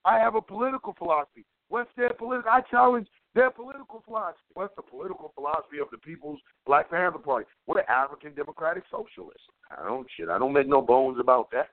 [0.04, 1.46] I have a political philosophy.
[1.68, 2.50] What's their political?
[2.50, 4.40] I challenge their political philosophy.
[4.54, 7.46] What's the political philosophy of the People's Black Panther Party?
[7.66, 9.42] What are African Democratic Socialists?
[9.70, 10.28] I don't shit.
[10.28, 11.68] I don't make no bones about that.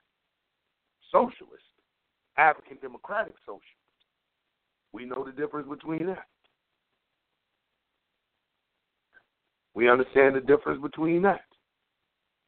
[1.12, 1.64] Socialist,
[2.38, 3.64] African Democratic Socialist.
[4.92, 6.26] We know the difference between that.
[9.74, 11.42] We understand the difference between that.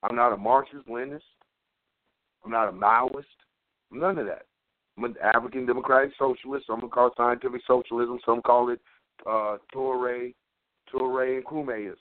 [0.03, 1.21] I'm not a Marxist Leninist.
[2.45, 3.25] I'm not a Maoist.
[3.93, 4.47] None of that.
[4.97, 6.67] I'm an African Democratic Socialist.
[6.67, 8.19] Some call it scientific socialism.
[8.27, 8.81] Some call it
[9.27, 10.33] uh, Toure,
[10.93, 11.95] and Nkrumahism.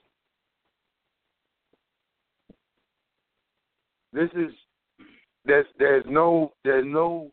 [4.13, 4.51] This is
[5.45, 7.31] there's there's no there's no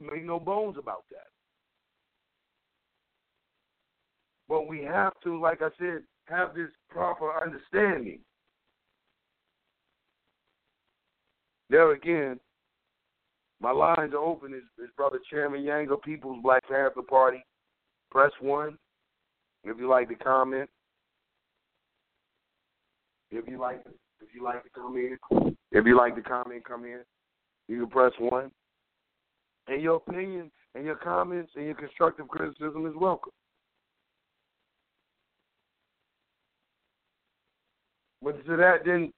[0.00, 1.26] make no bones about that.
[4.48, 8.20] But we have to, like I said, have this proper understanding.
[11.70, 12.38] There again,
[13.60, 14.52] my lines are open.
[14.52, 17.44] Is, is Brother Chairman Yang of People's Black Panther Party?
[18.10, 18.78] Press one.
[19.64, 20.68] If you like to comment,
[23.30, 23.82] if you like,
[24.20, 25.16] if you like to come in,
[25.72, 27.00] if you like to comment, come in.
[27.68, 28.50] You can press one.
[29.66, 33.32] And your opinion and your comments and your constructive criticism is welcome.
[38.22, 39.12] But to that, then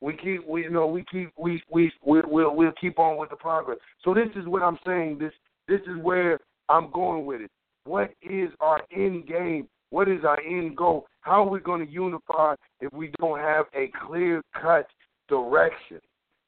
[0.00, 3.30] we keep we you know we keep we we we we'll we'll keep on with
[3.30, 3.78] the progress.
[4.04, 5.18] So this is what I'm saying.
[5.18, 5.32] This
[5.66, 6.38] this is where
[6.68, 7.50] I'm going with it.
[7.88, 9.66] What is our end game?
[9.88, 11.06] What is our end goal?
[11.22, 14.86] How are we going to unify if we don't have a clear cut
[15.30, 15.98] direction,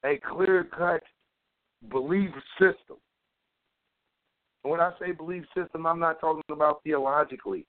[0.05, 1.03] a clear cut
[1.91, 2.99] belief system?
[4.65, 7.65] When I say belief system, I'm not talking about theologically.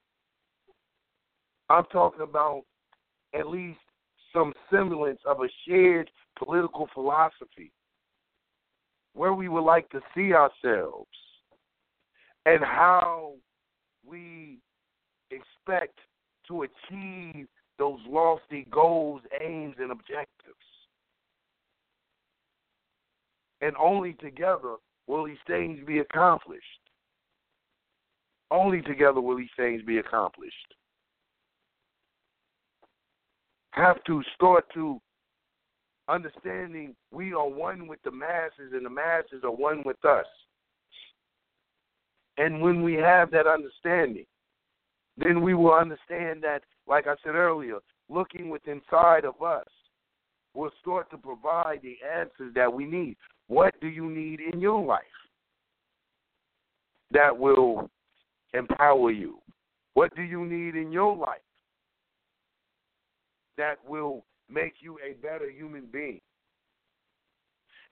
[1.70, 2.64] I'm talking about
[3.34, 3.80] at least
[4.34, 7.72] some semblance of a shared political philosophy
[9.14, 11.08] where we would like to see ourselves
[12.46, 13.36] and how
[14.06, 14.60] we
[15.30, 16.00] expect
[16.48, 17.48] to achieve
[17.78, 20.58] those lofty goals, aims, and objectives.
[23.62, 24.76] And only together
[25.08, 26.64] will these things be accomplished.
[28.50, 30.76] Only together will these things be accomplished
[33.72, 35.00] have to start to
[36.08, 40.26] understanding we are one with the masses and the masses are one with us.
[42.42, 44.26] And when we have that understanding,
[45.16, 47.78] then we will understand that, like I said earlier,
[48.10, 49.68] looking within inside of us
[50.56, 53.16] will start to provide the answers that we need.
[53.46, 55.04] What do you need in your life
[57.12, 57.92] that will
[58.56, 59.38] empower you?
[59.94, 61.42] What do you need in your life
[63.60, 66.22] that will make you a better human being.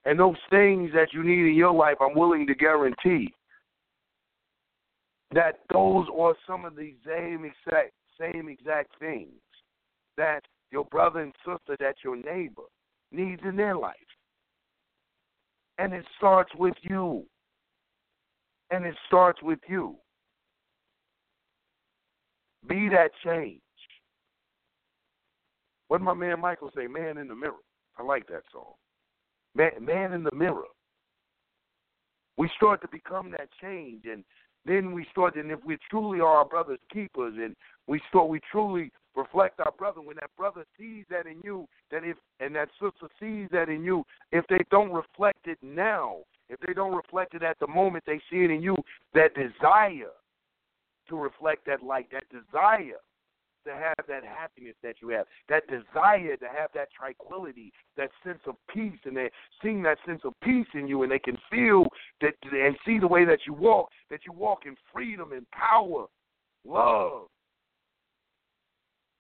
[0.06, 3.36] And those things that you need in your life, I'm willing to guarantee
[5.34, 9.32] that those are some of the same exact same exact things
[10.18, 10.42] that
[10.72, 12.64] your brother and sister, that your neighbor
[13.12, 13.96] needs in their life.
[15.78, 17.26] And it starts with you.
[18.72, 19.96] And it starts with you.
[22.68, 23.62] Be that change.
[25.88, 26.86] What did my man Michael say?
[26.86, 27.54] Man in the mirror.
[27.98, 28.74] I like that song.
[29.56, 30.68] Man, man in the mirror.
[32.38, 34.24] We start to become that change, and
[34.70, 35.36] then we start.
[35.36, 37.56] And if we truly are our brother's keepers, and
[37.88, 40.02] we start, we truly reflect our brother.
[40.02, 43.84] When that brother sees that in you, that if and that sister sees that in
[43.84, 46.18] you, if they don't reflect it now,
[46.50, 48.76] if they don't reflect it at the moment they see it in you,
[49.14, 50.14] that desire
[51.10, 53.00] to reflect that light, that desire
[53.70, 58.40] to have that happiness that you have, that desire to have that tranquility, that sense
[58.48, 59.30] of peace, and they
[59.62, 61.86] seeing that sense of peace in you, and they can feel
[62.22, 66.06] that and see the way that you walk, that you walk in freedom and power,
[66.66, 67.28] love.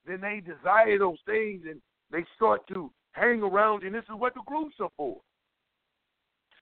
[0.08, 1.80] Then they desire those things, and
[2.12, 3.84] they start to hang around.
[3.84, 5.18] And this is what the groups are for.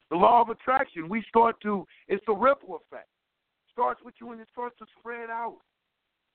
[0.10, 1.08] The law of attraction.
[1.08, 1.86] We start to.
[2.08, 3.08] It's the ripple effect.
[3.72, 5.58] Starts with you, and it starts to spread out.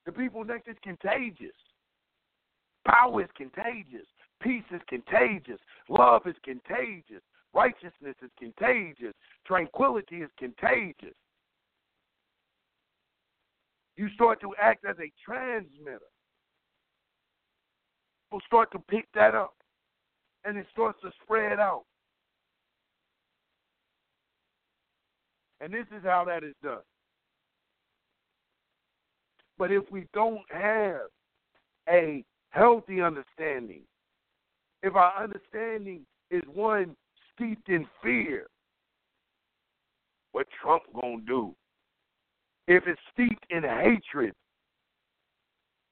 [0.07, 1.57] The people next is contagious.
[2.87, 4.07] Power is contagious.
[4.41, 5.59] Peace is contagious.
[5.89, 7.23] Love is contagious.
[7.55, 9.15] Righteousness is contagious.
[9.47, 11.15] Tranquility is contagious.
[13.97, 16.01] You start to act as a transmitter.
[18.29, 19.55] People start to pick that up,
[20.45, 21.85] and it starts to spread out.
[25.61, 26.81] And this is how that is done.
[29.63, 31.03] But if we don't have
[31.89, 33.83] a healthy understanding,
[34.83, 36.97] if our understanding is one
[37.33, 38.49] steeped in fear,
[40.33, 41.55] what Trump gonna do?
[42.67, 44.35] If it's steeped in hatred,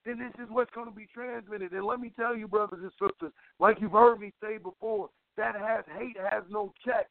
[0.04, 1.70] then this is what's to be transmitted.
[1.70, 5.54] And let me tell you, brothers and sisters, like you've heard me say before, that
[5.54, 7.06] has hate has no check.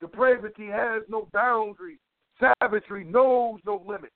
[0.00, 1.98] Depravity has no boundaries.
[2.38, 4.12] Savagery knows no limit.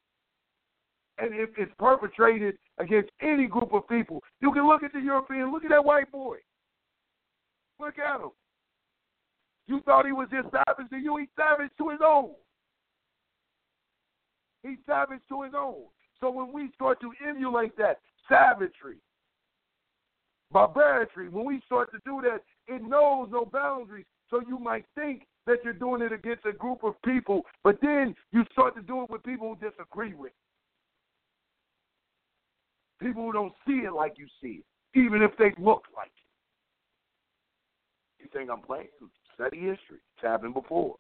[1.19, 5.51] And if it's perpetrated against any group of people, you can look at the European,
[5.51, 6.37] look at that white boy.
[7.81, 8.31] Look at him.
[9.67, 12.33] You thought he was just savage to you, he's savage to his own.
[14.63, 15.85] He's savage to his own.
[16.21, 18.99] So when we start to emulate that savagery,
[20.53, 22.41] barbarity, when we start to do that,
[22.73, 24.07] it knows no boundaries.
[24.31, 28.15] So you might think that you're doing it against a group of people, but then
[28.33, 30.33] you start to do it with people who disagree with.
[33.01, 36.27] People who don't see it like you see it, even if they look like it.
[38.23, 38.89] You think I'm playing?
[39.35, 39.99] Study history.
[40.15, 40.97] It's happened before.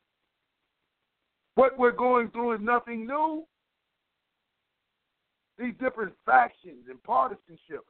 [1.54, 3.44] What we're going through is nothing new.
[5.58, 7.80] These different factions and partisanship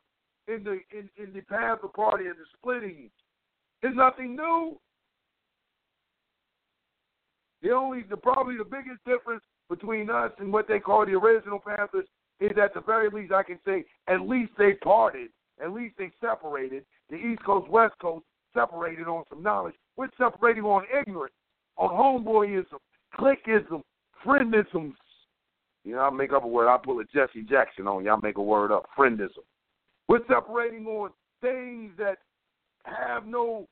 [0.46, 3.10] in the in, in the path Panther Party and the splitting
[3.82, 4.78] is nothing new.
[7.62, 11.58] The only, the probably the biggest difference between us and what they call the original
[11.58, 12.06] Panthers
[12.40, 15.30] is at the very least I can say at least they parted,
[15.62, 16.84] at least they separated.
[17.10, 19.74] The East Coast, West Coast separated on some knowledge.
[19.96, 21.34] We're separating on ignorance,
[21.76, 22.78] on homeboyism,
[23.18, 23.82] cliquism,
[24.24, 24.92] friendism.
[25.84, 26.68] You know, I make up a word.
[26.68, 28.86] I pull a Jesse Jackson on y'all make a word up.
[28.98, 29.44] Friendism.
[30.08, 31.10] We're separating on
[31.40, 32.18] things that
[32.84, 33.66] have no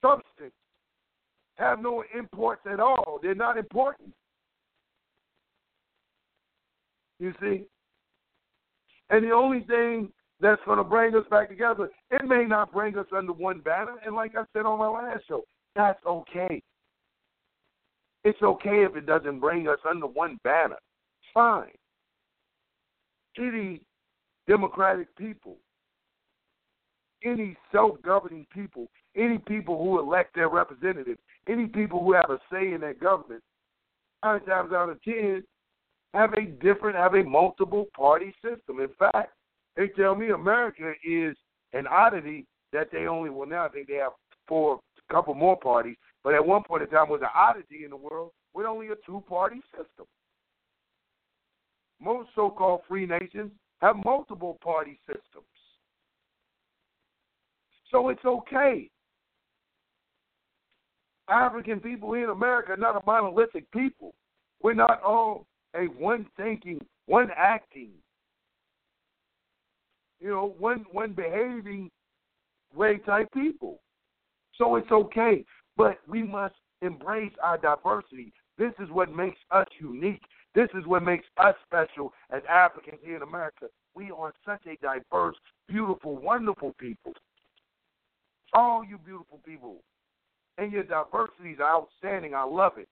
[0.00, 0.52] substance
[1.56, 3.18] have no imports at all.
[3.22, 4.12] They're not important.
[7.18, 7.64] You see?
[9.10, 10.10] And the only thing
[10.40, 13.96] that's going to bring us back together, it may not bring us under one banner.
[14.04, 15.44] And like I said on my last show,
[15.76, 16.62] that's okay.
[18.24, 20.78] It's okay if it doesn't bring us under one banner.
[21.32, 21.72] Fine.
[23.38, 23.82] Any
[24.48, 25.56] democratic people,
[27.24, 28.86] any self governing people,
[29.16, 31.18] any people who elect their representatives
[31.48, 33.42] any people who have a say in their government,
[34.24, 35.42] nine times out of ten,
[36.14, 38.80] have a different, have a multiple party system.
[38.80, 39.32] In fact,
[39.76, 41.36] they tell me America is
[41.72, 44.12] an oddity that they only, well, now I think they have
[44.46, 47.90] four, a couple more parties, but at one point in time was an oddity in
[47.90, 50.06] the world with only a two party system.
[52.00, 53.50] Most so called free nations
[53.80, 55.44] have multiple party systems.
[57.90, 58.88] So it's okay.
[61.28, 64.14] African people in America are not a monolithic people.
[64.62, 67.90] We're not all a one thinking, one acting,
[70.20, 71.90] you know, one one behaving
[72.74, 73.80] way type people.
[74.56, 75.44] So it's okay.
[75.76, 78.32] But we must embrace our diversity.
[78.58, 80.22] This is what makes us unique.
[80.54, 83.66] This is what makes us special as Africans here in America.
[83.96, 85.36] We are such a diverse,
[85.68, 87.12] beautiful, wonderful people.
[88.52, 89.80] All you beautiful people
[90.58, 92.34] and your diversity is outstanding.
[92.34, 92.88] I love it.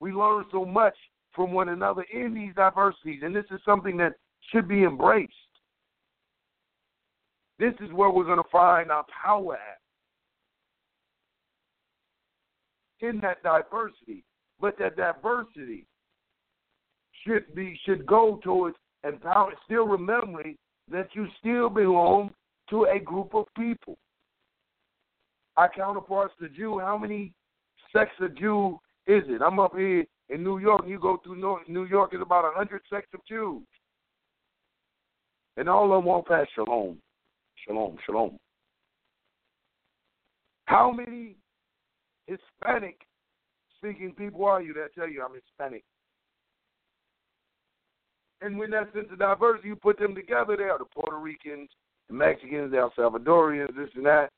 [0.00, 0.94] We learn so much
[1.36, 4.14] from one another in these diversities, and this is something that
[4.50, 5.32] should be embraced.
[7.58, 9.78] This is where we're going to find our power at.
[13.06, 14.24] In that diversity.
[14.58, 15.86] But that diversity
[17.26, 20.56] should be should go towards empower still remembering
[20.90, 22.30] that you still belong
[22.70, 23.98] to a group of people
[25.56, 27.32] our counterparts, the Jew, how many
[27.92, 29.40] sects of Jew is it?
[29.42, 32.82] I'm up here in New York, you go through New York, it's about a hundred
[32.90, 33.62] sects of Jews.
[35.56, 36.98] And all of them won't pass shalom.
[37.66, 38.38] Shalom, shalom.
[40.66, 41.36] How many
[42.26, 43.00] Hispanic
[43.78, 45.84] speaking people are you that tell you I'm Hispanic?
[48.42, 51.70] And when that sense of diversity, you put them together, they are the Puerto Ricans,
[52.08, 54.28] the Mexicans, the El Salvadorians, this and that.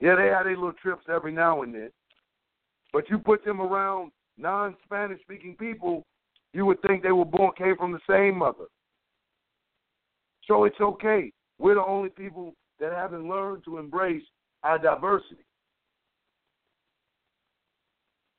[0.00, 1.90] Yeah, they have their little trips every now and then.
[2.94, 6.04] But you put them around non Spanish speaking people,
[6.52, 8.66] you would think they were born came from the same mother.
[10.46, 11.32] So it's okay.
[11.58, 14.22] We're the only people that haven't learned to embrace
[14.62, 15.44] our diversity.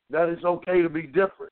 [0.10, 1.52] That it's okay to be different.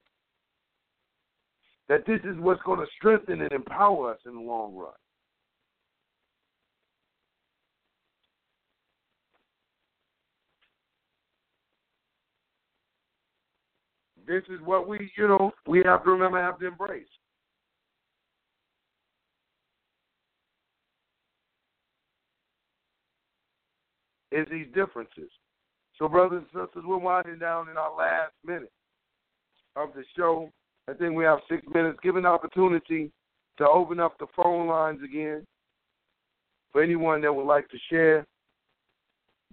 [1.90, 4.94] That this is what's going to strengthen and empower us in the long run.
[14.26, 17.08] This is what we, you know, we have to remember, have to embrace.
[24.32, 25.30] Is these differences.
[26.00, 28.72] So, brothers and sisters, we're winding down in our last minute
[29.76, 30.50] of the show.
[30.90, 32.00] I think we have six minutes.
[32.02, 33.12] Give an opportunity
[33.58, 35.46] to open up the phone lines again
[36.72, 38.26] for anyone that would like to share,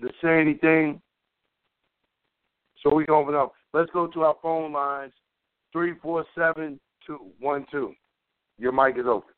[0.01, 1.01] to say anything.
[2.83, 3.53] So we can open up.
[3.73, 5.13] Let's go to our phone lines,
[5.75, 6.79] 347-212.
[8.59, 9.31] Your mic is open.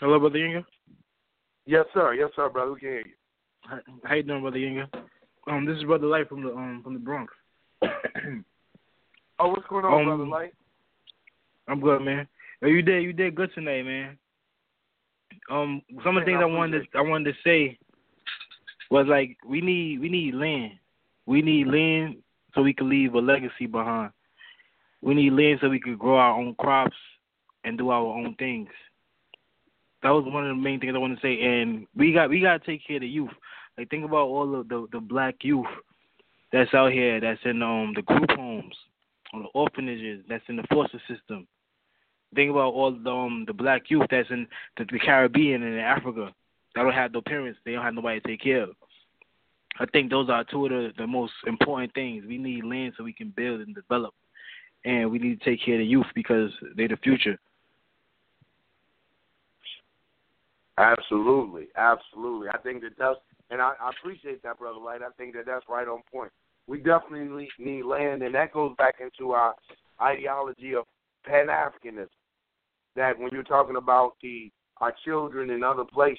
[0.00, 0.64] Hello, Brother Yinga?
[1.64, 2.14] Yes, sir.
[2.14, 2.72] Yes, sir, brother.
[2.72, 3.12] We can hear you.
[4.04, 4.86] How, you doing, Brother Yinga?
[5.48, 7.32] Um, this is Brother Light from the um from the Bronx.
[7.82, 7.88] oh,
[9.48, 10.54] what's going on, Um, brother Light?
[11.68, 12.28] I'm good, man.
[12.60, 14.18] Yo, you did you did good tonight, man.
[15.50, 17.78] Um, some of the things I I wanted to I wanted to say
[18.90, 20.72] was like we need we need land.
[21.26, 22.16] We need land
[22.54, 24.12] so we can leave a legacy behind.
[25.02, 26.96] We need land so we can grow our own crops
[27.64, 28.68] and do our own things.
[30.02, 31.40] That was one of the main things I want to say.
[31.42, 33.30] And we got we got to take care of the youth.
[33.76, 35.66] Like think about all of the the black youth
[36.52, 38.74] that's out here that's in um the group homes,
[39.32, 41.46] or the orphanages, that's in the foster system.
[42.34, 44.46] Think about all the um the black youth that's in
[44.76, 46.32] the, the Caribbean and in Africa
[46.76, 48.70] that don't have no parents, they don't have nobody to take care of.
[49.80, 52.24] I think those are two of the, the most important things.
[52.26, 54.14] We need land so we can build and develop.
[54.84, 57.38] And we need to take care of the youth because they're the future.
[60.78, 62.48] Absolutely, absolutely.
[62.50, 63.18] I think that that's,
[63.50, 65.00] and I, I appreciate that, brother Light.
[65.02, 66.30] I think that that's right on point.
[66.66, 69.54] We definitely need land, and that goes back into our
[70.02, 70.84] ideology of
[71.24, 72.08] Pan Africanism.
[72.96, 76.18] That when you're talking about the our children in other places,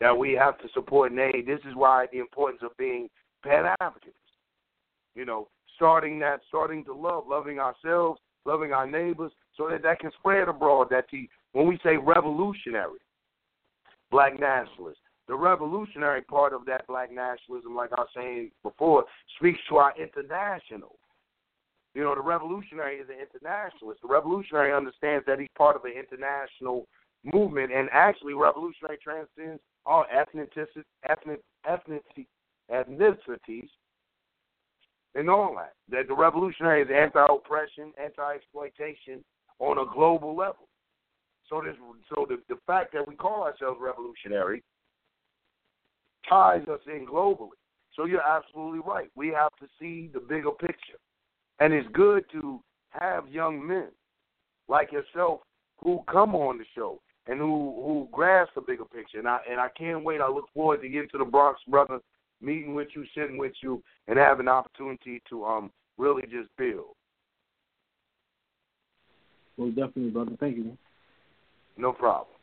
[0.00, 1.46] that we have to support and aid.
[1.46, 3.08] This is why the importance of being
[3.44, 4.14] Pan Africans.
[5.14, 9.98] You know, starting that, starting to love, loving ourselves, loving our neighbors, so that that
[9.98, 10.88] can spread abroad.
[10.90, 13.00] That the when we say revolutionary,
[14.10, 14.98] black nationalists.
[15.28, 19.04] The revolutionary part of that black nationalism, like I was saying before,
[19.38, 20.96] speaks to our international.
[21.94, 24.02] You know, the revolutionary is an internationalist.
[24.02, 26.86] The revolutionary understands that he's part of an international
[27.32, 29.60] movement, and actually, revolutionary transcends
[29.90, 32.04] all ethnicities, ethnic, ethnic,
[32.72, 33.68] ethnicities,
[35.16, 35.72] and all that.
[35.90, 39.24] That the revolutionary is anti-oppression, anti-exploitation
[39.58, 40.68] on a global level.
[41.48, 41.74] So this,
[42.08, 44.62] so the, the fact that we call ourselves revolutionary
[46.28, 47.58] ties us in globally.
[47.96, 49.10] So you're absolutely right.
[49.16, 51.00] We have to see the bigger picture,
[51.58, 52.60] and it's good to
[52.90, 53.88] have young men
[54.68, 55.40] like yourself
[55.78, 59.18] who come on the show and who who grasp the bigger picture.
[59.18, 60.20] And I and I can't wait.
[60.20, 62.00] I look forward to getting to the Bronx, brother,
[62.40, 66.94] meeting with you, sitting with you, and having an opportunity to um really just build.
[69.56, 70.32] Well, definitely, brother.
[70.40, 70.76] Thank you.
[71.76, 72.36] No problem.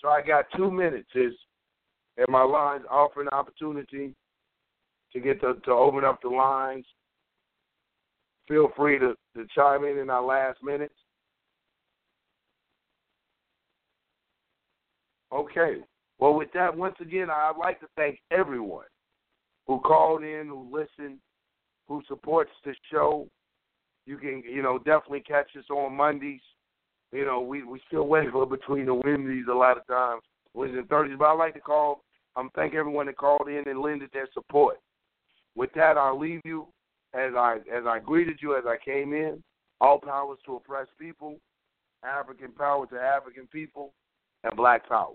[0.00, 1.08] So I got two minutes.
[1.14, 1.32] Is
[2.16, 4.14] and my lines offer an opportunity
[5.12, 6.84] to get to, to open up the lines.
[8.48, 10.94] Feel free to, to chime in in our last minutes.
[15.32, 15.76] Okay.
[16.18, 18.86] Well, with that, once again, I'd like to thank everyone
[19.66, 21.18] who called in, who listened,
[21.86, 23.28] who supports the show.
[24.06, 26.40] You can, you know, definitely catch us on Mondays.
[27.12, 30.22] You know, we we still wait for between the Wednesdays a lot of times,
[30.54, 31.18] Wednesdays and Thursdays.
[31.18, 32.02] But I'd like to call,
[32.36, 34.76] um, thank everyone that called in and lended their support.
[35.54, 36.66] With that, I'll leave you
[37.14, 39.42] as I as I greeted you as I came in.
[39.80, 41.38] All powers to oppressed people,
[42.02, 43.92] African power to African people,
[44.44, 45.14] and Black power.